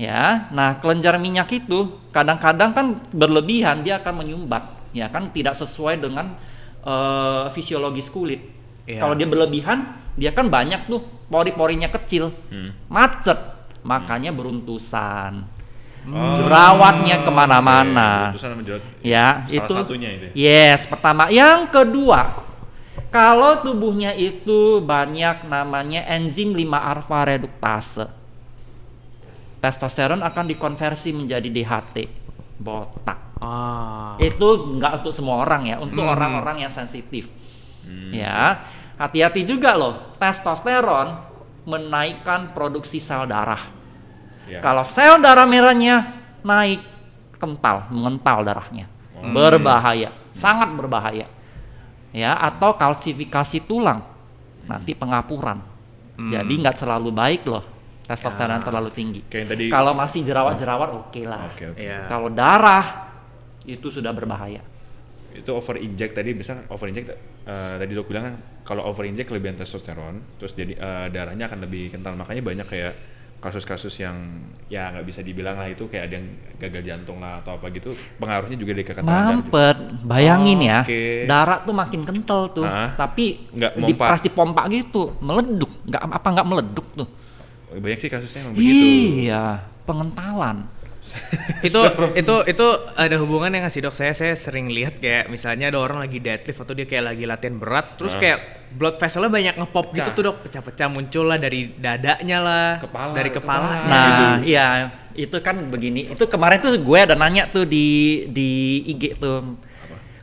Ya, 0.00 0.48
nah 0.48 0.80
kelenjar 0.80 1.20
minyak 1.20 1.52
itu 1.52 1.92
kadang-kadang 2.08 2.72
kan 2.72 2.86
berlebihan 3.12 3.84
dia 3.84 4.00
akan 4.00 4.24
menyumbat, 4.24 4.64
ya 4.96 5.12
kan 5.12 5.28
tidak 5.28 5.52
sesuai 5.52 6.00
dengan 6.00 6.32
eh, 6.80 7.44
fisiologis 7.52 8.08
kulit. 8.08 8.40
Iya. 8.88 9.04
Kalau 9.04 9.12
dia 9.12 9.28
berlebihan, 9.28 9.92
dia 10.16 10.32
kan 10.32 10.48
banyak 10.48 10.88
tuh 10.88 11.04
pori-porinya 11.28 11.92
kecil, 11.92 12.32
Hmm. 12.48 12.72
macet, 12.88 13.36
makanya 13.84 14.32
beruntusan, 14.32 15.44
Oh, 16.08 16.32
jerawatnya 16.32 17.20
ke 17.20 17.28
mana-mana. 17.28 18.32
Jerawat. 18.32 18.80
Ya, 19.04 19.44
Salah 19.44 19.52
itu. 19.52 19.74
satunya 19.84 20.08
itu 20.16 20.24
ya? 20.32 20.32
Yes, 20.32 20.88
pertama. 20.88 21.28
Yang 21.28 21.68
kedua, 21.68 22.40
kalau 23.12 23.60
tubuhnya 23.60 24.16
itu 24.16 24.80
banyak 24.80 25.44
namanya 25.44 26.00
enzim 26.08 26.56
5 26.56 26.80
alfa 26.80 27.28
reduktase. 27.28 28.08
Testosteron 29.60 30.24
akan 30.24 30.44
dikonversi 30.48 31.12
menjadi 31.12 31.44
DHT, 31.44 32.08
botak. 32.56 33.20
ah 33.44 34.16
Itu 34.16 34.76
nggak 34.76 35.00
untuk 35.04 35.12
semua 35.12 35.44
orang 35.44 35.68
ya, 35.68 35.76
untuk 35.76 36.00
Hmm. 36.00 36.12
orang-orang 36.16 36.64
yang 36.64 36.72
sensitif. 36.72 37.28
Hmm. 37.84 38.08
Ya, 38.12 38.64
hati-hati 38.96 39.44
juga 39.44 39.76
loh. 39.76 40.16
Testosteron 40.16 41.12
menaikkan 41.68 42.56
produksi 42.56 42.96
sel 43.00 43.28
darah. 43.28 43.60
Ya. 44.48 44.64
Kalau 44.64 44.84
sel 44.84 45.20
darah 45.20 45.44
merahnya 45.44 46.08
naik, 46.40 46.80
kental, 47.36 47.84
mengental 47.92 48.40
darahnya. 48.44 48.88
Hmm. 49.20 49.36
Berbahaya, 49.36 50.08
sangat 50.32 50.72
berbahaya. 50.72 51.28
Ya, 52.16 52.32
atau 52.32 52.72
kalsifikasi 52.76 53.60
tulang. 53.64 54.00
Nanti 54.64 54.96
pengapuran. 54.96 55.60
Hmm. 56.16 56.32
Jadi 56.32 56.52
nggak 56.64 56.76
selalu 56.80 57.12
baik 57.12 57.44
loh 57.44 57.64
testosteron 58.10 58.60
terlalu 58.60 58.90
tinggi. 58.90 59.20
Tadi. 59.22 59.70
Kalau 59.70 59.94
masih 59.94 60.26
jerawat-jerawat 60.26 60.90
oke 60.90 61.22
lah. 61.22 61.46
Oke, 61.46 61.70
oke. 61.70 61.78
Iya. 61.78 62.10
Kalau 62.10 62.26
darah 62.26 63.06
itu 63.62 63.86
sudah 63.86 64.10
berbahaya. 64.10 64.58
Itu 65.30 65.54
over 65.54 65.78
inject 65.78 66.18
tadi 66.18 66.34
bisa 66.34 66.58
over 66.66 66.90
inject 66.90 67.14
eh, 67.46 67.74
tadi 67.78 67.94
dok 67.94 68.10
bilang 68.10 68.24
kan 68.26 68.34
kalau 68.66 68.82
over 68.82 69.06
inject 69.06 69.30
kelebihan 69.30 69.54
testosteron 69.54 70.18
terus 70.42 70.58
jadi 70.58 70.74
eh, 70.74 71.06
darahnya 71.08 71.46
akan 71.46 71.62
lebih 71.62 71.94
kental 71.94 72.18
makanya 72.18 72.42
banyak 72.42 72.66
kayak 72.66 72.94
kasus-kasus 73.40 73.94
yang 73.96 74.20
ya 74.68 74.92
nggak 74.92 75.06
bisa 75.06 75.24
dibilang 75.24 75.56
lah 75.56 75.64
itu 75.64 75.88
kayak 75.88 76.12
ada 76.12 76.14
yang 76.20 76.26
gagal 76.60 76.82
jantung 76.84 77.24
lah 77.24 77.40
atau 77.40 77.56
apa 77.56 77.72
gitu 77.72 77.96
pengaruhnya 78.20 78.58
juga 78.60 78.72
di 78.76 78.84
kekentalan 78.84 79.08
darah 79.08 79.32
juga. 79.32 79.40
Mampet, 79.40 79.78
bayangin 80.04 80.58
Oh, 80.60 80.68
ya, 80.68 80.78
oke. 80.84 81.00
darah 81.24 81.58
tuh 81.64 81.72
makin 81.72 82.00
kental 82.04 82.40
tuh, 82.52 82.66
Ah. 82.68 82.92
tapi 82.92 83.40
Nggak 83.48 83.72
di 83.80 83.94
pas 83.96 84.20
dipompa 84.20 84.62
gitu, 84.68 85.16
meleduk, 85.24 85.72
nggak 85.88 86.02
apa 86.04 86.28
nggak 86.36 86.46
meleduk 86.52 86.86
tuh. 86.92 87.08
Banyak 87.72 87.98
sih 87.98 88.08
kasusnya 88.08 88.42
emang 88.42 88.54
begitu 88.54 88.84
Iya, 89.22 89.44
pengentalan. 89.84 90.66
itu 91.66 91.80
itu 92.14 92.34
itu 92.46 92.66
ada 92.94 93.16
hubungan 93.18 93.50
yang 93.50 93.66
nggak 93.66 93.72
sih 93.72 93.82
dok 93.82 93.90
saya 93.90 94.12
saya 94.12 94.30
sering 94.32 94.70
lihat 94.70 94.98
kayak 94.98 95.26
misalnya 95.26 95.66
ada 95.66 95.78
orang 95.78 95.98
lagi 95.98 96.18
deadlift 96.18 96.54
atau 96.56 96.70
dia 96.70 96.86
kayak 96.86 97.04
lagi 97.04 97.24
latihan 97.26 97.58
berat 97.58 97.98
terus 97.98 98.14
Ah. 98.14 98.20
kayak 98.20 98.38
blood 98.70 98.94
vesselnya 98.94 99.26
banyak 99.26 99.54
ngepop 99.56 99.90
gitu 99.90 100.06
Pecah. 100.06 100.14
tuh 100.14 100.22
dok 100.24 100.36
pecah-pecah 100.40 100.86
muncul 100.86 101.26
lah 101.26 101.34
dari 101.34 101.66
dadanya 101.72 102.38
lah 102.38 102.66
Kepala, 102.78 103.10
dari 103.10 103.30
kepala. 103.32 103.66
kepala 103.66 103.90
Nah, 103.90 104.34
iya, 104.40 104.66
itu 105.12 105.34
kan 105.40 105.58
begini. 105.66 106.06
Itu 106.06 106.24
kemarin 106.24 106.62
tuh 106.62 106.78
gue 106.78 106.98
ada 107.00 107.18
nanya 107.18 107.50
tuh 107.50 107.66
di 107.66 107.86
di 108.28 108.50
IG 108.86 109.18
tuh. 109.18 109.58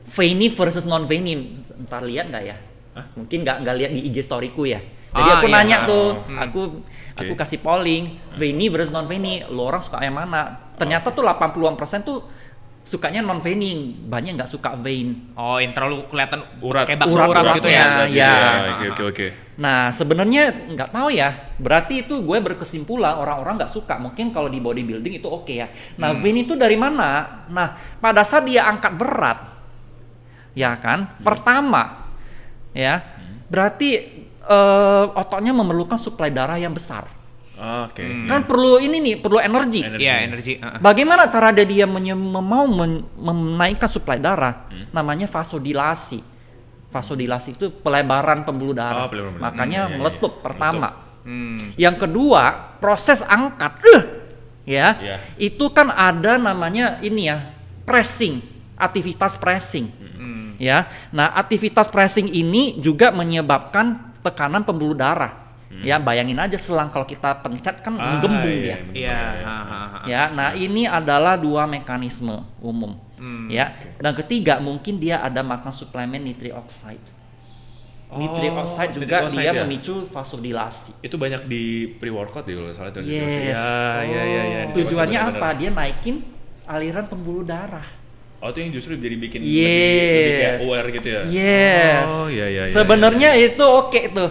Veiny 0.08 0.48
versus 0.48 0.84
non 0.84 1.04
veiny. 1.04 1.60
Ntar 1.84 2.02
lihat 2.02 2.32
nggak 2.32 2.44
ya? 2.46 2.56
Mungkin 3.14 3.44
nggak 3.44 3.58
nggak 3.62 3.76
lihat 3.76 3.92
di 3.92 4.02
IG 4.08 4.24
storyku 4.24 4.64
ya. 4.64 4.80
Jadi 5.18 5.30
Ah, 5.30 5.36
aku 5.36 5.48
iya. 5.48 5.56
nanya 5.58 5.78
tuh, 5.84 6.06
Hmm. 6.24 6.38
aku 6.38 6.62
aku 7.18 7.34
Oke. 7.34 7.40
kasih 7.42 7.60
polling, 7.60 8.04
veiny 8.34 8.70
versus 8.70 8.94
non 8.94 9.06
veiny. 9.06 9.42
Lo 9.50 9.66
orang 9.66 9.82
suka 9.82 9.98
yang 10.00 10.14
mana? 10.14 10.62
Ternyata 10.78 11.10
tuh 11.10 11.26
80-an 11.26 11.74
persen 11.74 12.06
tuh 12.06 12.22
sukanya 12.86 13.20
non 13.20 13.42
veining, 13.42 14.08
banyak 14.08 14.38
nggak 14.38 14.48
suka 14.48 14.78
vein. 14.78 15.34
Oh, 15.34 15.58
yang 15.58 15.74
terlalu 15.74 16.06
kelihatan 16.08 16.40
Urat. 16.62 16.86
kayak 16.88 17.02
bakso 17.02 17.18
urat, 17.18 17.28
Urat-uratnya. 17.28 17.58
gitu 17.58 17.68
ya. 17.68 17.86
ya. 18.08 18.34
Oke 18.72 18.86
oke 18.88 19.04
oke. 19.12 19.28
Nah, 19.58 19.90
sebenarnya 19.90 20.54
nggak 20.72 20.94
tahu 20.94 21.10
ya. 21.10 21.34
Berarti 21.58 22.06
itu 22.06 22.22
gue 22.22 22.38
berkesimpulan 22.38 23.18
orang-orang 23.18 23.58
nggak 23.58 23.74
suka. 23.74 23.98
Mungkin 23.98 24.30
kalau 24.30 24.48
di 24.48 24.62
bodybuilding 24.62 25.18
itu 25.18 25.26
oke 25.26 25.50
ya. 25.52 25.68
Nah, 25.98 26.14
vein 26.14 26.38
itu 26.38 26.54
dari 26.54 26.78
mana? 26.78 27.44
Nah, 27.50 27.74
pada 27.98 28.22
saat 28.22 28.46
dia 28.46 28.64
angkat 28.64 28.94
berat, 28.94 29.42
ya 30.54 30.78
kan? 30.78 31.10
Pertama, 31.20 32.08
ya, 32.72 33.02
berarti 33.50 34.17
eh, 34.48 35.06
ototnya 35.14 35.52
memerlukan 35.52 36.00
suplai 36.00 36.32
darah 36.32 36.56
yang 36.56 36.72
besar. 36.72 37.06
Oke. 37.58 38.06
Kan 38.30 38.46
perlu 38.46 38.78
ini 38.78 39.02
nih, 39.02 39.16
perlu 39.18 39.42
energi. 39.42 39.82
Energi. 39.82 40.06
Iya, 40.06 40.16
energi. 40.30 40.54
heeh. 40.62 40.78
Bagaimana 40.78 41.26
cara 41.26 41.50
dia, 41.50 41.66
dia 41.66 41.86
menye- 41.90 42.14
mau 42.14 42.70
men- 42.70 43.02
menaikkan 43.18 43.90
suplai 43.90 44.22
darah? 44.22 44.70
Hmm. 44.70 44.94
Namanya 44.94 45.26
vasodilasi. 45.26 46.22
Vasodilasi 46.94 47.58
itu 47.58 47.74
pelebaran 47.82 48.46
pembuluh 48.46 48.78
darah. 48.78 49.06
Oh, 49.06 49.10
pelebaran. 49.10 49.42
Makanya 49.42 49.80
Hmm, 49.84 49.90
iya, 49.90 49.94
iya, 49.94 49.98
meletup 49.98 50.34
iya. 50.38 50.42
pertama. 50.46 50.90
Hmm. 51.26 51.60
Yang 51.76 51.96
kedua, 52.06 52.44
proses 52.78 53.26
angkat. 53.26 53.74
Eh, 53.84 54.02
ya. 54.70 54.88
Iya. 55.02 55.18
Itu 55.42 55.74
kan 55.74 55.90
ada 55.90 56.38
namanya 56.38 57.02
ini 57.02 57.26
ya, 57.26 57.42
pressing, 57.90 58.38
aktivitas 58.78 59.34
pressing. 59.34 59.90
Hmm. 60.14 60.54
Ya. 60.62 60.86
Nah, 61.10 61.34
aktivitas 61.34 61.90
pressing 61.90 62.30
ini 62.30 62.78
juga 62.78 63.10
menyebabkan 63.10 64.07
tekanan 64.28 64.68
pembuluh 64.68 64.94
darah. 64.94 65.48
Ya, 65.84 66.00
bayangin 66.00 66.40
aja 66.40 66.56
selang 66.56 66.88
kalau 66.88 67.04
kita 67.04 67.44
pencet 67.44 67.84
kan 67.84 67.94
Hmm. 67.94 68.02
Ah, 68.02 68.08
menggembung 68.18 68.56
iya, 68.56 68.64
dia. 68.64 68.78
Iya. 68.80 68.82
iya. 68.96 69.20
ha, 69.44 69.56
ha. 69.68 70.00
Ya, 70.08 70.22
nah 70.32 70.50
ini 70.56 70.88
adalah 70.88 71.36
dua 71.36 71.68
mekanisme 71.68 72.40
umum. 72.64 72.96
Hmm. 73.20 73.52
Ya, 73.52 73.76
dan 74.00 74.16
ketiga 74.16 74.64
mungkin 74.64 74.96
dia 74.96 75.20
ada 75.20 75.44
makan 75.44 75.70
suplemen 75.76 76.24
nitric 76.24 76.56
oxide. 76.56 77.04
Nitric 78.08 78.52
Oh, 78.56 78.64
oxide 78.64 78.96
juga 78.96 79.28
oxide 79.28 79.44
dia 79.44 79.52
ya? 79.52 79.62
memicu 79.68 80.08
vasodilasi. 80.08 81.04
Itu 81.04 81.20
banyak 81.20 81.44
di 81.52 81.92
pre 82.00 82.08
workout 82.16 82.48
ya 82.48 82.56
kalau 82.56 82.72
salah 82.72 82.90
itu. 82.96 83.04
Yes. 83.04 83.60
Ya, 83.60 84.08
ya, 84.08 84.24
ya, 84.24 84.42
ya. 84.48 84.62
Tujuannya 84.72 85.20
apa? 85.36 85.48
Dia 85.60 85.70
naikin 85.76 86.24
aliran 86.64 87.12
pembuluh 87.12 87.44
darah. 87.44 87.84
Oh, 88.38 88.48
itu 88.48 88.60
yang 88.60 88.70
justru 88.70 88.94
jadi 88.96 89.18
bikin 89.18 89.42
Yes. 89.42 89.50
lebih, 89.50 90.14
lebih 90.14 90.34
kayak 90.36 90.56
aware 90.62 90.88
gitu 90.94 91.08
ya. 91.10 91.22
Yes. 91.26 92.08
Oh, 92.08 92.28
iya, 92.28 92.46
iya, 92.48 92.62
iya, 92.62 92.70
Sebenarnya 92.70 93.30
itu 93.34 93.64
oke 93.66 94.02
tuh. 94.12 94.30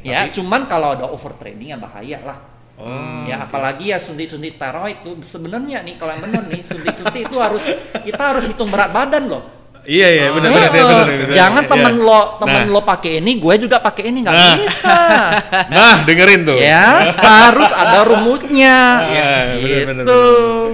Ya, 0.00 0.24
Tapi- 0.24 0.34
cuman 0.34 0.60
kalau 0.66 0.88
ada 0.92 1.04
overtraining 1.06 1.68
ya 1.68 1.78
bahaya 1.78 2.18
lah. 2.22 2.38
Oh. 2.72 3.22
ya 3.22 3.46
apalagi 3.46 3.94
ya 3.94 4.00
suntik-suntik 4.00 4.50
steroid 4.50 5.04
tuh 5.04 5.14
sebenarnya 5.22 5.84
nih 5.86 5.94
kalau 5.94 6.18
yang 6.18 6.24
bener 6.24 6.50
nih 6.50 6.66
suntik-suntik 6.66 7.30
itu 7.30 7.36
harus 7.38 7.62
kita 8.02 8.18
harus 8.34 8.42
hitung 8.42 8.66
berat 8.66 8.90
badan 8.90 9.30
loh. 9.30 9.42
Iya, 9.84 10.08
iya, 10.08 10.26
benar 10.30 10.50
benar 10.50 10.70
benar, 10.72 10.86
benar, 10.90 11.06
benar. 11.06 11.30
Jangan 11.30 11.62
Iya. 11.62 11.70
temen 11.70 11.94
lo 12.00 12.20
temen 12.38 12.62
Nah. 12.66 12.72
lo 12.72 12.80
pakai 12.82 13.12
ini, 13.18 13.38
gue 13.38 13.54
juga 13.60 13.76
pakai 13.78 14.10
ini 14.10 14.18
nggak 14.24 14.34
Nah. 14.34 14.54
bisa. 14.58 14.98
Nah, 15.78 15.94
dengerin 16.02 16.42
tuh. 16.42 16.58
ya 16.58 17.12
harus 17.14 17.70
ada 17.70 17.98
rumusnya. 18.02 18.76
Iya, 19.06 19.30
bener, 19.30 19.62
gitu. 19.62 19.86
bener, 19.86 20.02
bener. 20.02 20.70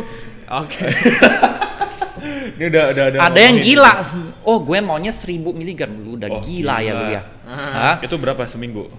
Oke. 0.55 0.81
Ini 2.59 2.65
udah 2.69 2.85
udah 2.91 3.05
udah 3.15 3.21
Ada 3.23 3.41
yang 3.41 3.57
gila. 3.63 3.93
Oh 4.43 4.59
gue 4.61 4.79
maunya 4.83 5.15
1000 5.15 5.39
miligram 5.55 5.95
dulu 5.95 6.19
udah 6.19 6.29
Oh, 6.29 6.43
gila, 6.43 6.77
ya 6.79 6.91
gila. 6.91 6.99
lu 6.99 7.05
ya. 7.15 7.23
Hah? 7.47 7.95
Itu 8.03 8.19
berapa 8.19 8.43
seminggu? 8.45 8.91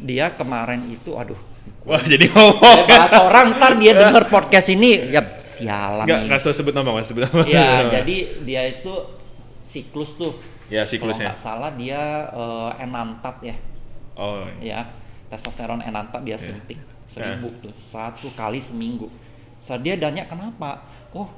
Dia 0.00 0.32
kemarin 0.32 0.88
itu 0.88 1.12
aduh. 1.12 1.36
Wah, 1.84 1.98
jadi 2.02 2.26
ngomong. 2.30 2.86
bahas 2.88 3.12
orang 3.12 3.54
ntar 3.54 3.76
dia 3.78 3.92
denger 4.02 4.26
podcast 4.26 4.70
ini 4.70 5.12
ya 5.12 5.22
sialan 5.38 6.06
nih. 6.06 6.26
enggak 6.26 6.40
usah 6.40 6.54
sebut 6.54 6.72
nama, 6.72 6.88
enggak 6.90 7.06
sebut 7.06 7.22
nama. 7.26 7.42
Ya 7.44 7.68
jadi 8.00 8.16
dia 8.42 8.62
itu 8.72 8.94
siklus 9.68 10.16
tuh. 10.16 10.32
Ya, 10.66 10.82
Kalau 10.82 10.90
siklusnya. 11.12 11.30
nggak 11.30 11.38
salah 11.38 11.70
dia 11.74 12.00
eh, 12.32 12.70
enantat 12.80 13.36
ya. 13.44 13.54
Oh. 14.12 14.44
ya 14.60 14.88
testosteron 15.28 15.80
enantat 15.80 16.20
dia 16.20 16.36
suntik 16.36 16.76
seribu 17.08 17.48
tuh 17.60 17.72
satu 17.80 18.28
kali 18.32 18.60
seminggu 18.60 19.08
so 19.56 19.72
dia 19.80 19.96
tanya 19.96 20.28
kenapa 20.28 20.84
oh 21.12 21.32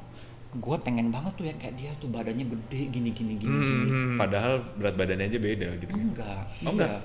gue 0.55 0.77
pengen 0.81 1.09
banget 1.09 1.33
tuh 1.35 1.45
ya 1.45 1.55
kayak 1.55 1.75
dia 1.75 1.91
tuh 1.97 2.07
badannya 2.07 2.47
gede 2.47 2.81
gini 2.89 3.11
gini 3.11 3.35
gini 3.35 3.57
gini 3.59 3.85
Hmm. 3.85 4.15
Padahal 4.15 4.63
berat 4.75 4.95
badannya 4.95 5.27
aja 5.27 5.39
beda 5.39 5.69
gitu. 5.77 5.93
enggak 5.93 6.43
Oh, 6.61 6.71
enggak 6.71 6.89
enggak? 6.89 7.03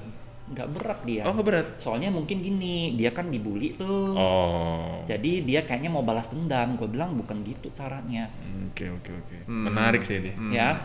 enggak 0.47 0.68
berat 0.72 1.00
dia 1.04 1.22
Oh, 1.24 1.32
enggak 1.32 1.45
berat. 1.45 1.68
soalnya 1.78 2.10
mungkin 2.10 2.38
gini 2.39 2.93
dia 2.93 3.10
kan 3.10 3.28
dibully 3.28 3.74
tuh 3.74 4.14
Oh. 4.14 5.02
jadi 5.04 5.41
dia 5.41 5.62
kayaknya 5.62 5.89
mau 5.89 6.02
balas 6.02 6.28
dendam 6.28 6.74
gue 6.74 6.86
bilang 6.88 7.14
bukan 7.14 7.41
gitu 7.41 7.70
caranya 7.72 8.30
Oke, 8.68 8.86
oke, 8.88 9.10
oke. 9.12 9.38
Hmm. 9.45 9.66
Menarik 9.66 10.02
sih 10.02 10.18
ini. 10.20 10.32
ya 10.52 10.78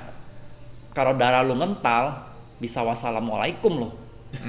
kalau 0.90 1.12
darah 1.12 1.40
lu 1.40 1.52
mental 1.52 2.32
bisa 2.56 2.80
wassalamualaikum 2.80 3.72
loh 3.78 3.92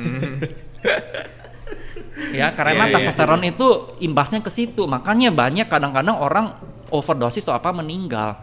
ya 2.32 2.52
karena 2.54 2.74
Iya, 2.78 2.86
iya, 2.86 2.94
testosteron 2.96 3.44
itu 3.44 3.68
imbasnya 4.00 4.40
ke 4.40 4.48
situ 4.48 4.86
makanya 4.86 5.32
banyak 5.32 5.68
kadang-kadang 5.68 6.16
orang 6.16 6.56
overdosis 6.90 7.42
atau 7.42 7.54
apa 7.54 7.72
meninggal 7.72 8.36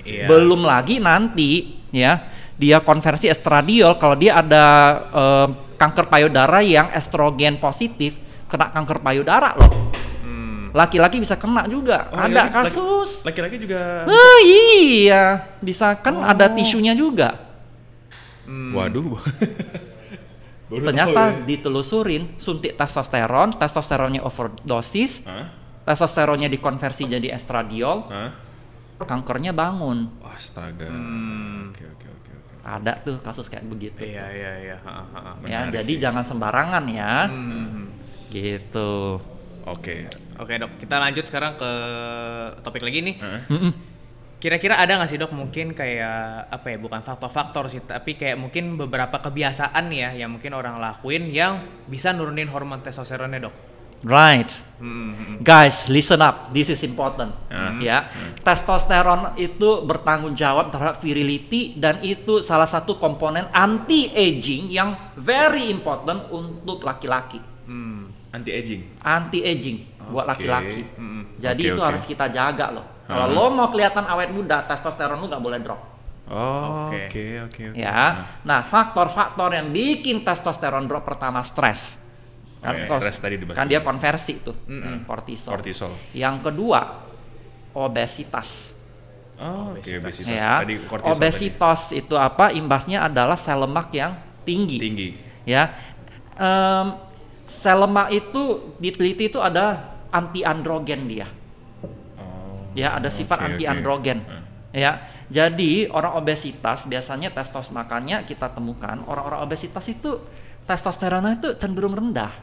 Iya. 0.00 0.24
belum 0.26 0.62
lagi 0.62 0.96
nanti 0.96 1.76
ya 1.90 2.24
dia 2.54 2.80
konversi 2.80 3.26
estradiol 3.26 3.96
kalau 3.96 4.14
dia 4.14 4.36
ada 4.36 4.64
eh, 5.10 5.46
kanker 5.76 6.06
payudara 6.06 6.60
yang 6.60 6.88
estrogen 6.90 7.56
positif 7.56 8.16
kena 8.46 8.68
kanker 8.68 8.98
payudara 8.98 9.54
loh 9.54 9.92
Hmm. 10.20 10.68
laki-laki 10.70 11.18
bisa 11.18 11.34
kena 11.34 11.64
juga 11.64 12.08
Oh, 12.08 12.16
ada 12.16 12.46
laki- 12.46 12.52
kasus 12.54 13.10
Laki-laki 13.22 13.56
juga. 13.58 14.04
Oh 14.04 14.38
iya, 14.46 15.24
bisa 15.58 15.92
kan 15.94 16.14
Oh. 16.14 16.22
ada 16.22 16.46
tisunya 16.48 16.92
juga. 16.92 17.36
Hmm. 18.46 18.72
Waduh. 18.72 19.18
Ternyata 20.70 21.10
tahu 21.10 21.32
ya. 21.34 21.46
ditelusurin 21.46 22.22
suntik 22.36 22.78
testosteron, 22.78 23.50
testosteronnya 23.52 24.22
overdosis, 24.22 25.26
Hah? 25.26 25.50
Testosteronnya 25.84 26.48
dikonversi 26.48 27.08
jadi 27.08 27.32
estradiol, 27.34 27.98
Hah? 28.08 28.30
kankernya 29.00 29.56
bangun. 29.56 30.12
Astaga. 30.22 30.88
Hmm. 30.88 31.72
Oke, 31.72 31.84
oke, 31.88 32.06
oke, 32.06 32.30
oke. 32.36 32.52
Ada 32.60 32.92
tuh 33.00 33.16
kasus 33.20 33.48
kayak 33.48 33.64
begitu. 33.66 33.96
Iya, 34.04 34.26
iya, 34.30 34.52
iya. 34.60 34.76
Ha, 34.84 34.92
ha, 34.92 35.02
ha. 35.08 35.20
Ya, 35.44 35.64
Menarik 35.68 35.72
jadi 35.80 35.92
sih. 35.96 36.00
jangan 36.00 36.24
sembarangan 36.24 36.84
ya. 36.88 37.28
Hmm. 37.28 37.88
Gitu. 38.28 39.20
Oke. 39.66 40.08
Oke 40.40 40.56
dok, 40.56 40.72
kita 40.80 40.96
lanjut 40.96 41.24
sekarang 41.28 41.60
ke 41.60 41.70
topik 42.64 42.80
lagi 42.80 43.04
nih. 43.04 43.16
Mm-mm. 43.20 43.72
Kira-kira 44.40 44.80
ada 44.80 44.96
nggak 44.96 45.10
sih 45.12 45.20
dok 45.20 45.36
mungkin 45.36 45.76
kayak 45.76 46.48
apa 46.48 46.72
ya 46.72 46.80
bukan 46.80 47.04
faktor-faktor 47.04 47.68
sih 47.68 47.84
tapi 47.84 48.16
kayak 48.16 48.40
mungkin 48.40 48.80
beberapa 48.80 49.20
kebiasaan 49.20 49.92
ya 49.92 50.16
yang 50.16 50.32
mungkin 50.32 50.56
orang 50.56 50.80
lakuin 50.80 51.28
yang 51.28 51.60
bisa 51.84 52.16
nurunin 52.16 52.48
hormon 52.48 52.80
testosteronnya 52.80 53.36
dok. 53.36 53.52
Right. 54.00 54.48
Guys, 55.44 55.84
listen 55.92 56.24
up. 56.24 56.56
This 56.56 56.72
is 56.72 56.80
important. 56.88 57.36
Ah. 57.52 57.76
Ya, 57.76 58.08
testosteron 58.40 59.36
itu 59.36 59.84
bertanggung 59.84 60.32
jawab 60.32 60.72
terhadap 60.72 60.96
virility 61.04 61.76
dan 61.76 62.00
itu 62.00 62.40
salah 62.40 62.64
satu 62.64 62.96
komponen 62.96 63.44
anti 63.52 64.08
aging 64.08 64.72
yang 64.72 64.96
very 65.20 65.68
important 65.68 66.32
untuk 66.32 66.80
laki-laki. 66.80 67.40
Hmm. 67.68 68.08
Anti 68.32 68.50
aging. 68.56 68.80
Anti 69.04 69.38
aging 69.44 69.76
buat 70.08 70.24
Oke. 70.24 70.32
laki-laki. 70.32 70.82
Hmm. 70.96 71.36
Jadi 71.36 71.62
Oke, 71.68 71.72
itu 71.76 71.80
oke. 71.80 71.88
harus 71.92 72.02
kita 72.08 72.26
jaga 72.32 72.66
loh. 72.72 72.86
Kalau 73.04 73.26
Ah. 73.26 73.32
lo 73.36 73.44
mau 73.52 73.68
kelihatan 73.68 74.06
awet 74.08 74.32
muda, 74.32 74.64
testosteron 74.64 75.20
lu 75.20 75.28
nggak 75.28 75.44
boleh 75.44 75.60
drop. 75.60 75.80
Oh, 76.30 76.86
Oke. 76.86 77.10
oke, 77.10 77.24
oke, 77.50 77.62
oke. 77.74 77.76
Ya. 77.76 78.22
Nah, 78.46 78.62
faktor-faktor 78.62 79.50
yang 79.50 79.74
bikin 79.74 80.22
testosteron 80.22 80.86
drop 80.86 81.02
pertama 81.02 81.42
stres. 81.42 81.98
Oh 82.60 82.76
ya, 82.76 82.84
kos- 82.84 83.00
stres 83.00 83.16
tadi 83.16 83.40
dibahas 83.40 83.56
kan 83.56 83.64
dia 83.64 83.80
konversi 83.80 84.36
tuh, 84.38 84.52
Mm-mm. 84.68 85.08
kortisol. 85.08 85.56
Kortisol. 85.56 85.92
Yang 86.12 86.36
kedua, 86.44 86.80
obesitas. 87.72 88.76
Oh, 89.40 89.72
oke, 89.72 89.80
Obesitas. 89.80 90.04
obesitas. 90.04 90.28
ya. 90.28 90.60
Tadi 90.60 90.74
kortisol 90.84 91.16
Obesitas 91.16 91.80
itu 91.96 92.14
apa? 92.14 92.52
Imbasnya 92.52 93.08
adalah 93.08 93.40
sel 93.40 93.56
lemak 93.56 93.88
yang 93.96 94.12
tadi. 94.12 94.44
tinggi. 94.44 94.76
tinggi. 94.76 95.08
Ya. 95.48 95.72
Em, 96.36 96.86
sel 97.48 97.80
lemak 97.80 98.12
itu 98.12 98.76
diteliti 98.76 99.32
itu 99.32 99.40
ada 99.40 99.96
anti 100.12 100.44
androgen 100.44 101.08
dia. 101.08 101.24
Oh. 102.20 102.68
Ya, 102.76 103.00
ada 103.00 103.08
sifat 103.08 103.40
oke, 103.40 103.46
anti 103.56 103.64
androgen. 103.64 104.20
Ah. 104.28 104.44
Ya. 104.76 104.92
Jadi 105.30 105.88
orang 105.88 106.18
obesitas 106.18 106.84
biasanya 106.84 107.30
testos 107.30 107.70
makanya 107.70 108.26
kita 108.26 108.50
temukan 108.50 108.98
orang-orang 109.06 109.40
obesitas 109.40 109.86
itu 109.86 110.18
testosteronnya 110.66 111.38
itu 111.38 111.48
cenderung 111.56 111.94
rendah. 111.94 112.34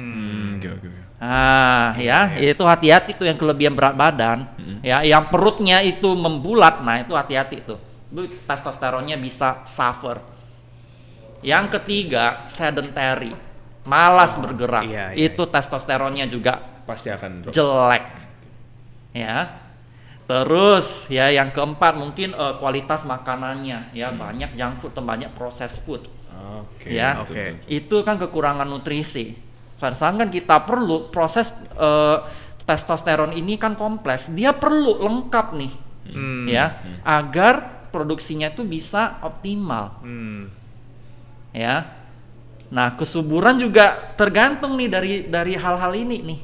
Hmm, 0.00 0.56
oke, 0.56 0.68
oke, 0.80 0.86
oke. 0.88 1.00
Ah, 1.20 1.92
ya, 2.00 2.32
itu 2.40 2.64
hati-hati 2.64 3.12
tuh 3.12 3.28
yang 3.28 3.36
kelebihan 3.36 3.76
berat 3.76 3.92
badan. 3.92 4.48
Mm-hmm. 4.56 4.78
Ya, 4.80 5.04
yang 5.04 5.28
perutnya 5.28 5.84
itu 5.84 6.16
membulat, 6.16 6.80
nah 6.80 6.96
itu 6.96 7.12
hati-hati 7.12 7.60
tuh. 7.60 7.76
Itu 8.08 8.40
testosteronnya 8.48 9.20
bisa 9.20 9.60
suffer. 9.68 10.24
Yang 11.44 11.76
ketiga, 11.76 12.48
sedentary. 12.48 13.36
Malas 13.84 14.36
bergerak. 14.36 14.84
iya, 14.88 15.12
iya. 15.12 15.28
Itu 15.28 15.48
testosteronnya 15.48 16.28
juga 16.28 16.84
Pasti 16.84 17.08
akan 17.12 17.30
drop. 17.44 17.52
jelek. 17.52 18.04
Ya. 19.16 19.60
Terus 20.28 21.10
ya 21.10 21.26
yang 21.32 21.50
keempat 21.50 21.98
mungkin 21.98 22.36
eh, 22.36 22.54
kualitas 22.62 23.02
makanannya 23.02 23.90
ya 23.90 24.14
banyak 24.14 24.54
junk 24.54 24.78
food 24.78 24.94
banyak 24.94 25.32
processed 25.34 25.82
food. 25.82 26.06
Oke. 26.60 26.92
Ya. 26.92 27.24
Oke. 27.24 27.32
betul. 27.34 27.72
Itu 27.72 27.96
kan 28.06 28.16
kekurangan 28.20 28.68
nutrisi. 28.68 29.49
Sedangkan 29.80 30.28
kita 30.28 30.60
perlu 30.62 31.08
proses 31.08 31.50
eh, 31.74 32.18
testosteron 32.68 33.32
ini 33.32 33.56
kan 33.56 33.74
kompleks. 33.74 34.30
Dia 34.30 34.52
perlu 34.52 35.00
lengkap 35.00 35.46
nih 35.56 35.72
Hmm. 36.10 36.42
ya 36.48 36.82
agar 37.06 37.86
produksinya 37.94 38.50
itu 38.50 38.66
bisa 38.66 39.22
optimal 39.22 40.02
Hmm. 40.02 40.50
ya. 41.54 41.86
Nah, 42.70 42.94
kesuburan 42.94 43.58
juga 43.58 44.14
tergantung 44.14 44.78
nih 44.78 44.88
dari 44.90 45.12
dari 45.26 45.54
hal-hal 45.58 45.90
ini 45.94 46.18
nih. 46.22 46.40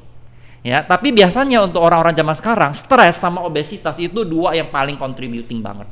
Ya, 0.66 0.82
tapi 0.82 1.14
biasanya 1.14 1.62
untuk 1.62 1.78
orang-orang 1.78 2.11
zaman 2.11 2.34
sekarang, 2.34 2.74
stres 2.74 3.22
sama 3.22 3.39
obesitas 3.47 3.95
itu 4.03 4.26
dua 4.26 4.59
yang 4.59 4.66
paling 4.66 4.99
contributing 4.99 5.62
banget. 5.62 5.87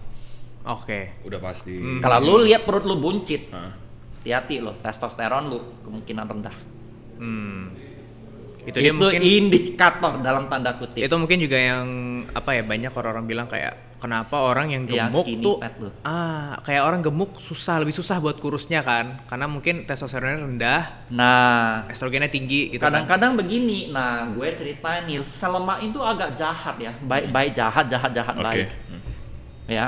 Oke. 0.66 1.14
Udah 1.22 1.38
pasti. 1.38 1.78
Hmm. 1.78 2.02
Kalau 2.02 2.18
lu 2.18 2.42
lihat 2.42 2.66
perut 2.66 2.82
lu 2.82 2.98
buncit, 2.98 3.54
hati-hati 3.54 4.58
loh, 4.58 4.74
testosteron 4.82 5.46
lu 5.46 5.58
kemungkinan 5.86 6.26
rendah. 6.26 6.56
Hmm. 7.16 7.70
Itu, 8.64 8.72
Itu, 8.72 8.78
dia 8.80 8.92
mungkin 8.96 9.20
indikator 9.20 10.24
dalam 10.24 10.48
tanda 10.48 10.72
kutip. 10.74 10.96
itu 10.96 11.14
mungkin 11.14 11.36
juga 11.36 11.58
yang 11.60 11.84
apa 12.32 12.56
ya 12.56 12.64
banyak 12.64 12.88
orang-orang 12.88 13.26
bilang 13.28 13.44
kayak 13.44 13.76
kenapa 14.00 14.40
orang 14.40 14.72
yang 14.72 14.88
Yang 14.88 15.12
gemuk 15.12 15.24
skinny 15.28 15.44
tuh 15.44 15.56
fat 15.60 15.72
tuh. 15.76 15.92
ah 16.00 16.56
kayak 16.64 16.80
orang 16.80 17.00
gemuk 17.04 17.36
susah 17.36 17.84
lebih 17.84 17.92
susah 17.92 18.16
buat 18.18 18.40
kurusnya 18.40 18.80
kan 18.80 19.20
karena 19.28 19.44
mungkin 19.44 19.84
testosteronnya 19.84 20.48
rendah 20.48 20.82
Nah, 21.12 21.84
estrogennya 21.88 22.32
tinggi 22.32 22.72
gitu 22.72 22.80
kan 22.80 22.88
kadang-kadang 22.88 23.36
begini. 23.36 23.92
Nah, 23.92 24.32
gue 24.32 24.48
ceritain 24.56 25.04
nih, 25.04 25.20
sel 25.22 25.52
lemak 25.52 25.84
itu 25.84 26.00
agak 26.00 26.32
jahat 26.32 26.76
ya, 26.80 26.92
baik 27.00 27.28
baik 27.30 27.52
jahat, 27.52 27.84
jahat 27.84 28.16
jahat 28.16 28.32
Oke. 28.34 28.44
baik. 28.48 28.68
Hmm. 28.88 29.02
ya 29.68 29.86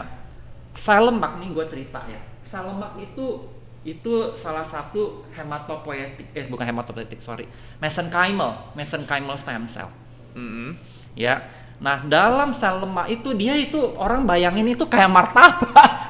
sel 0.77 1.01
lemak 1.01 1.41
nih 1.41 1.49
gue 1.49 1.65
cerita 1.65 2.05
ya 2.05 2.21
sel 2.45 2.61
lemak 2.63 2.93
itu 3.01 3.56
itu 3.87 4.35
salah 4.35 4.67
satu 4.67 5.23
hematopoietik 5.31 6.35
eh 6.35 6.45
bukan 6.51 6.67
hematopoietik 6.67 7.23
sorry 7.23 7.47
mesenchymal 7.79 8.75
mesenchymal 8.75 9.39
stem 9.39 9.63
cell 9.71 9.87
Mm-mm. 10.35 10.75
ya 11.15 11.47
nah 11.79 12.03
dalam 12.03 12.51
sel 12.51 12.83
lemak 12.83 13.07
itu 13.09 13.31
dia 13.33 13.55
itu 13.55 13.79
orang 13.95 14.27
bayangin 14.27 14.67
itu 14.67 14.85
kayak 14.85 15.09
martabak 15.09 15.71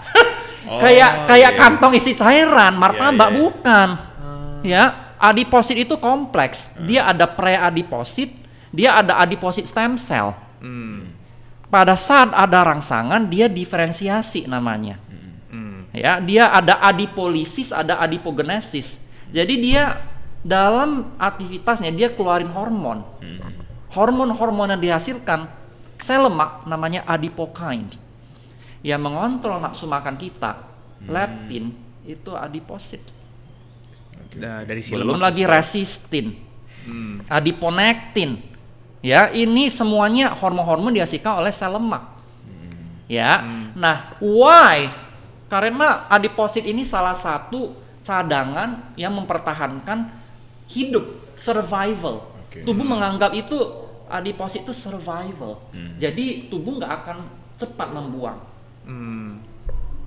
Oh, 0.67 0.83
kayak 0.83 1.31
kayak 1.31 1.55
iya. 1.55 1.59
kantong 1.63 1.95
isi 1.95 2.19
cairan 2.19 2.75
martabak 2.75 3.31
Iya, 3.31 3.35
iya. 3.35 3.39
bukan 3.39 3.89
ya 4.67 4.85
adiposit 5.15 5.79
itu 5.79 5.95
kompleks 5.95 6.75
dia 6.83 7.07
ada 7.07 7.23
preadiposit 7.23 8.35
dia 8.75 8.99
ada 8.99 9.15
adiposit 9.23 9.63
stem 9.63 9.95
cell 9.95 10.35
Hmm. 10.59 11.13
pada 11.71 11.95
saat 11.95 12.35
ada 12.35 12.67
rangsangan 12.67 13.31
dia 13.31 13.47
diferensiasi 13.47 14.51
namanya 14.51 14.99
Hmm. 14.99 15.06
Ya 15.97 16.21
dia 16.21 16.53
ada 16.53 16.77
adipolisis 16.85 17.73
ada 17.73 17.97
adipogenesis. 18.05 19.01
Jadi 19.33 19.55
dia 19.59 20.05
dalam 20.45 21.17
aktivitasnya 21.17 21.91
dia 21.91 22.13
keluarin 22.13 22.53
hormon. 22.53 23.03
Hormon-hormon 23.91 24.77
yang 24.77 24.83
dihasilkan 24.83 25.49
sel 25.97 26.29
lemak 26.29 26.69
namanya 26.69 27.03
adipokine 27.09 27.89
yang 28.85 29.01
mengontrol 29.01 29.57
nafsu 29.57 29.89
makan 29.89 30.21
kita 30.21 30.61
leptin 31.09 31.73
itu 32.05 32.31
adiposit. 32.37 33.01
Da- 34.37 34.63
dari 34.69 34.85
si 34.85 34.93
belum 34.93 35.17
lemak. 35.17 35.33
lagi 35.33 35.43
resistin. 35.49 36.45
Hmm. 36.87 37.19
adiponektin 37.27 38.39
ya 39.03 39.27
ini 39.35 39.67
semuanya 39.75 40.31
hormon-hormon 40.39 40.95
dihasilkan 40.95 41.43
oleh 41.43 41.51
sel 41.51 41.75
lemak. 41.75 42.15
Ya 43.11 43.43
nah 43.75 44.15
why 44.23 45.06
karena 45.47 46.11
adiposit 46.11 46.67
ini 46.67 46.83
salah 46.83 47.15
satu 47.15 47.75
cadangan 48.03 48.95
yang 48.95 49.15
mempertahankan 49.15 50.11
hidup 50.67 51.07
survival 51.39 52.27
Oke. 52.47 52.63
tubuh 52.63 52.83
menganggap 52.83 53.31
itu 53.31 53.55
adiposit 54.07 54.63
itu 54.63 54.75
survival 54.75 55.59
Hmm. 55.71 55.95
jadi 55.99 56.47
tubuh 56.47 56.79
nggak 56.79 56.93
akan 57.03 57.19
cepat 57.57 57.89
membuang 57.91 58.39
Hmm. 58.87 59.43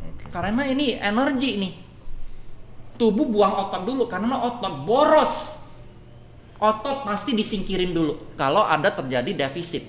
Oke. 0.04 0.32
karena 0.32 0.64
ini 0.68 0.96
energi 0.96 1.60
nih 1.60 1.74
tubuh 2.96 3.28
buang 3.28 3.56
otot 3.68 3.84
dulu 3.88 4.08
karena 4.12 4.36
otot 4.40 4.84
boros 4.84 5.60
otot 6.60 7.08
pasti 7.08 7.32
disingkirin 7.32 7.96
dulu 7.96 8.36
kalau 8.36 8.64
ada 8.64 8.92
terjadi 8.92 9.48
defisit 9.48 9.88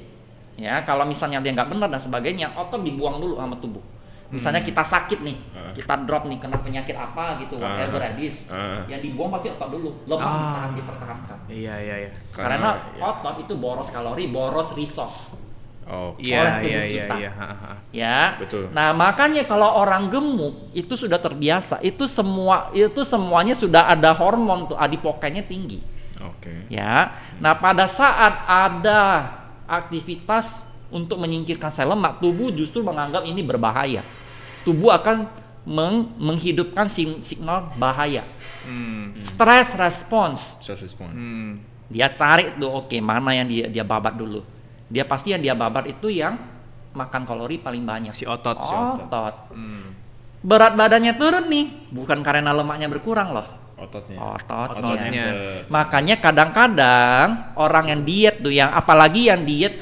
ya 0.55 0.87
kalau 0.87 1.03
misalnya 1.03 1.43
dia 1.43 1.51
nggak 1.51 1.71
benar 1.75 1.91
dan 1.91 1.99
sebagainya 1.99 2.55
otot 2.55 2.83
dibuang 2.83 3.19
dulu 3.19 3.35
sama 3.35 3.59
tubuh 3.59 3.83
misalnya 4.31 4.63
kita 4.63 4.81
sakit 4.81 5.21
nih 5.21 5.37
Ah. 5.51 5.71
kita 5.71 5.95
drop 6.03 6.25
nih 6.25 6.39
kena 6.39 6.57
penyakit 6.57 6.95
apa 6.95 7.39
gitu 7.39 7.59
whatever 7.59 7.99
Ah. 7.99 8.11
it 8.11 8.19
is 8.21 8.47
Ah. 8.47 8.87
yang 8.87 8.99
dibuang 8.99 9.29
pasti 9.29 9.51
otot 9.51 9.69
dulu 9.69 9.91
lemak 10.05 10.23
Ah. 10.25 10.39
ditahan 10.41 10.71
dipertahankan 10.73 11.39
Iya 11.47 11.75
iya 11.77 11.97
iya. 12.01 12.11
karena, 12.31 12.69
ya. 12.95 13.03
otot 13.05 13.37
itu 13.39 13.55
boros 13.55 13.89
kalori 13.89 14.27
boros 14.27 14.71
resource 14.73 15.51
Oke. 15.83 16.23
Iya 16.23 16.39
oleh 16.39 16.53
iya 16.55 16.61
tubuh 16.63 16.71
iya 16.71 16.83
kita. 17.03 17.15
iya. 17.19 17.31
ha, 17.35 17.49
ha. 17.51 17.73
ya. 17.91 18.19
Betul. 18.39 18.71
Nah, 18.71 18.95
makanya 18.95 19.43
kalau 19.43 19.75
orang 19.75 20.07
gemuk 20.07 20.71
itu 20.71 20.95
sudah 20.95 21.19
terbiasa, 21.19 21.83
itu 21.83 22.07
semua 22.07 22.71
itu 22.71 23.03
semuanya 23.03 23.59
sudah 23.59 23.91
ada 23.91 24.15
hormon 24.15 24.71
tuh 24.71 24.79
adipokainya 24.79 25.43
tinggi, 25.43 25.83
Oke. 26.23 26.71
ya. 26.71 27.11
Nah, 27.43 27.59
pada 27.59 27.91
saat 27.91 28.39
ada 28.47 29.35
aktivitas 29.67 30.63
untuk 30.91 31.19
menyingkirkan 31.19 31.71
sel 31.71 31.87
lemak, 31.87 32.19
tubuh 32.19 32.51
justru 32.51 32.83
menganggap 32.83 33.23
ini 33.23 33.43
berbahaya. 33.43 34.07
Tubuh 34.63 34.93
akan 34.93 35.25
meng- 35.65 36.11
menghidupkan 36.17 36.87
signal 37.21 37.73
bahaya. 37.77 38.25
Hmm. 38.65 39.17
Stress 39.25 39.73
response. 39.75 40.61
Stress 40.61 40.85
response. 40.85 41.15
Hmm. 41.15 41.61
Dia 41.91 42.13
cari 42.13 42.55
tuh 42.55 42.71
oke 42.71 42.97
mana 43.01 43.35
yang 43.35 43.49
dia 43.49 43.67
dia 43.67 43.83
babat 43.83 44.15
dulu. 44.15 44.45
Dia 44.87 45.03
pasti 45.03 45.33
yang 45.33 45.43
dia 45.43 45.55
babat 45.55 45.91
itu 45.91 46.11
yang 46.11 46.39
makan 46.93 47.23
kalori 47.23 47.57
paling 47.57 47.83
banyak. 47.83 48.13
Si 48.13 48.27
otot. 48.27 48.57
si 48.59 48.75
otot. 48.75 49.35
Hmm. 49.55 50.01
berat 50.41 50.73
badannya 50.73 51.21
turun 51.21 51.53
nih 51.53 51.93
bukan 51.93 52.25
karena 52.25 52.57
lemaknya 52.57 52.89
berkurang 52.89 53.37
loh 53.37 53.45
Ototnya. 53.77 54.17
ototnya, 54.17 54.73
Ototnya. 54.73 55.25
Makanya 55.69 56.17
kadang-kadang 56.17 57.29
orang 57.57 57.93
yang 57.93 58.01
diet 58.05 58.37
tuh 58.41 58.49
yang 58.49 58.73
apalagi 58.73 59.29
yang 59.29 59.45
diet 59.45 59.77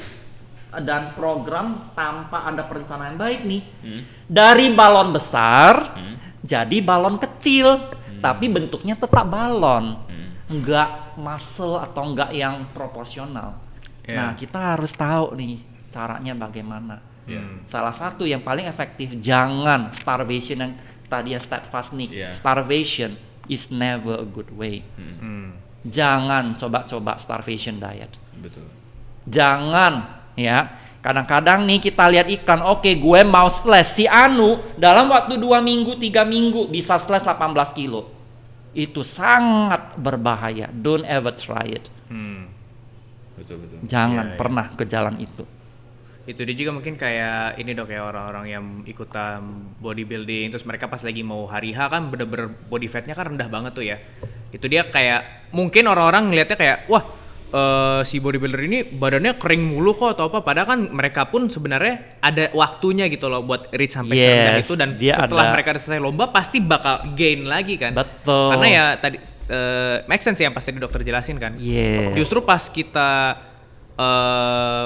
dan 0.71 1.13
program 1.13 1.89
tanpa 1.91 2.45
ada 2.45 2.61
perencanaan 2.61 3.17
baik 3.17 3.41
nih 3.41 3.61
Hmm. 3.81 4.01
dari 4.25 4.69
balon 4.69 5.09
besar 5.09 5.97
Hmm. 5.97 6.15
jadi 6.39 6.77
balon 6.79 7.17
kecil 7.17 7.89
tapi 8.19 8.45
bentuknya 8.47 8.93
tetap 8.93 9.25
balon 9.25 9.97
Hmm. 10.05 10.29
enggak 10.47 11.17
muscle 11.17 11.75
atau 11.75 12.05
enggak 12.05 12.29
yang 12.31 12.69
proporsional 12.69 13.57
Ya. 14.05 14.15
nah 14.15 14.29
kita 14.33 14.77
harus 14.77 14.93
tahu 14.93 15.33
nih 15.33 15.57
caranya 15.89 16.33
bagaimana 16.33 17.01
Iya. 17.25 17.41
Hmm. 17.41 17.61
Salah 17.63 17.93
satu 17.93 18.25
yang 18.25 18.41
paling 18.41 18.65
efektif 18.65 19.13
jangan 19.15 19.93
starvation 19.93 20.57
yang 20.59 20.73
tadi 21.05 21.33
ya 21.33 21.39
steadfast 21.39 21.93
nih. 21.93 22.09
Iya. 22.09 22.29
Starvation 22.33 23.13
is 23.45 23.69
never 23.69 24.17
a 24.17 24.25
good 24.25 24.49
way. 24.49 24.81
Hmm. 24.97 25.13
Hmm. 25.15 25.47
Jangan 25.85 26.57
coba-coba 26.57 27.17
starvation 27.17 27.77
diet. 27.77 28.17
Betul. 28.33 28.65
Jangan 29.29 30.18
ya. 30.39 30.59
Kadang-kadang 30.99 31.63
nih 31.63 31.79
kita 31.79 32.11
lihat 32.11 32.27
ikan, 32.27 32.59
oke 32.59 32.91
gue 32.91 33.19
mau 33.23 33.47
slash 33.47 33.87
si 33.87 34.03
Anu 34.03 34.59
dalam 34.75 35.07
waktu 35.07 35.39
dua 35.39 35.63
minggu, 35.63 35.95
tiga 35.95 36.27
minggu 36.27 36.67
bisa 36.67 36.99
slash 36.99 37.23
18 37.23 37.55
kilo. 37.71 38.11
Itu 38.75 39.07
sangat 39.07 39.95
berbahaya. 39.95 40.67
Don't 40.71 41.07
ever 41.07 41.31
try 41.31 41.71
it. 41.71 41.87
Hmm. 42.11 42.51
Betul 43.39 43.63
betul. 43.63 43.79
Jangan 43.87 44.27
Iya, 44.27 44.33
iya. 44.35 44.39
pernah 44.39 44.65
ke 44.75 44.83
jalan 44.83 45.15
itu. 45.23 45.47
Itu 46.27 46.43
dia 46.45 46.53
juga 46.53 46.75
mungkin 46.75 46.93
kayak 46.93 47.57
ini 47.57 47.71
dok 47.73 47.89
ya 47.89 48.05
orang-orang 48.05 48.45
yang 48.51 48.65
ikutan 48.85 49.39
bodybuilding 49.79 50.51
terus 50.53 50.67
mereka 50.67 50.85
pas 50.85 51.01
lagi 51.01 51.23
mau 51.25 51.47
hari 51.47 51.73
H 51.73 51.89
kan 51.89 52.11
bener-bener 52.11 52.53
body 52.69 52.85
fatnya 52.85 53.15
kan 53.15 53.33
rendah 53.33 53.47
banget 53.47 53.71
tuh 53.71 53.87
ya. 53.87 53.97
Itu 54.51 54.67
dia 54.67 54.83
kayak 54.83 55.49
mungkin 55.55 55.87
orang-orang 55.87 56.27
ngelihatnya 56.29 56.57
kayak 56.59 56.77
wah 56.85 57.01
eh, 57.51 58.01
si 58.03 58.17
bodybuilder 58.17 58.61
ini 58.61 58.79
badannya 58.85 59.35
kering 59.35 59.63
mulu 59.67 59.93
kok 59.93 60.13
atau 60.13 60.27
apa 60.27 60.39
padahal 60.39 60.67
kan 60.67 60.79
mereka 60.89 61.25
pun 61.25 61.45
sebenarnya 61.45 62.19
ada 62.19 62.49
waktunya 62.51 63.05
gitu 63.05 63.25
loh 63.25 63.41
buat 63.41 63.69
reach 63.71 63.91
sampai 63.91 64.13
serendah 64.13 64.53
Yes, 64.53 64.63
itu 64.63 64.73
dan 64.73 64.89
dia 64.95 65.13
setelah 65.15 65.43
ada- 65.43 65.53
mereka 65.53 65.73
selesai 65.75 65.97
lomba 65.97 66.29
pasti 66.29 66.57
bakal 66.59 67.13
gain 67.13 67.43
lagi 67.43 67.75
kan. 67.75 67.91
Betul. 67.91 68.53
Karena 68.53 68.67
ya 68.67 68.85
tadi 68.95 69.17
eh, 69.47 69.97
make 70.05 70.19
sense 70.19 70.37
ya 70.37 70.45
yang 70.45 70.53
pas 70.53 70.61
tadi 70.61 70.77
dokter 70.77 71.01
jelasin 71.01 71.35
kan. 71.35 71.57
Yes. 71.57 72.13
Justru 72.13 72.41
pas 72.41 72.61
kita 72.63 73.41
eh 73.95 74.85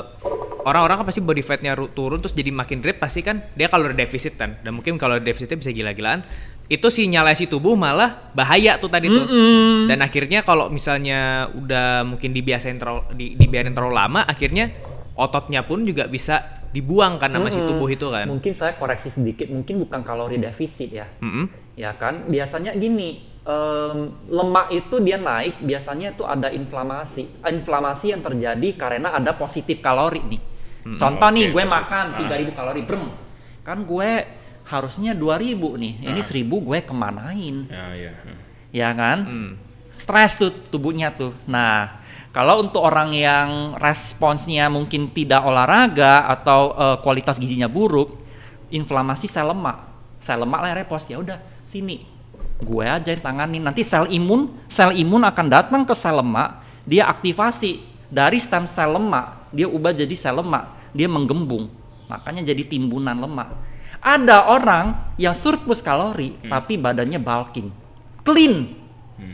orang-orang 0.64 0.98
kan 0.98 1.06
pasti 1.06 1.22
body 1.22 1.44
fatnya 1.44 1.72
ru- 1.72 1.92
turun 1.92 2.18
terus 2.18 2.34
jadi 2.34 2.50
makin 2.50 2.80
drip 2.80 2.98
pasti 2.98 3.22
kan 3.22 3.46
dia 3.54 3.68
kalori 3.68 3.94
defisit 3.94 4.34
kan 4.34 4.58
dan 4.58 4.74
mungkin 4.74 4.98
kalau 4.98 5.20
defisitnya 5.20 5.54
bisa 5.56 5.70
gila-gilaan 5.70 6.26
itu 6.72 6.88
sinyalnya 6.88 7.36
si 7.36 7.46
tubuh 7.46 7.76
malah 7.76 8.32
bahaya 8.32 8.80
tuh 8.80 8.88
tadi 8.88 9.12
tuh 9.12 9.28
Mm-mm. 9.28 9.92
dan 9.92 10.00
akhirnya 10.00 10.48
kalau 10.48 10.72
misalnya 10.72 11.52
udah 11.52 12.08
mungkin 12.08 12.32
dibiasain 12.32 12.80
terlalu 12.80 13.04
di, 13.20 13.26
dibiarin 13.36 13.76
terlalu 13.76 13.94
lama 14.00 14.24
akhirnya 14.24 14.72
ototnya 15.14 15.62
pun 15.62 15.84
juga 15.86 16.10
bisa 16.10 16.64
dibuang 16.74 17.22
kan 17.22 17.30
sama 17.30 17.54
si 17.54 17.62
Mm-mm. 17.62 17.70
tubuh 17.70 17.86
itu 17.86 18.10
kan. 18.10 18.26
Mungkin 18.26 18.54
saya 18.58 18.74
koreksi 18.74 19.14
sedikit, 19.14 19.46
mungkin 19.54 19.86
bukan 19.86 20.02
kalori 20.02 20.42
defisit 20.42 20.90
ya. 20.90 21.06
Mm-mm. 21.22 21.46
Ya 21.78 21.94
kan, 21.94 22.26
biasanya 22.26 22.74
gini, 22.74 23.22
em, 23.46 24.10
lemak 24.26 24.74
itu 24.74 24.98
dia 25.06 25.22
naik, 25.22 25.62
biasanya 25.62 26.18
itu 26.18 26.26
ada 26.26 26.50
inflamasi. 26.50 27.30
Inflamasi 27.46 28.18
yang 28.18 28.26
terjadi 28.26 28.70
karena 28.74 29.14
ada 29.14 29.38
positif 29.38 29.86
kalori 29.86 30.22
nih. 30.26 30.42
Contoh 30.98 31.30
nih, 31.30 31.48
oke, 31.48 31.54
gue 31.56 31.64
positif. 31.64 31.78
makan 31.78 32.06
3000 32.26 32.58
kalori, 32.58 32.82
brem. 32.82 33.06
Kan 33.62 33.78
gue 33.86 34.12
harusnya 34.68 35.12
2000 35.14 35.56
nih, 35.80 35.94
ini 36.08 36.22
1000 36.22 36.48
gue 36.48 36.80
kemanain? 36.84 37.56
Ya, 37.68 37.86
ya. 37.94 38.14
Ya 38.74 38.90
kan? 38.96 39.20
Hmm. 39.24 39.52
stres 39.94 40.42
tuh 40.42 40.50
tubuhnya 40.74 41.14
tuh. 41.14 41.38
Nah, 41.46 42.02
kalau 42.34 42.66
untuk 42.66 42.82
orang 42.82 43.14
yang 43.14 43.78
responsnya 43.78 44.66
mungkin 44.66 45.14
tidak 45.14 45.46
olahraga 45.46 46.26
atau 46.34 46.74
eh, 46.74 46.98
kualitas 47.06 47.38
gizinya 47.38 47.70
buruk, 47.70 48.18
inflamasi 48.74 49.30
sel 49.30 49.54
lemak, 49.54 49.78
sel 50.18 50.42
lemak 50.42 50.60
lah 50.66 50.74
repos 50.74 51.06
ya 51.06 51.22
udah 51.22 51.38
sini, 51.62 52.02
gue 52.58 52.86
aja 52.90 53.14
yang 53.14 53.22
tanganin. 53.22 53.62
Nanti 53.62 53.86
sel 53.86 54.10
imun, 54.10 54.50
sel 54.66 54.98
imun 54.98 55.22
akan 55.30 55.46
datang 55.46 55.86
ke 55.86 55.94
sel 55.94 56.18
lemak, 56.18 56.58
dia 56.90 57.06
aktivasi 57.06 57.86
dari 58.10 58.42
stem 58.42 58.66
sel 58.66 58.98
lemak, 58.98 59.54
dia 59.54 59.70
ubah 59.70 59.94
jadi 59.94 60.16
sel 60.18 60.42
lemak, 60.42 60.74
dia 60.90 61.06
menggembung, 61.06 61.70
makanya 62.10 62.42
jadi 62.42 62.66
timbunan 62.66 63.14
lemak. 63.14 63.54
Ada 64.04 64.52
orang 64.52 65.16
yang 65.16 65.32
surplus 65.32 65.80
kalori 65.80 66.36
tapi 66.44 66.76
badannya 66.76 67.18
bulking, 67.18 67.72
clean, 68.22 68.84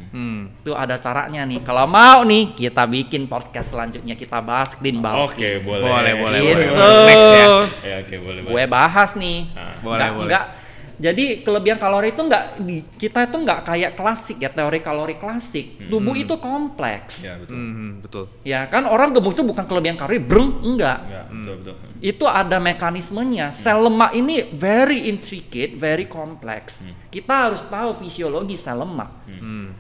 Hmm. 0.09 0.49
itu 0.55 0.73
ada 0.73 0.97
caranya 0.97 1.45
nih. 1.45 1.61
Kalau 1.61 1.85
mau 1.85 2.21
nih, 2.21 2.53
kita 2.53 2.85
bikin 2.85 3.25
podcast 3.25 3.73
selanjutnya 3.73 4.13
kita 4.13 4.41
bahas 4.41 4.73
clean 4.73 4.97
bulking. 4.97 5.37
Oke, 5.37 5.49
boleh. 5.61 5.85
Boleh, 5.85 6.13
boleh, 6.15 6.39
Gitu. 6.41 6.65
boleh. 6.65 7.05
Next 7.05 7.29
ya. 7.29 7.45
Ya, 7.85 7.95
oke, 8.01 8.15
boleh. 8.17 8.41
Gue 8.41 8.63
bahas 8.65 9.09
nih. 9.13 9.37
Ah, 9.53 9.73
boleh, 9.79 9.97
Nggak- 9.97 10.13
boleh. 10.13 10.27
nggak- 10.29 10.45
jadi 10.99 11.41
kelebihan 11.41 11.79
kalori 11.79 12.11
itu 12.11 12.19
nggak 12.19 12.43
di- 12.59 12.83
kita 12.99 13.25
itu 13.25 13.37
nggak 13.39 13.59
kayak 13.63 13.91
klasik 13.95 14.37
ya 14.37 14.51
teori 14.51 14.79
kalori 14.79 15.15
klasik. 15.15 15.87
Tubuh 15.87 16.11
itu 16.13 16.35
kompleks. 16.35 17.23
Ya, 17.23 17.39
betul. 17.39 17.55
Hmm, 17.55 17.91
betul. 17.99 18.23
Ya 18.43 18.67
kan 18.67 18.83
orang 18.83 19.09
gemuk 19.09 19.31
itu 19.31 19.41
bukan 19.41 19.63
kelebihan 19.63 19.95
kalori, 19.95 20.19
breng 20.19 20.59
enggak. 20.59 20.99
Ya, 21.07 21.23
betul, 21.25 21.55
betul. 21.63 21.75
Itu 21.99 22.25
ada 22.25 22.59
mekanismenya. 22.59 23.51
Sel 23.51 23.79
lemak 23.79 24.11
ini 24.13 24.43
very 24.51 25.07
intricate, 25.07 25.73
very 25.73 26.03
complex. 26.03 26.83
Kita 27.07 27.47
harus 27.47 27.63
tahu 27.65 27.95
fisiologi 27.97 28.53
sel 28.53 28.77
lemak. 28.77 29.09
Hmm. 29.25 29.71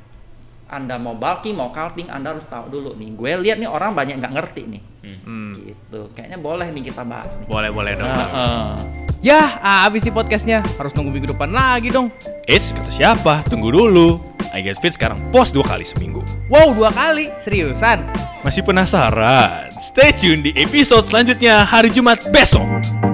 Anda 0.69 1.01
mau 1.01 1.17
bulking, 1.17 1.57
mau 1.57 1.73
cutting, 1.73 2.13
Anda 2.13 2.37
harus 2.37 2.45
tahu 2.45 2.69
dulu 2.69 2.93
nih. 2.93 3.09
Gue 3.17 3.33
lihat 3.41 3.57
nih 3.57 3.65
orang 3.65 3.97
banyak 3.97 4.21
nggak 4.21 4.33
ngerti 4.37 4.61
nih. 4.69 4.81
Hmm. 5.25 5.57
Gitu. 5.57 6.13
Kayaknya 6.13 6.37
boleh 6.37 6.69
nih 6.69 6.93
kita 6.93 7.01
bahas 7.01 7.41
nih. 7.41 7.49
Boleh, 7.49 7.73
boleh 7.73 7.97
dong. 7.97 8.05
Heeh. 8.05 8.65
Ya, 9.25 9.57
abis 9.89 10.05
di 10.05 10.13
podcastnya 10.13 10.61
harus 10.77 10.93
nunggu 10.93 11.09
minggu 11.09 11.33
depan 11.33 11.49
lagi 11.49 11.89
dong. 11.89 12.13
Eits, 12.45 12.69
kata 12.71 12.93
siapa? 12.93 13.41
Tunggu 13.49 13.73
dulu. 13.73 14.21
I 14.53 14.61
Get 14.61 14.77
Fit 14.77 14.93
sekarang 14.93 15.25
post 15.33 15.57
dua 15.57 15.65
kali 15.65 15.81
seminggu. 15.81 16.21
Wow, 16.53 16.77
dua 16.77 16.93
kali, 16.93 17.33
seriusan. 17.41 18.05
Masih 18.45 18.61
penasaran? 18.61 19.73
Stay 19.81 20.13
tune 20.13 20.45
di 20.45 20.53
episode 20.53 21.09
selanjutnya 21.09 21.65
hari 21.65 21.89
Jumat 21.89 22.29
besok. 22.29 23.08